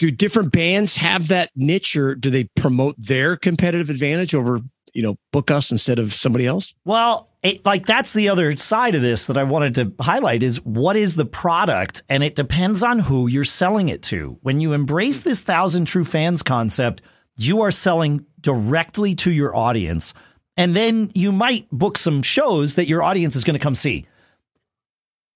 do 0.00 0.10
different 0.10 0.50
bands 0.50 0.96
have 0.96 1.28
that 1.28 1.50
niche, 1.54 1.96
or 1.96 2.16
do 2.16 2.28
they 2.28 2.44
promote 2.56 2.96
their 2.98 3.36
competitive 3.36 3.88
advantage 3.88 4.34
over 4.34 4.60
you 4.94 5.02
know 5.02 5.18
book 5.32 5.50
us 5.50 5.70
instead 5.70 5.98
of 5.98 6.14
somebody 6.14 6.46
else? 6.46 6.74
Well, 6.84 7.28
it, 7.42 7.64
like 7.66 7.84
that's 7.84 8.12
the 8.14 8.30
other 8.30 8.56
side 8.56 8.94
of 8.94 9.02
this 9.02 9.26
that 9.26 9.36
I 9.36 9.42
wanted 9.42 9.74
to 9.74 9.92
highlight 10.02 10.42
is 10.42 10.64
what 10.64 10.96
is 10.96 11.14
the 11.14 11.26
product, 11.26 12.02
and 12.08 12.22
it 12.22 12.34
depends 12.34 12.82
on 12.82 13.00
who 13.00 13.26
you're 13.26 13.44
selling 13.44 13.90
it 13.90 14.02
to. 14.04 14.38
When 14.42 14.60
you 14.60 14.72
embrace 14.72 15.20
this 15.20 15.42
thousand 15.42 15.84
true 15.86 16.04
fans 16.04 16.42
concept, 16.42 17.02
you 17.36 17.60
are 17.62 17.72
selling 17.72 18.24
directly 18.40 19.14
to 19.16 19.30
your 19.30 19.54
audience, 19.54 20.14
and 20.56 20.74
then 20.74 21.10
you 21.14 21.32
might 21.32 21.68
book 21.70 21.98
some 21.98 22.22
shows 22.22 22.76
that 22.76 22.86
your 22.86 23.02
audience 23.02 23.36
is 23.36 23.44
going 23.44 23.58
to 23.58 23.62
come 23.62 23.74
see. 23.74 24.06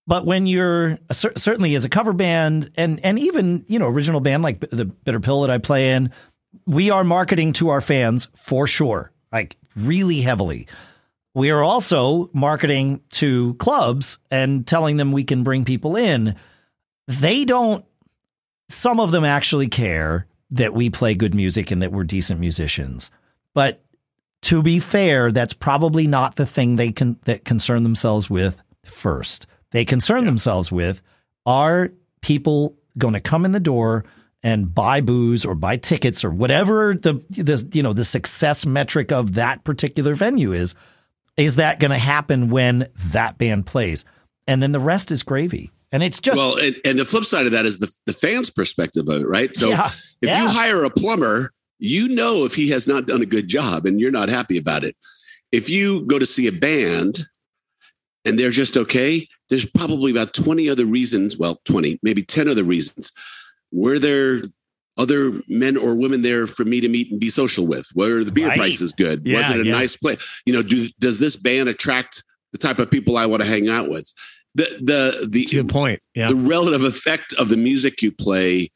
But 0.07 0.25
when 0.25 0.47
you're 0.47 0.99
uh, 1.11 1.13
certainly 1.13 1.75
as 1.75 1.85
a 1.85 1.91
cover 1.91 2.15
band 2.15 2.71
and 2.77 2.99
and 3.05 3.19
even 3.19 3.67
you 3.69 3.79
know 3.79 3.89
original 3.89 4.21
band 4.21 4.43
like 4.43 4.61
the 4.61 4.87
Bitter 4.87 5.21
Pill 5.21 5.43
that 5.43 5.51
I 5.51 5.59
play 5.59 5.93
in, 5.93 6.13
we 6.67 6.91
are 6.91 7.05
marketing 7.05 7.53
to 7.55 7.69
our 7.69 7.83
fans 7.83 8.29
for 8.35 8.67
sure, 8.67 9.13
like 9.33 9.57
really 9.77 10.21
heavily. 10.21 10.67
We 11.35 11.51
are 11.51 11.63
also 11.63 12.31
marketing 12.33 13.01
to 13.11 13.55
clubs 13.55 14.19
and 14.31 14.67
telling 14.67 14.97
them 14.97 15.13
we 15.13 15.25
can 15.25 15.45
bring 15.45 15.65
people 15.65 15.97
in. 15.97 16.37
They 17.07 17.45
don't, 17.45 17.85
some 18.69 19.01
of 19.01 19.11
them 19.11 19.25
actually 19.25 19.69
care 19.69 20.27
that 20.51 20.75
we 20.75 20.91
play 20.91 21.15
good 21.15 21.35
music 21.35 21.71
and 21.71 21.83
that 21.83 21.93
we're 21.93 22.05
decent 22.05 22.41
musicians. 22.41 23.11
But 23.55 23.83
to 24.43 24.63
be 24.63 24.81
fair, 24.81 25.31
that's 25.33 25.53
probably 25.53 26.07
not 26.07 26.37
the 26.37 26.47
thing 26.47 26.77
they 26.77 26.93
can 26.93 27.19
that 27.25 27.45
concern 27.45 27.83
themselves 27.83 28.31
with 28.31 28.61
first. 28.85 29.47
They 29.71 29.85
concern 29.85 30.25
themselves 30.25 30.73
with 30.73 31.03
are 31.45 31.91
people 32.21 32.77
going 32.97 33.15
to 33.15 33.21
come 33.21 33.45
in 33.45 33.53
the 33.53 33.61
door 33.61 34.05
and 34.43 34.73
buy 34.75 35.01
booze 35.01 35.45
or 35.45 35.55
buy 35.55 35.77
tickets 35.77 36.25
or 36.25 36.31
whatever 36.31 36.95
the 36.95 37.15
the 37.31 37.69
you 37.73 37.83
know 37.83 37.93
the 37.93 38.05
success 38.05 38.65
metric 38.65 39.11
of 39.11 39.35
that 39.35 39.65
particular 39.65 40.15
venue 40.15 40.53
is 40.53 40.75
is 41.37 41.57
that 41.57 41.81
going 41.81 41.91
to 41.91 41.99
happen 41.99 42.49
when 42.49 42.87
that 43.07 43.39
band 43.39 43.67
plays 43.67 44.05
and 44.47 44.63
then 44.63 44.73
the 44.73 44.81
rest 44.81 45.11
is 45.11 45.23
gravy 45.23 45.73
and 45.91 46.03
it's 46.03 46.21
just 46.21 46.37
well, 46.37 46.57
and, 46.57 46.77
and 46.85 46.99
the 46.99 47.05
flip 47.05 47.25
side 47.25 47.47
of 47.47 47.53
that 47.53 47.65
is 47.65 47.79
the 47.79 47.91
the 48.07 48.13
fans' 48.13 48.51
perspective 48.51 49.09
of 49.09 49.23
it, 49.23 49.27
right? 49.27 49.57
So 49.57 49.71
yeah, 49.71 49.87
if 50.21 50.29
yeah. 50.29 50.43
you 50.43 50.49
hire 50.49 50.85
a 50.85 50.91
plumber, 50.91 51.51
you 51.79 52.09
know 52.09 52.45
if 52.45 52.55
he 52.55 52.69
has 52.71 52.87
not 52.87 53.07
done 53.07 53.23
a 53.23 53.27
good 53.27 53.49
job 53.49 53.87
and 53.87 54.01
you're 54.01 54.11
not 54.11 54.29
happy 54.29 54.59
about 54.59 54.85
it. 54.85 54.97
If 55.51 55.71
you 55.71 56.05
go 56.05 56.19
to 56.19 56.27
see 56.27 56.47
a 56.47 56.53
band 56.53 57.21
and 58.27 58.39
they're 58.39 58.51
just 58.51 58.77
okay, 58.77 59.27
there's 59.49 59.65
probably 59.65 60.11
about 60.11 60.35
20 60.35 60.69
other 60.69 60.85
reasons, 60.85 61.39
well, 61.39 61.59
20, 61.65 62.01
maybe 62.03 62.23
10 62.23 62.49
other 62.49 62.65
reasons. 62.65 63.11
Were 63.73 63.99
there 63.99 64.43
other 64.97 65.41
men 65.49 65.77
or 65.77 65.95
women 65.97 66.23
there 66.23 66.47
for 66.47 66.65
me 66.65 66.81
to 66.81 66.89
meet 66.89 67.11
and 67.11 67.21
be 67.21 67.29
social 67.31 67.67
with? 67.67 67.87
Were 67.95 68.25
the 68.25 68.33
beer 68.33 68.49
Right. 68.49 68.59
prices 68.59 68.93
good? 68.93 69.25
Was 69.25 69.51
it 69.51 69.61
a 69.61 69.65
yeah. 69.65 69.73
nice 69.73 69.97
place? 69.97 70.19
You 70.45 70.53
know, 70.53 70.63
do, 70.63 70.89
does 70.99 71.19
this 71.19 71.37
band 71.37 71.69
attract 71.69 72.25
the 72.53 72.59
type 72.59 72.79
of 72.79 72.91
people 72.91 73.17
I 73.17 73.27
want 73.27 73.43
to 73.43 73.49
hang 73.49 73.69
out 73.69 73.89
with? 73.89 74.13
The 74.55 74.65
the 74.81 75.29
the 75.31 75.45
To 75.45 75.57
your 75.57 75.65
point, 75.65 76.01
yeah. 76.15 76.27
the 76.29 76.35
relative 76.35 76.83
effect 76.83 77.33
of 77.35 77.49
the 77.49 77.57
music 77.57 78.03
you 78.03 78.11
play 78.11 78.71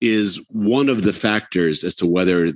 is 0.00 0.40
one 0.48 0.88
of 0.88 1.02
the 1.02 1.12
factors 1.12 1.84
as 1.84 1.94
to 1.96 2.06
whether 2.06 2.52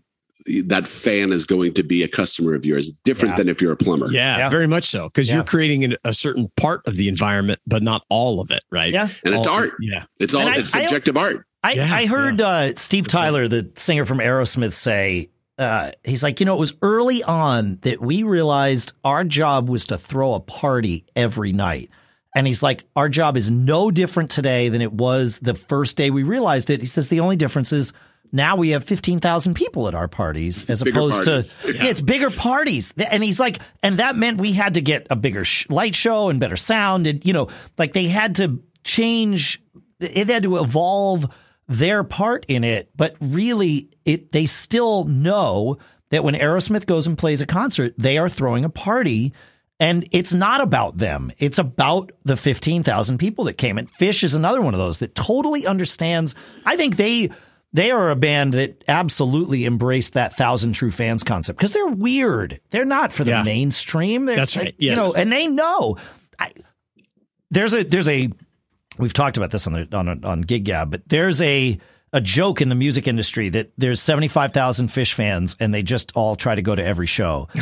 that 0.65 0.87
fan 0.89 1.33
is 1.33 1.45
going 1.47 1.75
to 1.75 1.83
be 1.83 2.03
a 2.03 2.09
customer 2.09 2.55
of 2.55 2.65
yours 2.65 2.91
different 3.05 3.33
Yeah. 3.33 3.37
than 3.39 3.49
if 3.49 3.61
you're 3.61 3.73
a 3.73 3.77
plumber 3.77 4.11
Yeah, 4.11 4.39
Yeah. 4.39 4.49
very 4.49 4.67
much 4.67 4.85
so. 4.89 5.09
Because 5.09 5.29
Yeah. 5.29 5.37
you're 5.37 5.45
creating 5.45 5.85
an, 5.85 5.97
a 6.05 6.13
certain 6.13 6.51
part 6.57 6.83
of 6.87 6.97
the 6.97 7.09
environment, 7.09 7.61
but 7.67 7.83
not 7.83 8.03
all 8.09 8.41
of 8.41 8.51
it, 8.51 8.63
right? 8.71 8.93
yeah 8.93 9.09
and 9.25 9.35
it's 9.35 9.47
art 9.47 9.73
Yeah. 9.81 10.05
it's 10.19 10.35
all 10.35 10.47
I- 10.47 10.57
it's 10.57 10.75
I- 10.75 10.83
subjective 10.83 11.17
art 11.17 11.45
I, 11.63 11.73
Yeah, 11.73 11.95
I 11.95 12.07
heard 12.07 12.41
uh, 12.41 12.75
Steve 12.77 13.07
Tyler, 13.07 13.47
the 13.47 13.71
singer 13.77 14.07
from 14.07 14.17
Aerosmith, 14.19 14.73
say, 14.73 15.29
uh, 15.59 15.91
he's 16.05 16.23
like, 16.23 16.41
you 16.41 16.47
know, 16.47 16.55
it 16.57 16.59
was 16.61 16.73
early 16.81 17.23
on 17.23 17.77
that 17.83 18.01
we 18.01 18.23
realized 18.23 18.95
our 19.05 19.25
job 19.25 19.69
was 19.69 19.85
to 19.89 19.99
throw 19.99 20.33
a 20.33 20.41
party 20.41 21.05
every 21.15 21.53
night. 21.53 21.91
And 22.35 22.47
he's 22.47 22.63
like, 22.63 22.85
our 22.97 23.11
job 23.11 23.37
is 23.37 23.51
no 23.51 23.91
different 23.91 24.31
today 24.31 24.71
than 24.71 24.81
it 24.81 24.93
was 24.95 25.39
the 25.41 25.53
first 25.53 25.99
day 25.99 26.09
we 26.09 26.23
realized 26.23 26.71
it. 26.71 26.81
He 26.81 26.87
says, 26.87 27.09
the 27.09 27.21
only 27.21 27.37
difference 27.37 27.73
is 27.75 27.93
now 28.33 28.57
we 28.57 28.71
have 28.71 28.85
15,000 28.85 29.55
people 29.55 29.89
at 29.89 29.95
our 29.95 30.09
parties 30.09 30.65
as 30.69 30.83
Bigger 30.83 30.99
opposed 30.99 31.25
parties. 31.25 31.55
to, 31.63 31.75
yeah, 31.75 31.87
it's 31.87 32.01
bigger 32.01 32.31
parties. 32.31 32.93
And 33.11 33.23
he's 33.25 33.41
like, 33.41 33.59
and 33.83 33.99
that 33.99 34.17
meant 34.17 34.41
we 34.41 34.53
had 34.53 34.75
to 34.75 34.81
get 34.81 35.07
a 35.11 35.17
bigger 35.17 35.45
sh- 35.45 35.69
light 35.69 35.95
show 35.95 36.29
and 36.29 36.39
better 36.41 36.57
sound. 36.57 37.07
And, 37.07 37.25
you 37.25 37.33
know, 37.33 37.49
like 37.79 37.93
they 37.93 38.09
had 38.09 38.37
to 38.37 38.63
change, 38.85 39.63
it 39.99 40.29
had 40.29 40.45
to 40.45 40.59
evolve 40.59 41.27
their 41.69 42.03
part 42.05 42.47
in 42.47 42.65
it, 42.65 42.91
but 42.97 43.15
really 43.21 43.91
it 44.05 44.33
they 44.33 44.47
still 44.47 45.05
know 45.05 45.79
that 46.11 46.25
when 46.25 46.35
Aerosmith 46.35 46.87
goes 46.87 47.07
and 47.07 47.17
plays 47.17 47.41
a 47.41 47.47
concert, 47.47 47.95
they 47.97 48.19
are 48.19 48.29
throwing 48.29 48.65
a 48.65 48.71
party 48.71 49.33
and 49.79 50.07
it's 50.13 50.35
not 50.35 50.61
about 50.61 50.99
them. 50.99 51.33
It's 51.39 51.59
about 51.59 52.13
the 52.25 52.37
15,000 52.37 53.17
people 53.19 53.45
that 53.45 53.55
came. 53.55 53.79
And 53.79 53.91
Phish 53.91 54.23
is 54.23 54.35
another 54.35 54.61
one 54.61 54.75
of 54.75 54.79
those 54.79 54.99
that 54.99 55.15
totally 55.15 55.67
understands. 55.67 56.35
I 56.67 56.77
think 56.77 56.97
they 56.97 57.31
they 57.73 57.91
are 57.91 58.11
a 58.11 58.17
band 58.17 58.55
that 58.55 58.83
absolutely 58.89 59.65
embraced 59.65 60.15
that 60.15 60.35
thousand 60.35 60.73
true 60.73 60.91
fans 60.91 61.23
concept 61.23 61.59
because 61.59 61.73
they're 61.73 61.87
weird. 61.87 62.61
They're 62.71 62.85
not 62.85 63.13
for 63.13 63.25
the 63.25 63.31
Yeah. 63.31 63.43
mainstream. 63.43 64.25
They're, 64.27 64.37
That's 64.37 64.57
right. 64.57 64.67
like, 64.67 64.75
You 64.79 64.97
know, 64.97 65.13
and 65.15 65.31
they 65.33 65.47
know. 65.47 65.97
I, 66.39 66.51
there's 67.51 67.73
a 67.73 67.83
there's 67.85 68.09
a 68.09 68.31
we've 68.99 69.13
talked 69.15 69.37
about 69.37 69.51
this 69.51 69.67
on 69.67 69.73
the 69.75 69.89
on 69.97 70.25
on 70.25 70.41
Gig 70.43 70.65
Gab, 70.65 70.91
but 70.91 71.09
there's 71.09 71.41
a 71.41 71.79
a 72.13 72.21
joke 72.21 72.61
in 72.61 72.69
the 72.69 72.75
music 72.75 73.07
industry 73.07 73.51
that 73.51 73.71
there's 73.79 74.01
75,000 74.03 74.89
Phish 74.89 75.13
fans 75.13 75.57
and 75.61 75.73
they 75.73 75.85
just 75.85 76.11
all 76.17 76.35
try 76.35 76.57
to 76.57 76.61
go 76.63 76.75
to 76.75 76.85
every 76.85 77.07
show. 77.07 77.47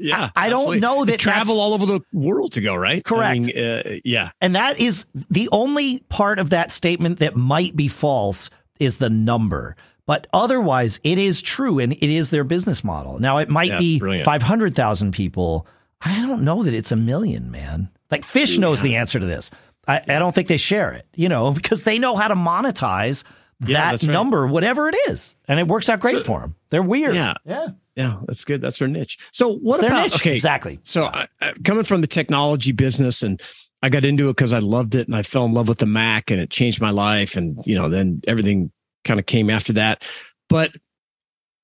yeah. 0.00 0.30
I 0.34 0.48
don't 0.48 0.60
absolutely. 0.60 0.80
know 0.80 1.04
They 1.04 1.12
that 1.12 1.20
travel 1.20 1.60
all 1.60 1.74
over 1.74 1.84
the 1.84 2.00
world 2.10 2.52
to 2.52 2.62
go, 2.62 2.74
right? 2.74 3.02
I 3.04 3.08
Correct. 3.08 3.40
mean, 3.54 3.58
uh, 3.62 3.82
yeah. 4.02 4.30
And 4.40 4.56
that 4.56 4.80
is 4.80 5.04
the 5.30 5.50
only 5.52 5.98
part 6.08 6.38
of 6.38 6.48
that 6.50 6.72
statement 6.72 7.18
that 7.18 7.36
might 7.36 7.76
be 7.76 7.88
false 7.88 8.48
is 8.78 8.98
the 8.98 9.10
number. 9.10 9.76
But 10.06 10.26
otherwise, 10.32 11.00
it 11.02 11.18
is 11.18 11.42
true 11.42 11.78
and 11.80 11.92
it 11.92 12.02
is 12.02 12.30
their 12.30 12.44
business 12.44 12.84
model. 12.84 13.18
Now, 13.18 13.38
it 13.38 13.48
might 13.48 13.70
Yeah, 13.70 13.78
be 13.78 13.98
500,000 14.22 15.12
people. 15.12 15.66
I 16.00 16.24
don't 16.26 16.44
know 16.44 16.62
that 16.62 16.74
it's 16.74 16.92
a 16.92 16.96
million, 16.96 17.50
man. 17.50 17.90
Like 18.10 18.22
Phish 18.22 18.56
knows 18.58 18.82
the 18.82 18.96
answer 18.96 19.18
to 19.18 19.26
this. 19.26 19.50
I, 19.88 20.00
I 20.08 20.18
don't 20.20 20.34
think 20.34 20.46
they 20.48 20.56
share 20.58 20.92
it, 20.92 21.06
you 21.14 21.28
know, 21.28 21.50
because 21.52 21.82
they 21.82 21.98
know 21.98 22.14
how 22.16 22.28
to 22.28 22.34
monetize 22.36 23.24
Yeah, 23.64 23.92
that 23.92 24.02
right. 24.02 24.12
number, 24.12 24.46
whatever 24.46 24.88
it 24.88 24.96
is. 25.08 25.34
And 25.48 25.58
it 25.58 25.66
works 25.66 25.88
out 25.88 25.98
great 26.00 26.18
So- 26.18 26.24
for 26.24 26.40
them. 26.40 26.54
They're 26.70 26.82
weird. 26.82 27.14
Yeah. 27.14 27.34
Yeah. 27.44 27.68
Yeah. 27.96 28.20
That's 28.26 28.44
good. 28.44 28.60
That's 28.60 28.78
their 28.78 28.88
niche. 28.88 29.18
So 29.32 29.54
what 29.56 29.80
Their 29.80 29.90
about, 29.90 30.02
niche. 30.04 30.16
okay. 30.16 30.34
Exactly. 30.34 30.78
So 30.82 31.04
I, 31.04 31.26
I, 31.40 31.52
coming 31.64 31.84
from 31.84 32.00
the 32.00 32.06
technology 32.06 32.72
business 32.72 33.22
and 33.22 33.40
I 33.82 33.88
got 33.88 34.04
into 34.04 34.28
it 34.28 34.36
because 34.36 34.52
I 34.52 34.58
loved 34.58 34.94
it 34.94 35.06
and 35.06 35.16
I 35.16 35.22
fell 35.22 35.44
in 35.44 35.52
love 35.52 35.68
with 35.68 35.78
the 35.78 35.86
Mac 35.86 36.30
and 36.30 36.40
it 36.40 36.50
changed 36.50 36.80
my 36.80 36.90
life. 36.90 37.36
And, 37.36 37.64
you 37.66 37.74
know, 37.74 37.88
then 37.88 38.20
everything 38.26 38.72
kind 39.04 39.20
of 39.20 39.26
came 39.26 39.50
after 39.50 39.74
that. 39.74 40.04
But 40.48 40.72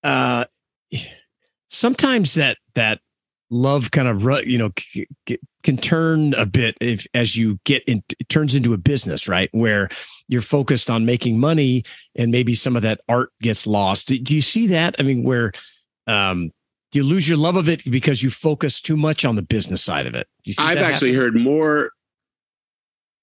uh, 0.04 0.44
sometimes 1.68 2.34
that, 2.34 2.58
that 2.74 3.00
love 3.50 3.90
kind 3.90 4.08
of, 4.08 4.46
you 4.46 4.58
know, 4.58 4.70
can 5.62 5.76
turn 5.76 6.34
a 6.34 6.44
bit 6.44 6.76
if 6.80 7.06
as 7.14 7.36
you 7.36 7.58
get 7.64 7.82
in, 7.84 8.02
it 8.18 8.28
turns 8.28 8.54
into 8.54 8.74
a 8.74 8.78
business, 8.78 9.26
right? 9.26 9.48
Where 9.52 9.88
you're 10.28 10.42
focused 10.42 10.90
on 10.90 11.06
making 11.06 11.38
money 11.38 11.84
and 12.14 12.30
maybe 12.30 12.54
some 12.54 12.76
of 12.76 12.82
that 12.82 13.00
art 13.08 13.30
gets 13.40 13.66
lost. 13.66 14.08
Do, 14.08 14.34
you 14.34 14.42
see 14.42 14.66
that? 14.68 14.96
I 14.98 15.02
mean, 15.02 15.22
where, 15.22 15.52
um, 16.06 16.50
do 16.90 16.98
you 16.98 17.04
lose 17.04 17.26
your 17.26 17.38
love 17.38 17.56
of 17.56 17.70
it 17.70 17.90
because 17.90 18.22
you 18.22 18.28
focus 18.28 18.80
too 18.80 18.98
much 18.98 19.24
on 19.24 19.34
the 19.34 19.42
business 19.42 19.82
side 19.82 20.06
of 20.06 20.14
it? 20.14 20.28
You 20.44 20.52
see 20.52 20.62
I've 20.62 20.78
actually 20.78 21.14
happen? 21.14 21.24
heard 21.24 21.40
more 21.40 21.90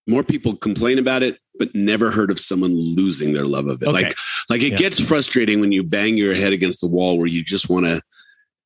more 0.10 0.24
people 0.24 0.56
complain 0.58 0.98
about 1.00 1.24
it, 1.24 1.38
but 1.60 1.74
never 1.76 2.10
heard 2.12 2.32
of 2.32 2.40
someone 2.40 2.76
losing 2.76 3.34
their 3.34 3.46
love 3.46 3.68
of 3.68 3.82
it. 3.82 3.88
Okay. 3.88 3.92
Like 4.06 4.16
like 4.50 4.62
it 4.64 4.72
Yeah. 4.72 4.78
gets 4.78 5.00
frustrating 5.00 5.60
when 5.60 5.72
you 5.72 5.84
bang 5.84 6.18
your 6.18 6.34
head 6.36 6.52
against 6.52 6.82
the 6.82 6.88
wall 6.88 7.18
where 7.18 7.28
you 7.28 7.44
just 7.44 7.70
want 7.70 7.86
to 7.86 8.02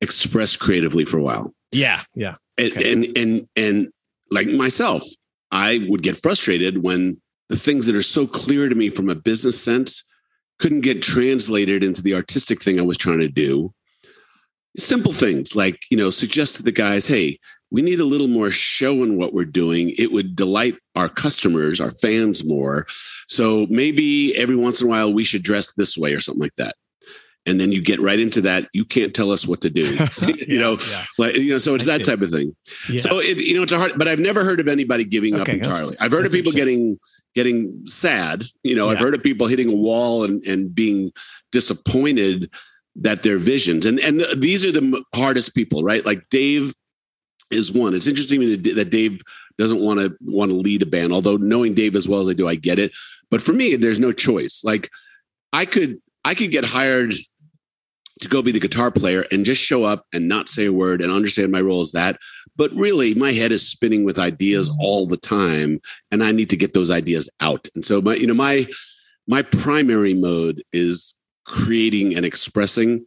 express 0.00 0.56
creatively 0.56 1.04
for 1.04 1.18
a 1.18 1.22
while. 1.22 1.54
Yeah, 1.72 2.02
yeah, 2.14 2.36
And, 2.56 2.72
Okay. 2.72 2.92
and 2.92 3.16
and 3.18 3.48
and 3.56 3.88
like 4.30 4.46
myself, 4.48 5.02
I 5.50 5.84
would 5.88 6.02
get 6.02 6.16
frustrated 6.16 6.82
when 6.82 7.20
the 7.48 7.56
things 7.56 7.86
that 7.86 7.94
are 7.94 8.02
so 8.02 8.26
clear 8.26 8.68
to 8.68 8.74
me 8.74 8.88
from 8.90 9.08
a 9.08 9.14
business 9.14 9.60
sense 9.60 10.02
couldn't 10.58 10.80
get 10.82 11.02
translated 11.02 11.84
into 11.84 12.00
the 12.02 12.14
artistic 12.14 12.62
thing 12.62 12.78
I 12.78 12.82
was 12.82 12.96
trying 12.96 13.18
to 13.18 13.28
do. 13.28 13.72
Simple 14.76 15.12
things 15.12 15.54
like, 15.54 15.80
you 15.90 15.96
know, 15.96 16.10
suggest 16.10 16.56
to 16.56 16.62
the 16.62 16.72
guys, 16.72 17.06
hey, 17.06 17.38
we 17.74 17.82
need 17.82 17.98
a 17.98 18.04
little 18.04 18.28
more 18.28 18.52
show 18.52 19.02
in 19.02 19.16
what 19.16 19.32
we're 19.32 19.44
doing. 19.44 19.92
It 19.98 20.12
would 20.12 20.36
delight 20.36 20.76
our 20.94 21.08
customers, 21.08 21.80
our 21.80 21.90
fans 21.90 22.44
more. 22.44 22.86
So 23.28 23.66
maybe 23.68 24.32
every 24.36 24.54
once 24.54 24.80
in 24.80 24.86
a 24.86 24.90
while 24.90 25.12
we 25.12 25.24
should 25.24 25.42
dress 25.42 25.72
this 25.72 25.98
way 25.98 26.12
or 26.12 26.20
something 26.20 26.40
like 26.40 26.54
that. 26.54 26.76
And 27.46 27.58
then 27.58 27.72
you 27.72 27.82
get 27.82 28.00
right 28.00 28.20
into 28.20 28.40
that. 28.42 28.68
You 28.74 28.84
can't 28.84 29.12
tell 29.12 29.32
us 29.32 29.48
what 29.48 29.60
to 29.62 29.70
do. 29.70 29.98
you 30.46 30.56
know, 30.56 30.78
yeah, 30.88 31.04
like 31.18 31.34
you 31.34 31.50
know, 31.50 31.58
so 31.58 31.74
it's 31.74 31.88
I 31.88 31.98
that 31.98 32.06
see. 32.06 32.12
type 32.12 32.22
of 32.22 32.30
thing. 32.30 32.54
yeah. 32.88 33.00
So 33.00 33.18
it, 33.18 33.38
you 33.38 33.54
know, 33.56 33.64
it's 33.64 33.72
a 33.72 33.78
hard, 33.78 33.98
but 33.98 34.06
I've 34.06 34.20
never 34.20 34.44
heard 34.44 34.60
of 34.60 34.68
anybody 34.68 35.04
giving 35.04 35.34
up 35.34 35.40
Okay, 35.40 35.56
that's- 35.58 35.66
entirely. 35.66 35.96
I've 35.98 36.12
heard 36.12 36.26
of 36.26 36.30
people 36.30 36.52
getting 36.52 36.96
getting 37.34 37.88
sad. 37.88 38.44
You 38.62 38.76
know, 38.76 38.88
I've 38.88 39.00
heard 39.00 39.14
of 39.16 39.22
people 39.24 39.48
hitting 39.48 39.68
a 39.68 39.76
wall 39.76 40.22
and 40.22 40.44
and 40.44 40.72
being 40.72 41.10
disappointed 41.50 42.50
that 42.94 43.24
their 43.24 43.38
visions 43.38 43.84
and 43.84 43.98
and 43.98 44.24
these 44.36 44.64
are 44.64 44.70
the 44.70 45.02
hardest 45.12 45.56
people, 45.56 45.82
right? 45.82 46.06
Like 46.06 46.28
Dave 46.30 46.72
is 47.54 47.72
one. 47.72 47.94
It's 47.94 48.06
interesting 48.06 48.40
that 48.62 48.90
Dave 48.90 49.22
doesn't 49.58 49.80
want 49.80 50.00
to 50.00 50.16
want 50.22 50.50
to 50.50 50.56
lead 50.56 50.82
a 50.82 50.86
band. 50.86 51.12
Although 51.12 51.36
knowing 51.36 51.74
Dave 51.74 51.96
as 51.96 52.08
well 52.08 52.20
as 52.20 52.28
I 52.28 52.32
do, 52.32 52.48
I 52.48 52.54
get 52.54 52.78
it. 52.78 52.92
But 53.30 53.42
for 53.42 53.52
me, 53.52 53.76
there's 53.76 53.98
no 53.98 54.12
choice. 54.12 54.62
Like 54.64 54.90
I 55.52 55.64
could 55.64 56.00
I 56.24 56.34
could 56.34 56.50
get 56.50 56.64
hired 56.64 57.14
to 58.20 58.28
go 58.28 58.42
be 58.42 58.52
the 58.52 58.60
guitar 58.60 58.90
player 58.90 59.24
and 59.32 59.44
just 59.44 59.60
show 59.60 59.84
up 59.84 60.06
and 60.12 60.28
not 60.28 60.48
say 60.48 60.66
a 60.66 60.72
word 60.72 61.00
and 61.00 61.12
understand 61.12 61.50
my 61.50 61.60
role 61.60 61.80
as 61.80 61.92
that. 61.92 62.18
But 62.56 62.72
really, 62.72 63.14
my 63.14 63.32
head 63.32 63.52
is 63.52 63.68
spinning 63.68 64.04
with 64.04 64.18
ideas 64.18 64.68
mm-hmm. 64.68 64.80
all 64.80 65.06
the 65.06 65.16
time, 65.16 65.80
and 66.10 66.22
I 66.22 66.32
need 66.32 66.50
to 66.50 66.56
get 66.56 66.74
those 66.74 66.90
ideas 66.90 67.28
out. 67.40 67.68
And 67.74 67.84
so, 67.84 68.00
my 68.00 68.14
you 68.14 68.26
know 68.26 68.34
my 68.34 68.66
my 69.26 69.42
primary 69.42 70.14
mode 70.14 70.62
is 70.72 71.14
creating 71.44 72.14
and 72.14 72.24
expressing, 72.24 73.04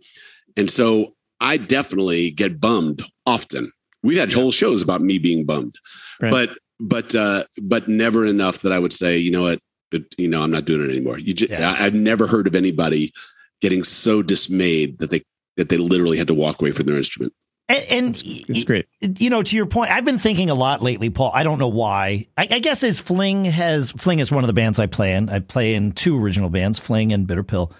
and 0.55 0.69
so 0.69 1.15
I 1.39 1.57
definitely 1.57 2.31
get 2.31 2.59
bummed 2.59 3.03
often. 3.25 3.71
We've 4.03 4.17
had 4.19 4.31
whole 4.31 4.51
shows 4.51 4.81
about 4.81 5.01
me 5.01 5.17
being 5.17 5.45
bummed, 5.45 5.75
Right. 6.21 6.31
but 6.31 6.49
but 6.79 7.15
uh, 7.15 7.45
but 7.61 7.87
never 7.87 8.25
enough 8.25 8.59
that 8.61 8.71
I 8.71 8.79
would 8.79 8.93
say, 8.93 9.17
you 9.17 9.31
know 9.31 9.43
what, 9.43 9.59
but, 9.91 10.03
you 10.17 10.27
know, 10.27 10.41
I'm 10.41 10.51
not 10.51 10.65
doing 10.65 10.87
it 10.87 10.91
anymore. 10.91 11.17
You 11.17 11.33
just, 11.33 11.51
Yeah. 11.51 11.71
I, 11.71 11.85
I've 11.85 11.93
never 11.93 12.27
heard 12.27 12.45
of 12.47 12.55
anybody 12.55 13.13
getting 13.61 13.83
so 13.83 14.21
dismayed 14.21 14.99
that 14.99 15.09
they 15.09 15.23
that 15.57 15.69
they 15.69 15.77
literally 15.77 16.17
had 16.17 16.27
to 16.27 16.33
walk 16.35 16.61
away 16.61 16.71
from 16.71 16.85
their 16.85 16.97
instrument. 16.97 17.33
And, 17.69 17.83
and 17.89 18.21
it's 18.23 18.63
great. 18.63 18.85
you 19.01 19.29
know, 19.29 19.41
to 19.43 19.55
your 19.55 19.65
point, 19.65 19.91
I've 19.91 20.05
been 20.05 20.19
thinking 20.19 20.49
a 20.49 20.53
lot 20.55 20.81
lately, 20.81 21.09
Paul. 21.09 21.31
I 21.33 21.43
don't 21.43 21.57
know 21.59 21.67
why. 21.67 22.27
I, 22.37 22.47
I 22.51 22.59
guess 22.59 22.81
as 22.83 22.99
Fling 22.99 23.43
has 23.45 23.91
Fling 23.91 24.19
is 24.19 24.31
one 24.31 24.43
of 24.43 24.47
the 24.47 24.53
bands 24.53 24.77
I 24.79 24.85
play 24.85 25.13
in. 25.15 25.27
I 25.29 25.39
play 25.39 25.73
in 25.73 25.91
two 25.93 26.17
original 26.21 26.49
bands, 26.49 26.77
Fling 26.79 27.11
and 27.11 27.25
Bitter 27.27 27.43
Pill. 27.43 27.73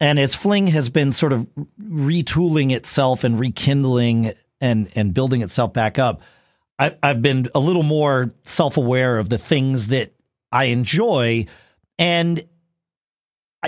And 0.00 0.18
as 0.18 0.34
Fling 0.34 0.68
has 0.68 0.88
been 0.88 1.12
sort 1.12 1.32
of 1.32 1.46
retooling 1.80 2.72
itself 2.72 3.24
and 3.24 3.38
rekindling 3.38 4.32
and 4.60 4.88
and 4.94 5.14
building 5.14 5.42
itself 5.42 5.72
back 5.72 5.98
up, 5.98 6.22
I, 6.78 6.96
I've 7.02 7.22
been 7.22 7.48
a 7.54 7.60
little 7.60 7.82
more 7.82 8.32
self 8.44 8.76
aware 8.76 9.18
of 9.18 9.28
the 9.28 9.38
things 9.38 9.88
that 9.88 10.12
I 10.52 10.64
enjoy. 10.64 11.46
And 11.98 12.44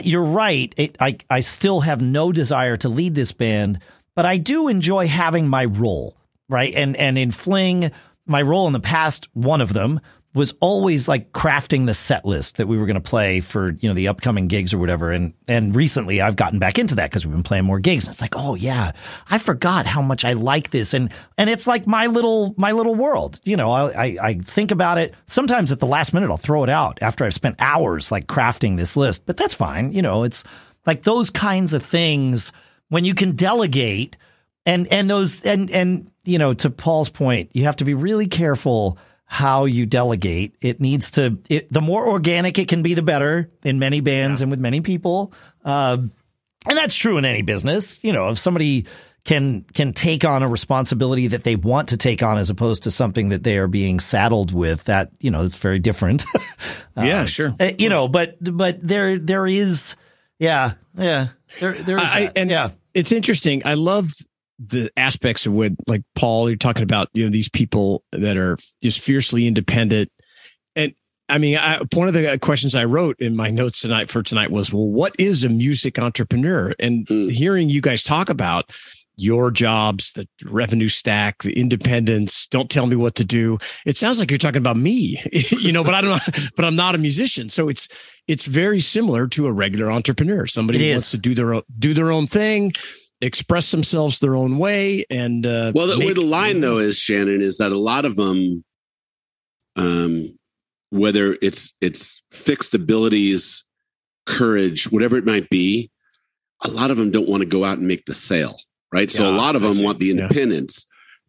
you're 0.03 0.25
right. 0.25 0.73
It, 0.77 0.97
I 1.01 1.19
I 1.29 1.41
still 1.41 1.81
have 1.81 2.01
no 2.01 2.33
desire 2.33 2.77
to 2.79 2.89
lead 2.89 3.15
this 3.15 3.33
band, 3.33 3.81
but 4.15 4.25
I 4.25 4.37
do 4.37 4.69
enjoy 4.69 5.09
having 5.09 5.49
my 5.49 5.65
role, 5.65 6.17
right? 6.49 6.73
And 6.75 6.97
and 6.97 7.19
in 7.19 7.33
Fling, 7.33 7.91
my 8.27 8.43
role 8.43 8.67
in 8.67 8.73
the 8.73 8.81
past, 8.81 9.29
one 9.35 9.61
of 9.61 9.73
them 9.73 10.01
was 10.33 10.55
always 10.61 11.09
like 11.09 11.33
crafting 11.33 11.87
the 11.87 11.95
set 11.95 12.25
list 12.25 12.59
that 12.59 12.69
we 12.69 12.79
were 12.79 12.87
going 12.87 12.95
to 12.95 13.01
play 13.01 13.41
for 13.41 13.71
you 13.81 13.89
know 13.89 13.95
the 13.95 14.09
upcoming 14.09 14.47
gigs 14.47 14.73
or 14.73 14.79
whatever. 14.79 15.11
And 15.11 15.35
and 15.49 15.75
recently, 15.75 16.21
I've 16.21 16.37
gotten 16.37 16.59
back 16.59 16.79
into 16.79 16.95
that 16.97 17.11
because 17.11 17.27
we've 17.27 17.35
been 17.35 17.43
playing 17.43 17.65
more 17.65 17.81
gigs. 17.81 18.07
And 18.07 18.13
it's 18.13 18.21
like, 18.21 18.37
oh 18.37 18.55
yeah, 18.55 18.93
I 19.29 19.39
forgot 19.39 19.87
how 19.87 20.03
much 20.03 20.25
I 20.25 20.35
like 20.35 20.71
this, 20.71 20.95
and 20.95 21.11
and 21.37 21.51
it's 21.51 21.67
like 21.67 21.87
my 21.87 22.07
little 22.07 22.55
my 22.57 22.73
little 22.73 22.95
world. 22.95 23.41
You 23.45 23.57
know, 23.57 23.73
I 23.73 23.91
I, 23.91 24.17
I 24.23 24.35
think 24.35 24.71
about 24.71 24.99
it 24.99 25.15
sometimes 25.27 25.73
at 25.73 25.81
the 25.81 25.87
last 25.87 26.15
minute. 26.15 26.31
I'll 26.31 26.37
throw 26.37 26.63
it 26.63 26.71
out 26.71 26.99
after 27.03 27.25
I've 27.25 27.35
spent 27.35 27.57
hours 27.59 28.13
like 28.13 28.27
crafting 28.27 28.77
this 28.77 28.97
list, 28.97 29.27
but 29.27 29.37
that's 29.37 29.55
fine. 29.55 29.93
You 29.93 30.03
know, 30.03 30.23
it's 30.23 30.45
like 30.87 31.03
those 31.03 31.31
kinds 31.31 31.75
of 31.75 31.83
things 31.83 32.53
when 32.89 33.05
you 33.05 33.15
can 33.15 33.33
delegate 33.33 34.17
and 34.65 34.87
and 34.93 35.11
those 35.11 35.41
and 35.43 35.71
and 35.73 36.11
you 36.25 36.39
know 36.39 36.55
to 36.55 36.71
Paul's 36.71 37.09
point, 37.09 37.51
you 37.53 37.65
have 37.65 37.77
to 37.77 37.85
be 37.85 37.95
really 37.95 38.29
careful 38.29 38.97
how 39.33 39.65
you 39.65 39.87
delegate. 39.87 40.57
It 40.61 40.81
needs 40.81 41.13
to 41.13 41.39
it, 41.49 41.73
the 41.73 41.81
more 41.81 42.09
organic 42.09 42.59
it 42.59 42.67
can 42.67 42.83
be, 42.83 42.95
the 42.95 43.03
better 43.03 43.49
in 43.63 43.79
many 43.79 44.01
bands 44.01 44.43
and 44.43 44.51
with 44.51 44.59
many 44.59 44.81
people. 44.81 45.33
Um, 45.65 46.11
and 46.67 46.77
that's 46.77 46.97
true 46.97 47.17
in 47.17 47.25
any 47.25 47.43
business. 47.43 48.03
You 48.03 48.13
know, 48.13 48.31
if 48.31 48.39
somebody 48.39 48.87
can 49.25 49.63
can 49.73 49.93
take 49.93 50.25
on 50.25 50.43
a 50.43 50.49
responsibility 50.49 51.29
that 51.29 51.45
they 51.45 51.55
want 51.55 51.91
to 51.91 51.97
take 51.97 52.25
on 52.25 52.39
as 52.39 52.51
opposed 52.51 52.83
to 52.83 52.91
something 52.91 53.29
that 53.29 53.45
they 53.45 53.57
are 53.59 53.69
being 53.69 54.01
saddled 54.01 54.53
with, 54.53 54.83
that 54.85 55.13
you 55.21 55.31
know, 55.31 55.45
it's 55.45 55.55
very 55.57 55.79
different. 55.79 56.25
yeah, 56.97 57.21
Um, 57.21 57.27
sure. 57.27 57.55
uh, 57.61 57.71
you 57.79 57.89
know, 57.89 58.09
but 58.09 58.37
but 58.41 58.79
there 58.83 59.17
there 59.17 59.47
is, 59.47 59.95
yeah, 60.41 60.73
yeah, 60.99 61.29
there 61.61 61.75
there 61.81 62.03
is 62.03 62.11
I- 62.11 62.33
and- 62.35 62.51
yeah, 62.51 62.71
it's 62.95 63.13
interesting. 63.13 63.63
I 63.65 63.75
love 63.75 64.11
the 64.65 64.91
aspects 64.97 65.47
of 65.47 65.53
what, 65.53 65.73
like 65.87 66.03
Paul, 66.15 66.49
you're 66.49 66.57
talking 66.57 66.83
about, 66.83 67.09
you 67.15 67.25
know, 67.25 67.31
these 67.31 67.49
people 67.49 68.05
that 68.13 68.37
are 68.37 68.59
just 68.83 69.01
fiercely 69.01 69.47
independent. 69.47 70.11
And 70.77 70.93
I 71.29 71.39
mean, 71.39 71.57
I, 71.57 71.81
one 71.95 72.09
of 72.09 72.15
the 72.15 72.39
questions 72.41 72.75
I 72.75 72.85
wrote 72.85 73.17
in 73.21 73.37
my 73.37 73.51
notes 73.51 73.81
tonight 73.81 74.11
for 74.11 74.23
tonight 74.23 74.51
was, 74.51 74.73
well, 74.73 74.87
what 74.87 75.15
is 75.19 75.45
a 75.45 75.49
music 75.49 75.99
entrepreneur? 75.99 76.75
And 76.79 77.07
Mm. 77.07 77.31
hearing 77.31 77.69
you 77.71 77.81
guys 77.81 78.03
talk 78.03 78.29
about 78.29 78.71
your 79.17 79.51
jobs, 79.51 80.13
the 80.15 80.27
revenue 80.45 80.89
stack, 80.89 81.43
the 81.43 81.53
independence, 81.53 82.47
don't 82.47 82.71
tell 82.71 82.87
me 82.87 82.97
what 82.97 83.15
to 83.17 83.25
do. 83.25 83.59
It 83.85 83.97
sounds 83.99 84.19
like 84.19 84.31
you're 84.31 84.39
talking 84.39 84.59
about 84.59 84.79
me, 84.79 85.23
you 85.51 85.73
know, 85.73 85.85
but 85.85 85.95
I 85.95 86.01
don't 86.01 86.11
know, 86.11 86.49
but 86.57 86.65
I'm 86.65 86.77
not 86.77 86.95
a 86.95 86.99
musician. 86.99 87.51
So 87.51 87.69
it's, 87.69 87.87
it's 88.27 88.45
very 88.45 88.81
similar 88.81 89.27
to 89.29 89.47
a 89.47 89.53
regular 89.53 89.91
entrepreneur. 89.91 90.47
Somebody 90.47 90.79
wants 90.93 91.11
to 91.11 91.19
do 91.19 91.35
their 91.35 91.55
own, 91.55 91.63
do 91.79 91.93
their 91.93 92.11
own 92.11 92.27
thing, 92.27 92.73
express 93.21 93.71
themselves 93.71 94.19
their 94.21 94.35
own 94.35 94.59
way. 94.59 95.05
And, 95.11 95.47
uh, 95.47 95.73
Well, 95.75 95.87
the, 95.89 95.99
where 95.99 96.15
the 96.15 96.23
line 96.23 96.61
though 96.61 96.79
is 96.79 96.99
Shannon 96.99 97.41
is 97.43 97.59
that 97.59 97.73
a 97.73 97.79
lot 97.79 98.05
of 98.05 98.17
them, 98.17 98.65
um, 99.77 100.39
whether 100.91 101.37
it's 101.41 101.73
it's 101.81 102.23
fixed 102.33 102.75
abilities, 102.75 103.65
courage, 104.27 104.91
whatever 104.91 105.17
it 105.17 105.25
might 105.25 105.49
be, 105.51 105.91
a 106.63 106.69
lot 106.69 106.91
of 106.91 106.97
them 106.97 107.11
don't 107.11 107.29
want 107.29 107.43
to 107.43 107.47
go 107.49 107.65
out 107.65 107.79
and 107.79 107.87
make 107.87 108.05
the 108.07 108.15
sale, 108.15 108.59
right? 108.93 109.11
so 109.11 109.29
a 109.29 109.31
lot 109.33 109.57
of 109.57 109.63
I 109.65 109.69
them 109.69 109.77
see. 109.77 109.85
want 109.85 109.99
the 110.01 110.07
Yeah. 110.07 110.13
independence, 110.23 110.85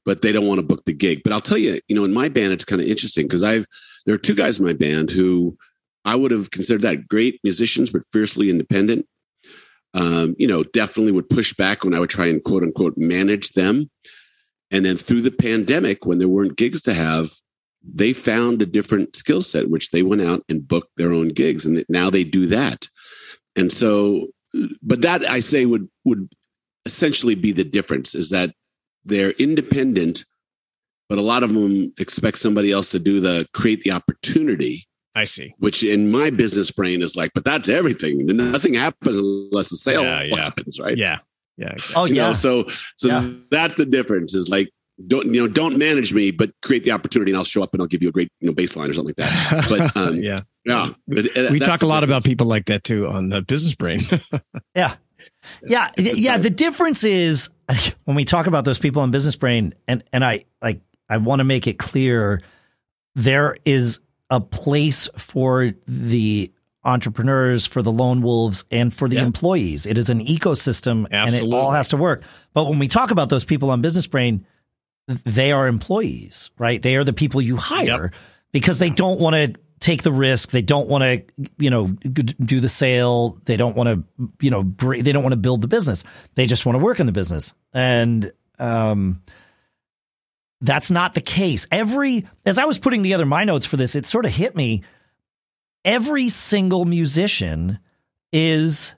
but 0.06 0.22
they 0.22 0.32
don't 0.32 0.48
want 0.48 0.60
to 0.60 0.66
book 0.66 0.84
the 0.86 0.94
gig. 0.94 1.22
But 1.24 1.34
I'll 1.34 1.40
tell 1.42 1.58
you, 1.58 1.80
you 1.88 1.96
know, 1.96 2.04
in 2.06 2.14
my 2.14 2.28
band, 2.30 2.54
it's 2.54 2.66
kind 2.66 2.82
of 2.82 2.88
interesting 2.88 3.28
because 3.28 3.44
I've 3.44 3.66
there 4.06 4.16
are 4.16 4.20
two 4.20 4.36
guys 4.36 4.58
in 4.60 4.66
my 4.66 4.74
band 4.74 5.10
who 5.12 5.58
I 6.06 6.16
would 6.16 6.32
have 6.32 6.50
considered 6.52 6.82
that 6.82 7.08
great 7.08 7.40
musicians, 7.44 7.92
but 7.92 8.02
fiercely 8.12 8.50
independent. 8.50 9.06
Um, 9.94 10.36
you 10.40 10.48
know, 10.48 10.64
definitely 10.64 11.12
would 11.12 11.30
push 11.30 11.54
back 11.54 11.84
when 11.84 11.94
I 11.94 12.00
would 12.00 12.10
try 12.10 12.28
and 12.28 12.44
quote 12.44 12.64
unquote 12.64 12.98
manage 12.98 13.50
them. 13.54 13.90
And 14.72 14.86
then 14.86 14.96
through 14.96 15.22
the 15.22 15.32
pandemic, 15.32 16.06
when 16.06 16.18
there 16.18 16.30
weren't 16.30 16.56
gigs 16.56 16.82
to 16.84 16.94
have, 16.94 17.30
they 17.84 18.14
found 18.14 18.62
a 18.62 18.66
different 18.66 19.16
skill 19.16 19.42
set, 19.42 19.70
which 19.70 19.92
they 19.92 20.04
went 20.04 20.22
out 20.22 20.44
and 20.48 20.68
booked 20.68 20.92
their 20.98 21.12
own 21.12 21.30
gigs, 21.30 21.66
and 21.66 21.84
now 21.90 22.10
they 22.10 22.24
do 22.24 22.48
that. 22.48 22.88
And 23.56 23.72
so, 23.72 24.28
but 24.82 25.02
that 25.02 25.26
I 25.26 25.40
say 25.40 25.66
would 25.66 25.90
would 26.06 26.30
essentially 26.86 27.36
be 27.36 27.52
the 27.52 27.64
difference 27.64 28.16
is 28.16 28.30
that 28.30 28.54
they're 29.04 29.32
independent, 29.32 30.26
but 31.10 31.18
a 31.18 31.24
lot 31.24 31.44
of 31.44 31.54
them 31.54 31.94
expect 31.98 32.38
somebody 32.38 32.72
else 32.72 32.92
to 32.92 33.00
do 33.00 33.20
the 33.20 33.48
create 33.54 33.84
the 33.84 33.92
opportunity. 33.92 34.88
I 35.16 35.26
see. 35.26 35.54
Which 35.60 35.84
in 35.84 36.10
my 36.12 36.30
business 36.30 36.72
brain 36.72 37.02
is 37.02 37.16
like, 37.16 37.32
but 37.34 37.44
that's 37.46 37.68
everything. 37.68 38.26
Nothing 38.26 38.74
happens 38.74 39.18
unless 39.18 39.70
the 39.70 39.78
sale 39.78 40.04
Yeah, 40.04 40.24
yeah. 40.24 40.36
happens, 40.38 40.80
right? 40.80 40.98
Yeah. 40.98 41.18
Yeah. 41.58 41.72
exactly. 41.74 41.96
Oh 41.96 42.06
You 42.06 42.16
yeah. 42.16 42.28
know, 42.28 42.34
so 42.34 42.68
so 42.96 43.08
Yeah. 43.08 43.30
that's 43.52 43.76
the 43.76 43.86
difference. 43.86 44.34
Is 44.34 44.48
like 44.50 44.70
don't 45.08 45.34
you 45.34 45.42
know 45.42 45.48
don't 45.48 45.78
manage 45.78 46.14
me, 46.14 46.32
but 46.32 46.52
create 46.62 46.84
the 46.84 46.92
opportunity, 46.92 47.32
and 47.32 47.38
I'll 47.38 47.44
show 47.44 47.62
up 47.64 47.74
and 47.74 47.82
I'll 47.82 47.88
give 47.88 48.02
you 48.04 48.10
a 48.10 48.12
great 48.12 48.30
you 48.40 48.48
know 48.48 48.54
baseline 48.54 48.90
or 48.90 48.94
something 48.94 49.14
like 49.18 49.30
that. 49.30 49.66
But 49.70 49.96
um, 50.02 50.16
yeah. 50.18 50.38
yeah, 50.66 50.94
but, 51.08 51.26
uh, 51.38 51.48
We 51.52 51.60
talk 51.60 51.78
a 51.78 51.80
the 51.80 51.86
lot 51.88 52.04
about 52.04 52.24
people 52.24 52.48
like 52.48 52.66
that 52.68 52.84
too 52.84 53.08
on 53.08 53.30
the 53.30 53.42
business 53.42 53.76
brain. 53.76 54.02
Yeah. 54.76 54.96
Yeah. 55.68 55.90
th- 55.98 56.18
Yeah. 56.18 56.38
The 56.38 56.50
difference 56.50 57.04
is 57.04 57.50
when 58.06 58.16
we 58.16 58.24
talk 58.26 58.48
about 58.48 58.64
those 58.66 58.80
people 58.80 59.04
in 59.04 59.12
business 59.12 59.36
brain, 59.36 59.74
and, 59.88 60.04
and 60.14 60.24
I 60.24 60.46
like, 60.62 60.82
I 61.10 61.18
want 61.18 61.40
to 61.42 61.44
make 61.44 61.68
it 61.68 61.78
clear 61.78 62.42
there 63.16 63.58
is 63.66 64.00
a 64.32 64.40
place 64.42 65.08
for 65.18 65.74
the 65.88 66.52
entrepreneurs, 66.84 67.68
for 67.68 67.84
the 67.84 67.92
lone 67.92 68.22
wolves, 68.24 68.64
and 68.72 68.92
for 68.92 69.08
the 69.08 69.18
Yeah. 69.18 69.26
employees. 69.26 69.86
It 69.86 70.00
is 70.00 70.10
an 70.10 70.26
ecosystem 70.26 71.06
and 71.12 71.36
it 71.36 71.44
all 71.54 71.72
has 71.72 71.90
to 71.90 71.98
work. 71.98 72.24
But 72.54 72.68
when 72.70 72.80
we 72.80 72.88
talk 72.88 73.12
about 73.12 73.30
those 73.30 73.46
people 73.46 73.70
on 73.70 73.82
business 73.82 74.08
brain, 74.08 74.46
they 75.08 75.52
are 75.52 75.68
employees, 75.68 76.50
right? 76.58 76.82
They 76.82 76.96
are 76.96 77.04
the 77.04 77.14
people 77.14 77.42
you 77.42 77.58
hire 77.58 78.12
because 78.52 78.80
they 78.80 78.90
don't 78.90 79.20
want 79.20 79.36
to 79.36 79.54
take 79.80 80.04
the 80.04 80.12
risk. 80.12 80.52
They 80.52 80.62
don't 80.62 80.88
want 80.88 81.04
to, 81.04 81.24
you 81.58 81.70
know, 81.70 81.88
do 81.88 82.60
the 82.60 82.70
sale. 82.70 83.38
They 83.46 83.58
don't 83.58 83.76
want 83.76 83.88
to, 83.90 84.28
you 84.40 84.50
know, 84.50 84.64
they 84.64 85.12
don't 85.12 85.24
want 85.24 85.34
to 85.34 85.38
build 85.38 85.62
the 85.62 85.68
business. 85.68 86.04
They 86.36 86.46
just 86.46 86.66
want 86.66 86.78
to 86.78 86.84
work 86.84 87.00
in 87.00 87.06
the 87.06 87.12
business. 87.12 87.54
And, 87.74 88.32
um, 88.60 89.22
that's 90.62 90.92
not 90.92 91.14
the 91.14 91.22
case. 91.22 91.68
Every, 91.72 92.28
as 92.46 92.58
I 92.58 92.66
was 92.66 92.80
putting 92.80 93.04
together 93.04 93.26
my 93.26 93.44
notes 93.44 93.66
for 93.66 93.78
this, 93.78 93.96
it 93.96 94.06
sort 94.06 94.26
of 94.26 94.32
hit 94.32 94.56
me. 94.56 94.84
Every 95.84 96.30
single 96.30 96.86
musician 96.86 97.80
is 98.32 98.94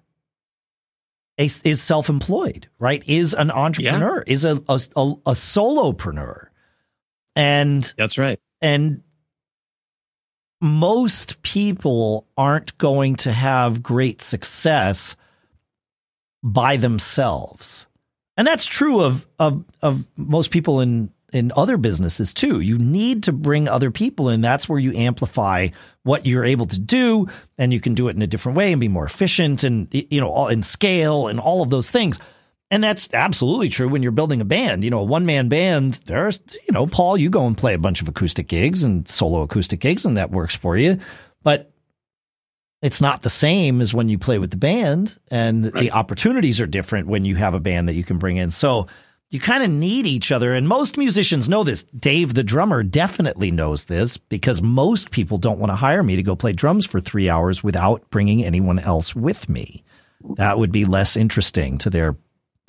a, 1.40 1.50
is 1.64 1.82
self-employed, 1.82 2.68
right? 2.78 3.02
Is 3.08 3.34
an 3.34 3.50
entrepreneur, 3.50 4.24
is 4.28 4.44
a, 4.46 4.62
a, 4.68 4.80
a, 4.96 5.14
a 5.26 5.32
solopreneur. 5.32 6.48
And 7.36 7.94
That's 7.98 8.18
right. 8.18 8.40
and 8.62 9.02
most 10.62 11.42
people 11.42 12.28
aren't 12.38 12.78
going 12.78 13.16
to 13.16 13.32
have 13.32 13.82
great 13.82 14.22
success 14.22 15.16
by 16.44 16.78
themselves. 16.78 17.88
And 18.38 18.46
that's 18.46 18.66
true 18.66 19.02
of 19.02 19.28
of 19.40 19.66
of 19.82 20.08
most 20.16 20.52
people 20.52 20.82
in 20.82 21.12
in 21.34 21.52
other 21.56 21.78
businesses 21.78 22.34
too. 22.34 22.60
You 22.60 22.78
need 22.78 23.24
to 23.24 23.34
bring 23.34 23.68
other 23.68 23.92
people 23.92 24.30
in. 24.30 24.42
That's 24.42 24.70
where 24.70 24.80
you 24.80 24.94
amplify 24.94 25.70
what 26.04 26.26
you're 26.26 26.46
able 26.46 26.68
to 26.68 26.80
do 26.80 27.28
and 27.58 27.74
you 27.74 27.82
can 27.82 27.96
do 27.96 28.08
it 28.08 28.16
in 28.16 28.22
a 28.22 28.28
different 28.28 28.58
way 28.58 28.72
and 28.72 28.80
be 28.80 28.88
more 28.88 29.06
efficient 29.06 29.64
and 29.64 29.88
you 29.92 30.22
know 30.22 30.30
all 30.30 30.48
in 30.48 30.64
scale 30.64 31.28
and 31.28 31.40
all 31.40 31.62
of 31.62 31.70
those 31.70 31.90
things. 31.90 32.20
And 32.72 32.84
that's 32.84 33.10
absolutely 33.14 33.70
true 33.70 33.88
when 33.88 34.02
you're 34.02 34.12
building 34.12 34.42
a 34.42 34.46
band. 34.46 34.84
You 34.84 34.90
know, 34.90 35.00
a 35.00 35.04
one 35.04 35.26
man 35.26 35.48
band, 35.48 36.00
there's, 36.06 36.40
you 36.68 36.72
know, 36.72 36.88
Paul, 36.88 37.18
you 37.18 37.30
go 37.30 37.46
and 37.46 37.58
play 37.58 37.76
a 37.76 37.80
bunch 37.80 38.02
of 38.02 38.08
acoustic 38.08 38.48
gigs 38.48 38.84
and 38.84 39.08
solo 39.08 39.42
acoustic 39.44 39.80
gigs, 39.80 40.06
and 40.06 40.18
that 40.18 40.32
works 40.32 40.56
for 40.56 40.76
you. 40.76 41.00
But 41.44 41.72
it's 42.82 43.00
not 43.00 43.22
the 43.22 43.30
same 43.30 43.80
as 43.80 43.94
when 43.94 44.10
you 44.10 44.18
play 44.18 44.40
with 44.40 44.50
the 44.50 44.58
band, 44.58 45.18
and 45.30 45.66
the 45.66 45.92
opportunities 45.92 46.60
are 46.60 46.66
different 46.66 47.08
when 47.08 47.26
you 47.26 47.36
have 47.36 47.54
a 47.54 47.60
band 47.60 47.90
that 47.90 47.94
you 47.94 48.04
can 48.04 48.18
bring 48.18 48.38
in. 48.38 48.50
So 48.50 48.88
you 49.34 49.40
kind 49.40 49.64
of 49.64 49.70
need 49.72 50.06
each 50.06 50.32
other. 50.32 50.54
And 50.54 50.68
most 50.68 50.96
musicians 50.96 51.50
know 51.50 51.64
this. 51.64 51.86
Dave, 51.86 52.36
the 52.36 52.44
drummer, 52.44 52.84
definitely 52.84 53.50
knows 53.50 53.86
this 53.86 54.16
because 54.16 54.62
most 54.62 55.10
people 55.10 55.40
don't 55.40 55.58
want 55.58 55.72
to 55.72 55.76
hire 55.76 56.04
me 56.04 56.16
to 56.16 56.22
go 56.22 56.36
play 56.36 56.54
drums 56.54 56.86
for 56.86 57.02
three 57.02 57.30
hours 57.30 57.64
without 57.64 58.08
bringing 58.12 58.46
anyone 58.46 58.78
else 58.78 59.16
with 59.16 59.50
me. 59.50 59.84
That 60.36 60.60
would 60.60 60.72
be 60.72 60.86
less 60.86 61.18
interesting 61.18 61.80
to 61.80 61.90
their 61.90 62.16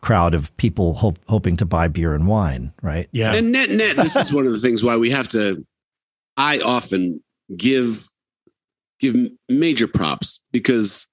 crowd 0.01 0.33
of 0.33 0.57
people 0.57 0.95
hope, 0.95 1.19
hoping 1.29 1.59
to 1.59 1.67
buy 1.67 1.89
beer 1.89 2.15
and 2.15 2.27
wine, 2.27 2.73
right? 2.81 3.11
Yeah. 3.13 3.35
And 3.35 3.53
net 3.53 3.69
net, 3.69 3.97
this 3.97 4.17
is 4.17 4.33
one 4.33 4.47
of 4.47 4.53
the 4.53 4.59
things 4.59 4.83
why 4.83 4.97
we 4.97 5.11
have 5.11 5.29
to. 5.29 5.67
I 6.39 6.61
often 6.61 7.23
give 7.55 8.09
give 9.01 9.15
major 9.51 9.87
props 9.87 10.41
because 10.51 11.07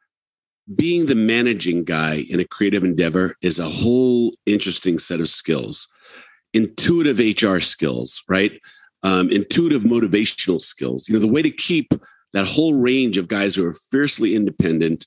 being 0.76 1.06
the 1.06 1.16
managing 1.16 1.84
guy 1.84 2.26
in 2.30 2.40
a 2.40 2.46
creative 2.46 2.84
endeavor 2.84 3.36
is 3.42 3.60
a 3.60 3.70
whole 3.70 4.34
interesting 4.46 5.00
set 5.00 5.20
of 5.20 5.30
skills. 5.30 5.88
Intuitive 6.54 7.20
HR 7.20 7.60
skills, 7.60 8.22
right? 8.28 8.60
Um, 9.04 9.30
intuitive 9.30 9.84
motivational 9.84 10.62
skills. 10.62 11.08
You 11.08 11.14
know, 11.14 11.20
the 11.20 11.32
way 11.32 11.42
to 11.42 11.50
keep 11.50 11.94
that 12.34 12.46
whole 12.46 12.76
range 12.76 13.18
of 13.18 13.28
guys 13.28 13.56
who 13.56 13.66
are 13.66 13.74
fiercely 13.74 14.36
independent 14.36 15.06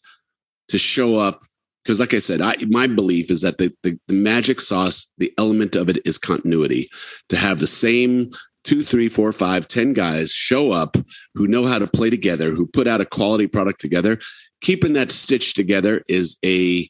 to 0.69 0.79
show 0.79 1.17
up 1.17 1.43
because 1.85 2.01
like 2.01 2.15
i 2.15 2.19
said 2.19 2.41
I, 2.41 2.57
my 2.69 2.87
belief 2.87 3.31
is 3.31 3.43
that 3.43 3.59
the, 3.59 3.73
the, 3.83 3.99
the 4.09 4.15
magic 4.15 4.61
sauce 4.61 5.07
the 5.19 5.33
element 5.39 5.77
of 5.77 5.89
it 5.89 5.99
is 6.07 6.19
continuity 6.19 6.89
to 7.29 7.37
have 7.37 7.61
the 7.61 7.67
same 7.67 8.31
two 8.65 8.83
three 8.83 9.09
four 9.09 9.33
five 9.33 9.69
ten 9.69 9.93
guys 9.93 10.33
show 10.33 10.73
up 10.73 10.97
who 11.35 11.47
know 11.47 11.67
how 11.67 11.79
to 11.79 11.87
play 11.87 12.11
together 12.11 12.51
who 12.51 12.67
put 12.67 12.89
out 12.89 13.01
a 13.01 13.07
quality 13.07 13.47
product 13.47 13.81
together 13.81 14.19
keeping 14.65 14.95
that 14.95 15.11
stitch 15.13 15.53
together 15.55 16.03
is 16.09 16.37
a 16.45 16.89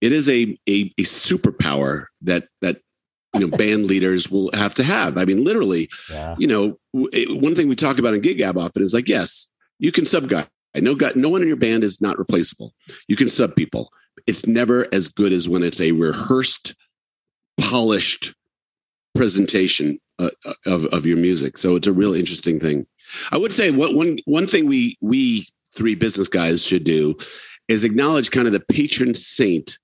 it 0.00 0.12
is 0.12 0.26
a 0.28 0.56
a, 0.68 0.76
a 0.98 1.02
superpower 1.04 2.06
that 2.22 2.44
that 2.62 2.78
you 3.34 3.40
know 3.40 3.56
band 3.56 3.84
leaders 3.92 4.30
will 4.30 4.50
have 4.54 4.74
to 4.74 4.82
have 4.82 5.16
i 5.18 5.24
mean 5.24 5.44
literally 5.44 5.88
Yeah. 6.10 6.34
you 6.38 6.46
know, 6.46 6.78
it- 7.12 7.30
one 7.42 7.54
thing 7.54 7.68
we 7.68 7.76
talk 7.76 7.98
about 7.98 8.14
in 8.14 8.20
Gig 8.20 8.38
Gab 8.38 8.56
often 8.56 8.82
is 8.82 8.94
like, 8.94 9.08
yes, 9.08 9.48
you 9.78 9.92
can 9.92 10.04
sub 10.04 10.28
guy. 10.28 10.46
Got 10.98 11.16
no 11.16 11.28
one 11.28 11.42
in 11.42 11.48
your 11.48 11.56
band 11.66 11.84
is 11.84 12.00
not 12.00 12.18
replaceable. 12.18 12.72
You 13.06 13.16
can 13.16 13.28
sub 13.28 13.54
people. 13.54 13.90
It's 14.26 14.46
never 14.46 14.86
as 14.92 15.08
good 15.08 15.32
as 15.32 15.48
when 15.48 15.62
it's 15.62 15.80
a 15.80 15.92
rehearsed, 15.92 16.74
polished 17.60 18.34
presentation 19.14 19.98
uh, 20.18 20.30
of 20.66 20.86
of 20.86 21.06
your 21.06 21.16
music. 21.16 21.56
So 21.58 21.76
it's 21.76 21.86
a 21.86 21.92
real 21.92 22.14
interesting 22.14 22.58
thing. 22.60 22.86
I 23.30 23.36
would 23.36 23.52
say 23.52 23.70
what 23.70 23.94
one 23.94 24.18
one 24.24 24.46
thing 24.46 24.66
we 24.66 24.96
we 25.00 25.46
three 25.76 25.94
business 25.94 26.28
guys 26.28 26.64
should 26.64 26.84
do 26.84 27.16
is 27.68 27.84
acknowledge 27.84 28.30
kind 28.30 28.46
of 28.46 28.52
the 28.52 28.60
patron 28.60 29.14
saint 29.14 29.78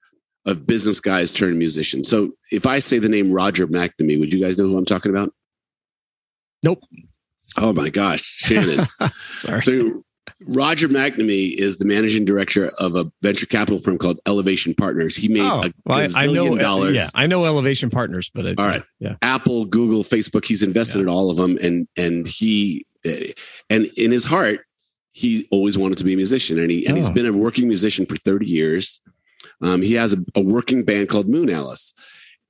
of 0.47 0.67
business 0.67 1.01
guys 1.01 1.33
turned 1.33 1.59
musicians. 1.59 2.09
So 2.09 2.33
if 2.51 2.67
I 2.67 2.79
say 2.79 2.99
the 2.99 3.09
name 3.09 3.31
Roger 3.33 3.67
McNamee, 3.67 4.19
would 4.19 4.33
you 4.33 4.41
guys 4.41 4.57
know 4.59 4.65
who 4.67 4.77
I'm 4.79 4.85
talking 4.85 5.11
about? 5.15 5.33
Nope. 6.63 6.83
Oh 7.57 7.73
my 7.73 7.89
gosh, 7.91 8.23
Shannon. 8.23 8.87
Sorry. 9.41 9.61
so 9.63 10.05
Roger 10.47 10.89
McNamee 10.89 11.55
is 11.57 11.79
the 11.79 11.85
managing 11.85 12.25
director 12.25 12.69
of 12.79 12.95
a 12.97 13.11
venture 13.23 13.47
capital 13.47 13.81
firm 13.81 13.99
called 13.99 14.21
Elevation 14.27 14.75
Partners. 14.75 15.17
He 15.17 15.29
made 15.29 15.41
Oh, 15.43 15.65
a 15.65 15.73
well, 15.85 16.09
I, 16.15 16.27
know. 16.27 16.55
Uh, 16.55 16.59
dollars. 16.59 16.95
Yeah, 16.97 17.09
I 17.15 17.27
know 17.27 17.45
Elevation 17.45 17.91
Partners, 17.91 18.31
but 18.33 18.47
it, 18.47 18.59
All 18.59 18.69
right. 18.69 18.83
yeah, 19.01 19.17
Apple, 19.23 19.65
Google, 19.65 20.05
Facebook. 20.05 20.45
He's 20.45 20.63
invested 20.63 21.01
in 21.01 21.09
all 21.09 21.31
of 21.31 21.37
them, 21.37 21.59
and 21.61 21.89
and 21.97 22.27
he 22.27 22.87
and 23.05 23.87
in 23.97 24.13
his 24.13 24.25
heart, 24.25 24.61
he 25.13 25.49
always 25.51 25.77
wanted 25.77 25.99
to 25.99 26.05
be 26.05 26.13
a 26.13 26.17
musician, 26.17 26.59
and 26.59 26.71
he 26.71 26.87
and 26.87 26.97
he's 26.97 27.09
Oh. 27.09 27.13
been 27.13 27.27
a 27.27 27.33
working 27.33 27.67
musician 27.69 28.07
for 28.07 28.17
thirty 28.17 28.47
years. 28.47 29.01
Um, 29.63 29.83
he 29.83 29.95
has 29.95 30.13
a, 30.15 30.19
a 30.35 30.41
working 30.41 30.85
band 30.85 31.09
called 31.09 31.29
Moon 31.29 31.51
Alice. 31.51 31.93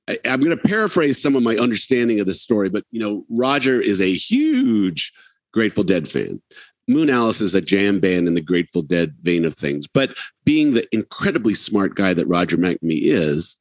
I, 0.09 0.17
I'm 0.25 0.41
going 0.41 0.55
to 0.57 0.63
paraphrase 0.67 1.21
some 1.21 1.35
of 1.35 1.43
my 1.43 1.55
understanding 1.57 2.19
of 2.19 2.25
the 2.27 2.33
story, 2.33 2.69
but 2.69 2.83
you 2.91 2.99
know, 2.99 3.23
Roger 3.29 3.79
is 3.81 3.99
a 4.01 4.13
huge 4.13 5.11
Grateful 5.53 5.83
Dead 5.83 6.07
fan. 6.07 6.41
Moon 6.87 7.09
Alice 7.09 7.41
is 7.41 7.53
a 7.55 7.61
jam 7.61 7.99
band 7.99 8.27
in 8.27 8.33
the 8.33 8.41
Grateful 8.41 8.81
Dead 8.81 9.15
vein 9.21 9.45
of 9.45 9.55
things, 9.55 9.87
but 9.87 10.15
being 10.45 10.73
the 10.73 10.87
incredibly 10.93 11.53
smart 11.53 11.95
guy 11.95 12.13
that 12.13 12.27
Roger 12.27 12.57
McNamee 12.57 13.03
is, 13.03 13.55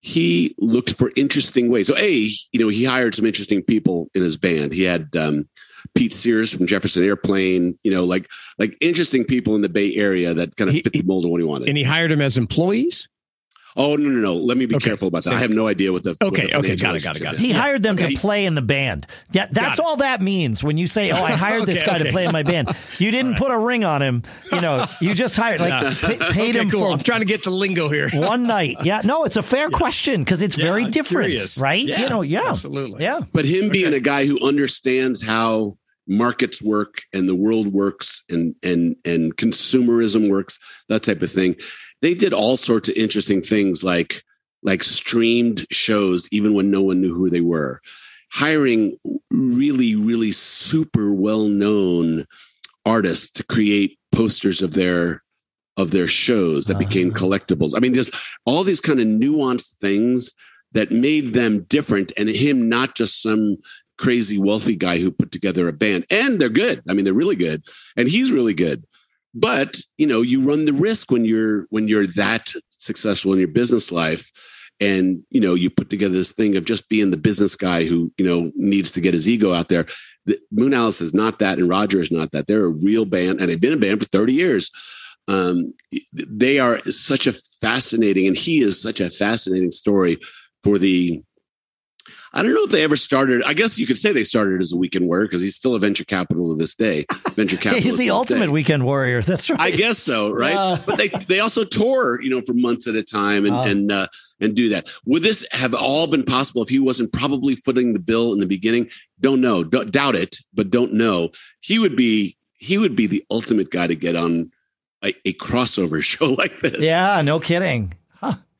he 0.00 0.54
looked 0.58 0.94
for 0.94 1.12
interesting 1.16 1.70
ways. 1.70 1.86
So, 1.86 1.96
a 1.96 2.10
you 2.52 2.60
know, 2.60 2.68
he 2.68 2.84
hired 2.84 3.14
some 3.14 3.24
interesting 3.26 3.62
people 3.62 4.10
in 4.14 4.22
his 4.22 4.36
band. 4.36 4.72
He 4.72 4.82
had 4.82 5.14
um, 5.16 5.48
Pete 5.94 6.12
Sears 6.12 6.50
from 6.52 6.66
Jefferson 6.66 7.04
Airplane. 7.04 7.76
You 7.84 7.92
know, 7.92 8.04
like 8.04 8.28
like 8.58 8.76
interesting 8.80 9.24
people 9.24 9.54
in 9.54 9.62
the 9.62 9.68
Bay 9.68 9.94
Area 9.96 10.34
that 10.34 10.56
kind 10.56 10.68
of 10.68 10.74
He- 10.74 10.82
fit 10.82 10.92
the 10.92 11.02
mold 11.02 11.24
of 11.24 11.30
what 11.30 11.40
he 11.40 11.44
wanted. 11.44 11.68
and 11.68 11.76
he 11.78 11.84
hired 11.84 12.10
them 12.10 12.20
as 12.20 12.36
employees. 12.36 13.08
Oh 13.76 13.96
no, 13.96 14.08
no, 14.08 14.20
no! 14.20 14.36
Let 14.36 14.56
me 14.56 14.66
be 14.66 14.74
Okay. 14.76 14.90
careful 14.90 15.08
about 15.08 15.24
that. 15.24 15.30
So- 15.30 15.36
I 15.36 15.38
have 15.40 15.50
no 15.50 15.66
idea 15.66 15.92
what 15.92 16.02
the 16.04 16.10
what 16.20 16.28
Okay, 16.28 16.46
the 16.48 16.56
okay, 16.58 16.76
got 16.76 16.96
it, 16.96 17.02
got 17.02 17.16
it, 17.16 17.20
got 17.22 17.34
it. 17.34 17.40
He 17.40 17.48
Yeah. 17.50 17.60
hired 17.60 17.82
them 17.82 17.96
Okay. 17.96 18.14
to 18.14 18.20
play 18.20 18.44
in 18.46 18.54
the 18.54 18.62
band. 18.62 19.06
Yeah, 19.32 19.46
that's 19.50 19.78
Got 19.78 19.84
it. 19.84 19.86
all 19.86 19.96
that 19.96 20.20
means 20.20 20.62
when 20.62 20.78
you 20.78 20.86
say, 20.86 21.10
"Oh, 21.10 21.22
I 21.22 21.32
hired 21.46 21.66
this 21.66 21.78
Okay, 21.82 21.90
guy 21.90 21.98
to 21.98 22.10
play 22.10 22.24
in 22.26 22.32
my 22.32 22.42
band." 22.42 22.68
You 22.98 23.10
didn't 23.10 23.36
put 23.36 23.50
a 23.50 23.58
ring 23.58 23.84
on 23.84 24.02
him. 24.02 24.22
You 24.52 24.60
know, 24.60 24.86
you 25.00 25.14
just 25.14 25.36
hired 25.36 25.60
like 25.60 25.70
Yeah. 25.70 25.94
pa- 26.18 26.30
paid 26.32 26.50
Okay, 26.56 26.58
him 26.58 26.70
cool. 26.70 26.80
for 26.86 26.92
I'm 26.92 27.00
trying 27.02 27.20
to 27.20 27.26
get 27.26 27.42
the 27.44 27.50
lingo 27.50 27.88
here. 27.88 28.08
one 28.12 28.44
night. 28.44 28.76
Yeah, 28.84 29.02
no, 29.04 29.24
it's 29.24 29.36
a 29.36 29.42
fair 29.42 29.70
question 29.70 30.22
because 30.24 30.42
it's 30.42 30.56
Yeah, 30.56 30.64
very 30.64 30.84
I'm 30.84 30.90
different, 30.90 31.28
curious. 31.30 31.56
right? 31.58 31.84
Yeah, 31.84 32.00
you 32.02 32.08
know, 32.08 32.22
yeah, 32.22 32.50
absolutely. 32.50 33.02
yeah. 33.02 33.20
but 33.32 33.44
him 33.44 33.68
being 33.70 33.94
a 33.94 34.00
guy 34.00 34.26
who 34.26 34.38
understands 34.46 35.22
how 35.22 35.76
markets 36.08 36.60
work 36.60 37.02
and 37.12 37.28
the 37.28 37.34
world 37.34 37.68
works 37.72 38.24
and 38.28 38.54
and 38.64 38.96
and 39.04 39.36
consumerism 39.36 40.28
works 40.28 40.58
that 40.88 41.02
type 41.04 41.22
of 41.22 41.30
thing 41.30 41.54
they 42.02 42.14
did 42.14 42.34
all 42.34 42.56
sorts 42.56 42.88
of 42.88 42.96
interesting 42.96 43.40
things 43.40 43.82
like 43.82 44.22
like 44.62 44.82
streamed 44.82 45.66
shows, 45.72 46.28
even 46.30 46.54
when 46.54 46.70
no 46.70 46.82
one 46.82 47.00
knew 47.00 47.14
who 47.14 47.28
they 47.30 47.40
were. 47.40 47.80
Hiring 48.30 48.96
really, 49.30 49.94
really 49.96 50.32
super 50.32 51.12
well 51.12 51.48
known 51.48 52.26
artists 52.86 53.30
to 53.30 53.44
create 53.44 53.98
posters 54.12 54.62
of 54.62 54.74
their 54.74 55.22
of 55.76 55.90
their 55.90 56.06
shows 56.06 56.66
that 56.66 56.78
became 56.78 57.10
Uh-huh. 57.10 57.24
collectibles. 57.26 57.72
I 57.74 57.80
mean, 57.80 57.94
just 57.94 58.14
all 58.44 58.62
these 58.62 58.80
kind 58.80 59.00
of 59.00 59.06
nuanced 59.06 59.76
things 59.80 60.32
that 60.72 60.90
made 60.90 61.32
them 61.32 61.62
different, 61.68 62.12
and 62.16 62.28
him 62.28 62.68
not 62.68 62.94
just 62.94 63.22
some 63.22 63.56
crazy 63.98 64.38
wealthy 64.38 64.74
guy 64.76 64.98
who 64.98 65.10
put 65.10 65.30
together 65.30 65.68
a 65.68 65.72
band. 65.72 66.06
And 66.10 66.40
they're 66.40 66.48
good. 66.48 66.82
I 66.88 66.92
mean, 66.94 67.04
they're 67.04 67.14
really 67.14 67.36
good, 67.36 67.64
and 67.96 68.08
he's 68.08 68.32
really 68.32 68.54
good. 68.54 68.84
But 69.34 69.80
you 69.96 70.06
know, 70.06 70.22
you 70.22 70.46
run 70.46 70.64
the 70.64 70.72
risk 70.72 71.10
when 71.10 71.24
you're 71.24 71.66
when 71.70 71.88
you're 71.88 72.06
that 72.08 72.52
successful 72.78 73.32
in 73.32 73.38
your 73.38 73.48
business 73.48 73.90
life 73.90 74.30
and 74.80 75.22
you 75.30 75.40
know 75.40 75.54
you 75.54 75.70
put 75.70 75.90
together 75.90 76.14
this 76.14 76.32
thing 76.32 76.56
of 76.56 76.64
just 76.64 76.88
being 76.88 77.10
the 77.10 77.16
business 77.16 77.56
guy 77.56 77.84
who 77.84 78.12
you 78.18 78.26
know 78.26 78.50
needs 78.56 78.90
to 78.90 79.00
get 79.00 79.14
his 79.14 79.28
ego 79.28 79.52
out 79.52 79.68
there. 79.68 79.86
The, 80.26 80.38
moon 80.50 80.74
alice 80.74 81.00
is 81.00 81.14
not 81.14 81.38
that 81.38 81.58
and 81.58 81.68
roger 81.68 82.00
is 82.00 82.10
not 82.10 82.32
that. 82.32 82.46
They're 82.46 82.66
a 82.66 82.68
real 82.68 83.04
band 83.04 83.40
and 83.40 83.48
they've 83.48 83.60
been 83.60 83.72
a 83.72 83.78
band 83.78 84.00
for 84.00 84.08
30 84.08 84.32
years. 84.32 84.70
Um, 85.28 85.74
they 86.12 86.58
are 86.58 86.78
such 86.90 87.26
a 87.26 87.32
fascinating 87.60 88.26
and 88.26 88.36
he 88.36 88.60
is 88.60 88.80
such 88.80 89.00
a 89.00 89.10
fascinating 89.10 89.70
story 89.70 90.18
for 90.62 90.78
the 90.78 91.22
I 92.34 92.42
don't 92.42 92.54
know 92.54 92.64
if 92.64 92.70
they 92.70 92.82
ever 92.82 92.96
started. 92.96 93.42
I 93.44 93.52
guess 93.52 93.78
you 93.78 93.86
could 93.86 93.98
say 93.98 94.12
they 94.12 94.24
started 94.24 94.60
as 94.62 94.72
a 94.72 94.76
weekend 94.76 95.06
warrior 95.06 95.26
because 95.26 95.42
he's 95.42 95.54
still 95.54 95.74
a 95.74 95.78
venture 95.78 96.04
capital 96.04 96.48
to 96.50 96.56
this 96.58 96.74
day. 96.74 97.04
Venture 97.32 97.56
capital. 97.58 97.82
He's 97.82 97.96
the 97.98 98.10
ultimate 98.10 98.50
weekend 98.50 98.84
warrior. 98.86 99.20
That's 99.20 99.50
right. 99.50 99.60
I 99.60 99.70
guess 99.70 99.98
so, 99.98 100.30
right? 100.30 100.54
Yeah. 100.54 100.78
But 100.86 100.96
they 100.96 101.08
they 101.08 101.40
also 101.40 101.64
tour, 101.64 102.20
you 102.22 102.30
know, 102.30 102.40
for 102.46 102.54
months 102.54 102.86
at 102.86 102.94
a 102.94 103.02
time 103.02 103.44
and 103.44 103.54
Oh. 103.54 103.60
and 103.62 103.92
uh, 103.92 104.06
and 104.40 104.54
do 104.56 104.70
that. 104.70 104.88
Would 105.04 105.22
this 105.22 105.44
have 105.52 105.74
all 105.74 106.06
been 106.06 106.24
possible 106.24 106.62
if 106.62 106.68
he 106.70 106.78
wasn't 106.78 107.12
probably 107.12 107.54
footing 107.54 107.92
the 107.92 107.98
bill 108.00 108.32
in 108.32 108.40
the 108.40 108.46
beginning? 108.46 108.88
Don't 109.20 109.40
know, 109.40 109.62
don't, 109.62 109.90
doubt 109.90 110.16
it, 110.16 110.36
but 110.54 110.70
don't 110.70 110.94
know. 110.94 111.30
He 111.60 111.78
would 111.78 111.96
be 111.96 112.36
he 112.56 112.78
would 112.78 112.96
be 112.96 113.06
the 113.06 113.24
ultimate 113.30 113.70
guy 113.70 113.86
to 113.88 113.94
get 113.94 114.16
on 114.16 114.50
a, 115.04 115.14
a 115.26 115.34
crossover 115.34 116.02
show 116.02 116.26
like 116.26 116.60
this. 116.60 116.82
Yeah, 116.82 117.20
no 117.22 117.40
kidding. 117.40 117.92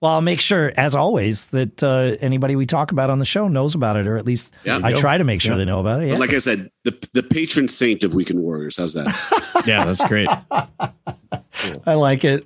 Huh. 0.03 0.07
Well, 0.07 0.13
I'll 0.15 0.21
make 0.21 0.41
sure, 0.41 0.73
as 0.77 0.95
always, 0.97 1.47
that 1.51 1.81
uh, 1.83 2.17
anybody 2.21 2.57
we 2.57 2.67
talk 2.67 2.91
about 2.91 3.09
on 3.09 3.21
the 3.21 3.25
show 3.25 3.47
knows 3.47 3.75
about 3.77 3.97
it, 3.97 4.07
or 4.09 4.17
at 4.17 4.27
least 4.27 4.51
Yeah. 4.65 4.81
I 4.83 4.93
try 4.95 5.17
to 5.17 5.23
make 5.25 5.41
sure 5.41 5.53
Yeah. 5.53 5.59
they 5.59 5.65
know 5.65 5.79
about 5.81 6.01
it. 6.03 6.07
But 6.09 6.15
Yeah. 6.15 6.19
like 6.19 6.33
I 6.33 6.39
said, 6.39 6.71
the 6.85 6.99
the 7.13 7.23
patron 7.23 7.69
saint 7.69 8.03
of 8.03 8.13
Weekend 8.15 8.41
Warriors. 8.41 8.77
How's 8.77 8.95
that? 8.95 9.15
Yeah, 9.67 9.85
that's 9.85 10.05
great. 10.09 10.29
I 11.87 11.95
like 11.95 12.25
it. 12.25 12.45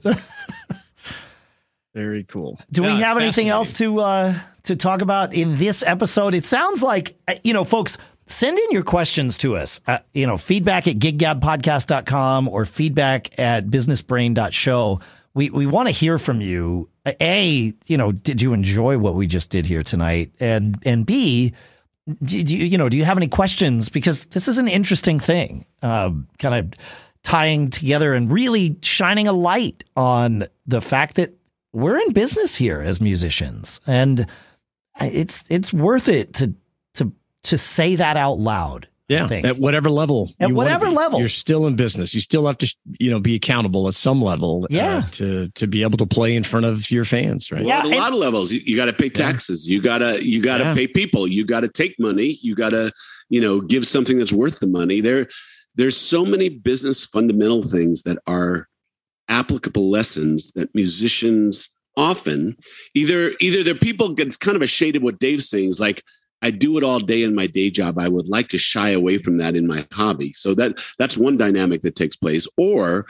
Very 1.95 2.25
cool. 2.25 2.61
Do 2.71 2.83
we 2.83 2.91
have 3.01 3.17
anything 3.17 3.49
else 3.49 3.73
to 3.75 4.01
uh, 4.01 4.35
to 4.65 4.77
talk 4.77 5.01
about 5.01 5.33
in 5.33 5.57
this 5.57 5.83
episode? 5.83 6.35
It 6.35 6.45
sounds 6.45 6.83
like 6.83 7.17
uh, 7.27 7.35
you 7.43 7.55
know, 7.55 7.65
folks. 7.65 7.97
Send 8.29 8.59
in 8.59 8.73
your 8.73 8.83
questions 8.83 9.39
to 9.39 9.55
us. 9.57 9.81
Uh, 9.87 9.99
you 10.13 10.27
know, 10.27 10.37
feedback 10.37 10.89
at 10.89 10.97
giggabpodcast.com 10.97 12.49
or 12.49 12.67
feedback 12.67 13.39
at 13.39 13.69
businessbrain.show. 13.69 14.99
We 15.37 15.51
we 15.51 15.67
want 15.67 15.87
to 15.87 15.93
hear 15.93 16.19
from 16.19 16.41
you. 16.41 16.89
Uh, 17.05 17.13
A, 17.21 17.75
you 17.87 17.99
know, 17.99 18.11
did 18.11 18.41
you 18.41 18.55
enjoy 18.55 18.97
what 18.97 19.15
we 19.15 19.27
just 19.27 19.51
did 19.51 19.67
here 19.67 19.83
tonight? 19.83 20.33
And 20.41 20.79
and 20.87 21.05
B, 21.05 21.53
do, 22.25 22.43
do 22.43 22.57
you 22.57 22.65
you 22.65 22.79
know 22.79 22.89
do 22.89 22.97
you 22.97 23.05
have 23.05 23.19
any 23.19 23.29
questions? 23.29 23.91
Because 23.91 24.25
this 24.25 24.49
is 24.49 24.57
an 24.57 24.67
interesting 24.67 25.21
thing, 25.21 25.67
uh, 25.83 26.11
kind 26.39 26.55
of 26.55 26.73
tying 27.23 27.69
together 27.69 28.15
and 28.15 28.33
really 28.33 28.79
shining 28.81 29.29
a 29.29 29.33
light 29.33 29.85
on 29.95 30.47
the 30.67 30.81
fact 30.81 31.17
that 31.17 31.35
we're 31.71 31.99
in 31.99 32.13
business 32.15 32.57
here 32.57 32.81
as 32.81 33.03
musicians, 33.03 33.83
and 33.87 34.27
it's 35.03 35.45
it's 35.51 35.71
worth 35.71 36.09
it 36.09 36.33
to 36.33 36.55
to 36.95 37.13
to 37.43 37.59
say 37.59 37.95
that 37.97 38.17
out 38.17 38.39
loud. 38.39 38.89
I 39.09 39.13
Yeah, 39.15 39.29
at 39.45 39.59
whatever 39.59 39.89
level, 39.89 40.35
At 40.41 40.49
you 40.49 40.55
whatever 40.55 40.87
be. 40.87 40.93
level. 40.93 41.19
you're 41.21 41.29
still 41.29 41.67
in 41.67 41.77
business. 41.77 42.13
You 42.13 42.21
still 42.21 42.47
have 42.47 42.59
to, 42.59 42.75
you 42.99 43.11
know, 43.11 43.21
be 43.21 43.35
accountable 43.37 43.87
at 43.89 43.95
some 43.95 44.21
level. 44.21 44.65
uh, 44.65 44.67
Yeah. 44.71 45.03
to 45.13 45.49
to 45.55 45.67
be 45.67 45.83
able 45.83 45.99
to 45.99 46.07
play 46.07 46.35
in 46.35 46.43
front 46.43 46.67
of 46.67 46.91
your 46.91 47.05
fans, 47.05 47.53
right? 47.53 47.65
Yeah, 47.65 47.79
Well, 47.79 47.79
at 47.79 47.85
a 47.87 47.89
and- 47.91 47.99
lot 48.01 48.13
of 48.13 48.19
levels. 48.19 48.51
You, 48.53 48.61
you 48.65 48.75
got 48.77 48.87
to 48.87 48.93
pay 48.93 49.09
taxes. 49.09 49.69
You 49.69 49.81
gotta 49.81 50.25
you 50.25 50.41
gotta 50.43 50.65
Yeah. 50.65 50.75
pay 50.75 50.87
people. 50.89 51.27
You 51.29 51.45
got 51.45 51.61
to 51.61 51.69
take 51.69 51.95
money. 52.01 52.39
You 52.43 52.55
got 52.55 52.71
to 52.71 52.91
you 53.31 53.41
know 53.41 53.61
give 53.61 53.87
something 53.87 54.19
that's 54.19 54.33
worth 54.33 54.59
the 54.61 54.67
money. 54.67 55.01
There 55.01 55.29
there's 55.77 55.97
so 55.97 56.25
many 56.25 56.49
business 56.49 57.05
fundamental 57.05 57.63
things 57.63 58.03
that 58.03 58.19
are 58.27 58.67
applicable 59.29 59.91
lessons 59.91 60.53
that 60.55 60.75
musicians 60.75 61.69
often 61.97 62.57
either 62.95 63.33
either 63.41 63.63
they're 63.63 63.75
people 63.75 64.15
it's 64.21 64.37
kind 64.37 64.55
of 64.57 64.63
a 64.63 64.67
shade 64.67 64.95
of 64.97 65.03
what 65.03 65.19
Dave's 65.19 65.49
saying 65.49 65.69
is 65.71 65.81
like 65.81 66.03
I 66.43 66.51
do 66.51 66.77
it 66.77 66.85
all 66.85 67.01
day 67.01 67.23
in 67.23 67.35
my 67.35 67.47
day 67.47 67.71
job. 67.71 67.99
I 67.99 68.09
would 68.09 68.29
like 68.29 68.49
to 68.49 68.59
shy 68.59 68.91
away 68.91 69.19
from 69.19 69.39
that 69.39 69.57
in 69.57 69.67
my 69.67 69.87
hobby. 69.93 70.33
So 70.33 70.55
that 70.55 70.79
that's 70.99 71.17
one 71.17 71.37
dynamic 71.37 71.83
that 71.83 71.97
takes 71.97 72.17
place. 72.17 72.47
Or 72.57 73.07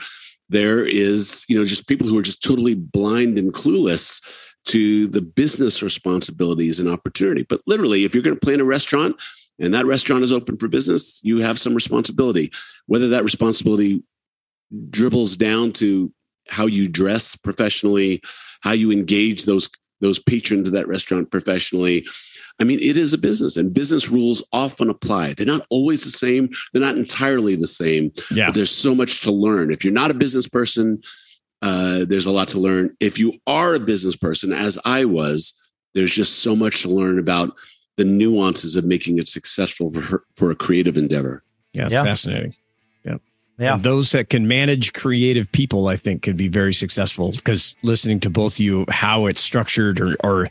there 0.49 0.85
is, 0.85 1.43
you 1.47 1.57
know, 1.57 1.65
just 1.65 1.87
people 1.87 2.07
who 2.07 2.17
are 2.17 2.23
just 2.23 2.41
totally 2.41 2.73
blind 2.73 3.37
and 3.37 3.53
clueless 3.53 4.21
to 4.67 5.07
the 5.07 5.21
business 5.21 5.81
responsibilities 5.81 6.79
and 6.79 6.89
opportunity. 6.89 7.43
But 7.43 7.61
literally, 7.67 8.03
if 8.03 8.13
you're 8.13 8.23
going 8.23 8.37
to 8.37 8.45
plan 8.45 8.61
a 8.61 8.65
restaurant 8.65 9.15
and 9.59 9.73
that 9.73 9.85
restaurant 9.85 10.23
is 10.23 10.33
open 10.33 10.57
for 10.57 10.67
business, 10.67 11.19
you 11.23 11.39
have 11.39 11.59
some 11.59 11.73
responsibility. 11.73 12.51
Whether 12.85 13.09
that 13.09 13.23
responsibility 13.23 14.03
dribbles 14.89 15.37
down 15.37 15.71
to 15.73 16.11
how 16.49 16.65
you 16.65 16.87
dress 16.87 17.35
professionally, 17.35 18.21
how 18.61 18.71
you 18.71 18.91
engage 18.91 19.43
those 19.43 19.69
those 19.99 20.19
patrons 20.19 20.67
of 20.67 20.73
that 20.73 20.87
restaurant 20.87 21.31
professionally. 21.31 22.05
I 22.59 22.63
mean, 22.63 22.79
it 22.79 22.97
is 22.97 23.13
a 23.13 23.17
business, 23.17 23.55
and 23.55 23.73
business 23.73 24.09
rules 24.09 24.43
often 24.51 24.89
apply. 24.89 25.33
They're 25.33 25.45
not 25.45 25.67
always 25.69 26.03
the 26.03 26.09
same. 26.11 26.49
They're 26.73 26.81
not 26.81 26.97
entirely 26.97 27.55
the 27.55 27.67
same. 27.67 28.11
Yeah. 28.31 28.47
But 28.47 28.55
there's 28.55 28.75
so 28.75 28.95
much 28.95 29.21
to 29.21 29.31
learn. 29.31 29.71
If 29.71 29.83
you're 29.83 29.93
not 29.93 30.11
a 30.11 30.15
business 30.15 30.47
person, 30.47 31.01
uh, 31.61 32.05
there's 32.05 32.25
a 32.25 32.31
lot 32.31 32.49
to 32.49 32.59
learn. 32.59 32.95
If 32.99 33.19
you 33.19 33.33
are 33.45 33.75
a 33.75 33.79
business 33.79 34.15
person, 34.15 34.53
as 34.53 34.77
I 34.85 35.05
was, 35.05 35.53
there's 35.93 36.13
just 36.13 36.39
so 36.39 36.55
much 36.55 36.81
to 36.81 36.89
learn 36.89 37.19
about 37.19 37.55
the 37.97 38.05
nuances 38.05 38.75
of 38.75 38.85
making 38.85 39.17
it 39.19 39.27
successful 39.27 39.91
for 39.91 40.23
for 40.33 40.51
a 40.51 40.55
creative 40.55 40.97
endeavor. 40.97 41.43
Yeah, 41.73 41.85
it's 41.85 41.93
Yeah. 41.93 42.03
fascinating. 42.03 42.55
Yeah. 43.59 43.73
And 43.73 43.83
those 43.83 44.11
that 44.11 44.29
can 44.29 44.47
manage 44.47 44.93
creative 44.93 45.51
people, 45.51 45.87
I 45.87 45.95
think, 45.95 46.21
can 46.21 46.37
be 46.37 46.47
very 46.47 46.75
successful 46.75 47.31
because 47.31 47.73
listening 47.81 48.19
to 48.19 48.29
both 48.29 48.59
you, 48.59 48.85
how 48.89 49.25
it's 49.25 49.41
structured 49.41 49.99
or, 49.99 50.15
or 50.23 50.47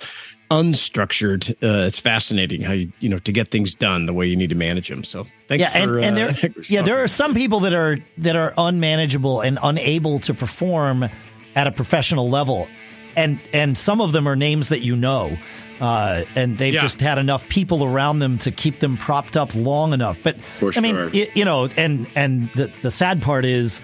unstructured, 0.51 1.51
uh, 1.63 1.87
it's 1.87 1.99
fascinating 1.99 2.63
how 2.63 2.73
you, 2.73 2.93
you 3.01 3.09
know, 3.09 3.19
to 3.21 3.33
get 3.33 3.49
things 3.49 3.75
done 3.75 4.07
the 4.07 4.13
way 4.13 4.27
you 4.27 4.37
need 4.37 4.49
to 4.51 4.55
manage 4.55 4.89
them. 4.89 5.05
So 5.05 5.27
thanks 5.49 5.63
yeah, 5.63 5.71
and, 5.75 5.91
for, 5.91 5.99
and 5.99 6.19
uh, 6.19 6.33
there, 6.33 6.55
yeah, 6.69 6.83
there 6.83 7.03
are 7.03 7.09
some 7.09 7.35
people 7.35 7.61
that 7.61 7.73
are 7.73 7.99
that 8.19 8.37
are 8.37 8.53
unmanageable 8.57 9.41
and 9.41 9.59
unable 9.63 10.19
to 10.21 10.35
perform 10.35 11.09
at 11.55 11.67
a 11.67 11.73
professional 11.73 12.29
level, 12.29 12.69
and 13.17 13.41
and 13.53 13.77
some 13.77 14.01
of 14.01 14.13
them 14.13 14.27
are 14.29 14.37
names 14.37 14.69
that 14.69 14.81
you 14.81 14.95
know, 14.97 15.37
uh, 15.81 16.23
and 16.35 16.59
they've 16.59 16.75
Yeah. 16.75 16.81
just 16.81 17.01
had 17.01 17.19
enough 17.19 17.49
people 17.49 17.85
around 17.85 18.19
them 18.21 18.39
to 18.39 18.51
keep 18.51 18.81
them 18.81 18.97
propped 18.97 19.37
up 19.37 19.55
long 19.55 19.93
enough. 19.93 20.19
But 20.23 20.37
For 20.59 20.73
I 20.77 20.81
mean, 20.81 20.95
sure. 20.95 21.11
y- 21.13 21.31
you 21.35 21.45
know, 21.45 21.69
and 21.77 22.07
and 22.15 22.51
the 22.55 22.71
the 22.83 22.91
sad 22.91 23.23
part 23.23 23.45
is 23.45 23.81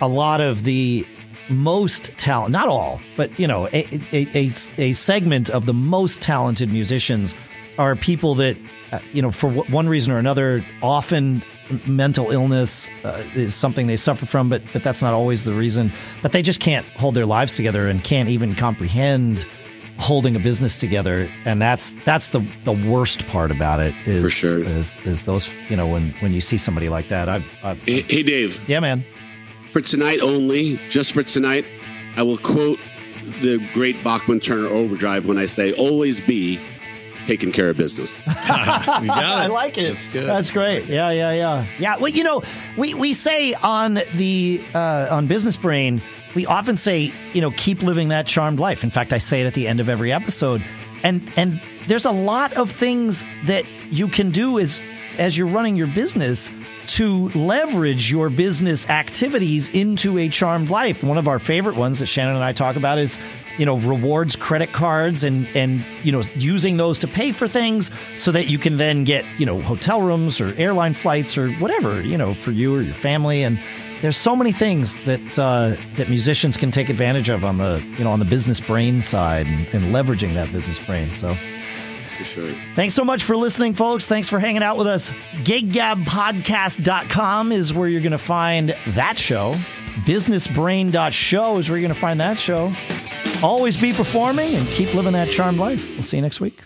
a 0.00 0.08
lot 0.08 0.40
of 0.42 0.62
the 0.64 1.06
most 1.48 2.12
talent, 2.18 2.52
not 2.52 2.68
all, 2.68 3.00
but 3.16 3.38
you 3.38 3.46
know, 3.46 3.66
a, 3.68 3.86
a, 4.12 4.26
a, 4.34 4.50
a 4.78 4.92
segment 4.92 5.50
of 5.50 5.66
the 5.66 5.74
most 5.74 6.20
talented 6.22 6.70
musicians 6.72 7.34
are 7.78 7.94
people 7.94 8.34
that, 8.36 8.56
uh, 8.92 8.98
you 9.12 9.20
know, 9.20 9.30
for 9.30 9.50
w- 9.52 9.72
one 9.72 9.88
reason 9.88 10.12
or 10.12 10.18
another, 10.18 10.64
often 10.82 11.42
mental 11.86 12.30
illness 12.30 12.88
uh, 13.04 13.22
is 13.34 13.54
something 13.54 13.86
they 13.86 13.96
suffer 13.96 14.24
from, 14.26 14.48
but 14.48 14.62
but 14.72 14.82
that's 14.82 15.02
not 15.02 15.12
always 15.14 15.44
the 15.44 15.52
reason. 15.52 15.92
But 16.22 16.32
they 16.32 16.42
just 16.42 16.60
can't 16.60 16.86
hold 16.90 17.14
their 17.14 17.26
lives 17.26 17.54
together 17.56 17.88
and 17.88 18.02
can't 18.02 18.28
even 18.28 18.54
comprehend 18.54 19.44
holding 19.98 20.36
a 20.36 20.38
business 20.38 20.76
together, 20.76 21.28
and 21.44 21.60
that's 21.60 21.94
that's 22.04 22.30
the 22.30 22.46
the 22.64 22.72
worst 22.72 23.26
part 23.28 23.50
about 23.50 23.80
it. 23.80 23.94
Is, 24.06 24.22
For 24.22 24.30
sure. 24.30 24.62
is 24.64 24.96
is 25.04 25.24
those 25.24 25.48
you 25.68 25.76
know 25.76 25.86
when 25.86 26.12
when 26.20 26.32
you 26.32 26.40
see 26.40 26.56
somebody 26.58 26.88
like 26.88 27.08
that, 27.08 27.28
I've, 27.28 27.44
I've 27.62 27.78
Hey, 27.80 28.02
hey 28.02 28.22
Dave, 28.22 28.60
yeah, 28.68 28.80
man. 28.80 29.04
For 29.72 29.80
tonight 29.80 30.20
only, 30.20 30.80
just 30.88 31.12
for 31.12 31.22
tonight, 31.22 31.64
I 32.16 32.22
will 32.22 32.38
quote 32.38 32.78
the 33.42 33.58
great 33.74 34.02
Bachman 34.04 34.40
Turner 34.40 34.68
Overdrive 34.68 35.26
when 35.26 35.38
I 35.38 35.46
say, 35.46 35.72
"Always 35.74 36.20
be 36.20 36.60
taking 37.26 37.52
care 37.52 37.68
of 37.70 37.76
business." 37.76 38.20
got 38.26 39.02
it. 39.04 39.10
I 39.10 39.46
like 39.48 39.78
it. 39.78 39.94
That's 39.94 40.08
good. 40.08 40.28
That's 40.28 40.50
great. 40.50 40.86
Yeah, 40.86 41.10
yeah, 41.10 41.32
yeah. 41.32 41.66
Yeah. 41.78 41.96
Well, 41.96 42.10
you 42.10 42.24
know, 42.24 42.42
we, 42.76 42.94
we 42.94 43.14
say 43.14 43.54
on 43.54 44.00
the 44.14 44.62
uh, 44.74 45.08
on 45.10 45.26
Business 45.26 45.56
Brain, 45.56 46.00
we 46.34 46.46
often 46.46 46.76
say, 46.76 47.12
you 47.32 47.40
know, 47.40 47.50
keep 47.52 47.82
living 47.82 48.08
that 48.08 48.26
charmed 48.26 48.60
life. 48.60 48.84
In 48.84 48.90
fact, 48.90 49.12
I 49.12 49.18
say 49.18 49.42
it 49.42 49.46
at 49.46 49.54
the 49.54 49.66
end 49.66 49.80
of 49.80 49.88
every 49.88 50.12
episode. 50.12 50.62
And 51.02 51.30
and 51.36 51.60
there's 51.88 52.04
a 52.04 52.12
lot 52.12 52.52
of 52.54 52.70
things 52.70 53.24
that 53.46 53.64
you 53.90 54.08
can 54.08 54.30
do 54.30 54.58
as 54.58 54.80
as 55.18 55.36
you're 55.36 55.46
running 55.46 55.76
your 55.76 55.86
business 55.88 56.50
to 56.88 57.28
leverage 57.30 58.10
your 58.10 58.30
business 58.30 58.88
activities 58.88 59.68
into 59.68 60.18
a 60.18 60.28
charmed 60.28 60.70
life. 60.70 61.02
One 61.02 61.18
of 61.18 61.28
our 61.28 61.38
favorite 61.38 61.76
ones 61.76 61.98
that 61.98 62.06
Shannon 62.06 62.34
and 62.34 62.44
I 62.44 62.52
talk 62.52 62.76
about 62.76 62.98
is, 62.98 63.18
you 63.58 63.66
know, 63.66 63.76
rewards 63.78 64.36
credit 64.36 64.72
cards 64.72 65.24
and 65.24 65.46
and 65.56 65.84
you 66.02 66.12
know, 66.12 66.22
using 66.34 66.76
those 66.76 66.98
to 67.00 67.08
pay 67.08 67.32
for 67.32 67.48
things 67.48 67.90
so 68.14 68.32
that 68.32 68.46
you 68.46 68.58
can 68.58 68.76
then 68.76 69.04
get, 69.04 69.24
you 69.38 69.46
know, 69.46 69.60
hotel 69.62 70.02
rooms 70.02 70.40
or 70.40 70.54
airline 70.56 70.94
flights 70.94 71.36
or 71.36 71.50
whatever, 71.54 72.02
you 72.02 72.16
know, 72.16 72.34
for 72.34 72.52
you 72.52 72.74
or 72.74 72.82
your 72.82 72.94
family 72.94 73.42
and 73.42 73.58
there's 74.02 74.16
so 74.16 74.36
many 74.36 74.52
things 74.52 75.00
that 75.04 75.38
uh, 75.38 75.74
that 75.96 76.08
musicians 76.08 76.56
can 76.56 76.70
take 76.70 76.90
advantage 76.90 77.30
of 77.30 77.44
on 77.44 77.58
the 77.58 77.82
you 77.96 78.04
know 78.04 78.10
on 78.10 78.18
the 78.18 78.24
business 78.24 78.60
brain 78.60 79.00
side 79.00 79.46
and, 79.46 79.66
and 79.68 79.94
leveraging 79.94 80.34
that 80.34 80.52
business 80.52 80.78
brain. 80.80 81.12
So 81.12 81.34
Sure. 82.24 82.54
Thanks 82.74 82.94
so 82.94 83.04
much 83.04 83.24
for 83.24 83.36
listening, 83.36 83.74
folks. 83.74 84.06
Thanks 84.06 84.28
for 84.28 84.38
hanging 84.38 84.62
out 84.62 84.76
with 84.76 84.86
us. 84.86 85.10
GigGabPodcast.com 85.44 87.52
is 87.52 87.74
where 87.74 87.88
you're 87.88 88.00
going 88.00 88.12
to 88.12 88.18
find 88.18 88.70
that 88.88 89.18
show. 89.18 89.54
BusinessBrain.show 90.04 91.58
is 91.58 91.68
where 91.68 91.78
you're 91.78 91.88
going 91.88 91.94
to 91.94 92.00
find 92.00 92.20
that 92.20 92.38
show. 92.38 92.72
Always 93.42 93.76
be 93.76 93.92
performing 93.92 94.54
and 94.54 94.66
keep 94.68 94.94
living 94.94 95.12
that 95.12 95.30
charmed 95.30 95.58
life. 95.58 95.86
We'll 95.90 96.02
see 96.02 96.16
you 96.16 96.22
next 96.22 96.40
week. 96.40 96.58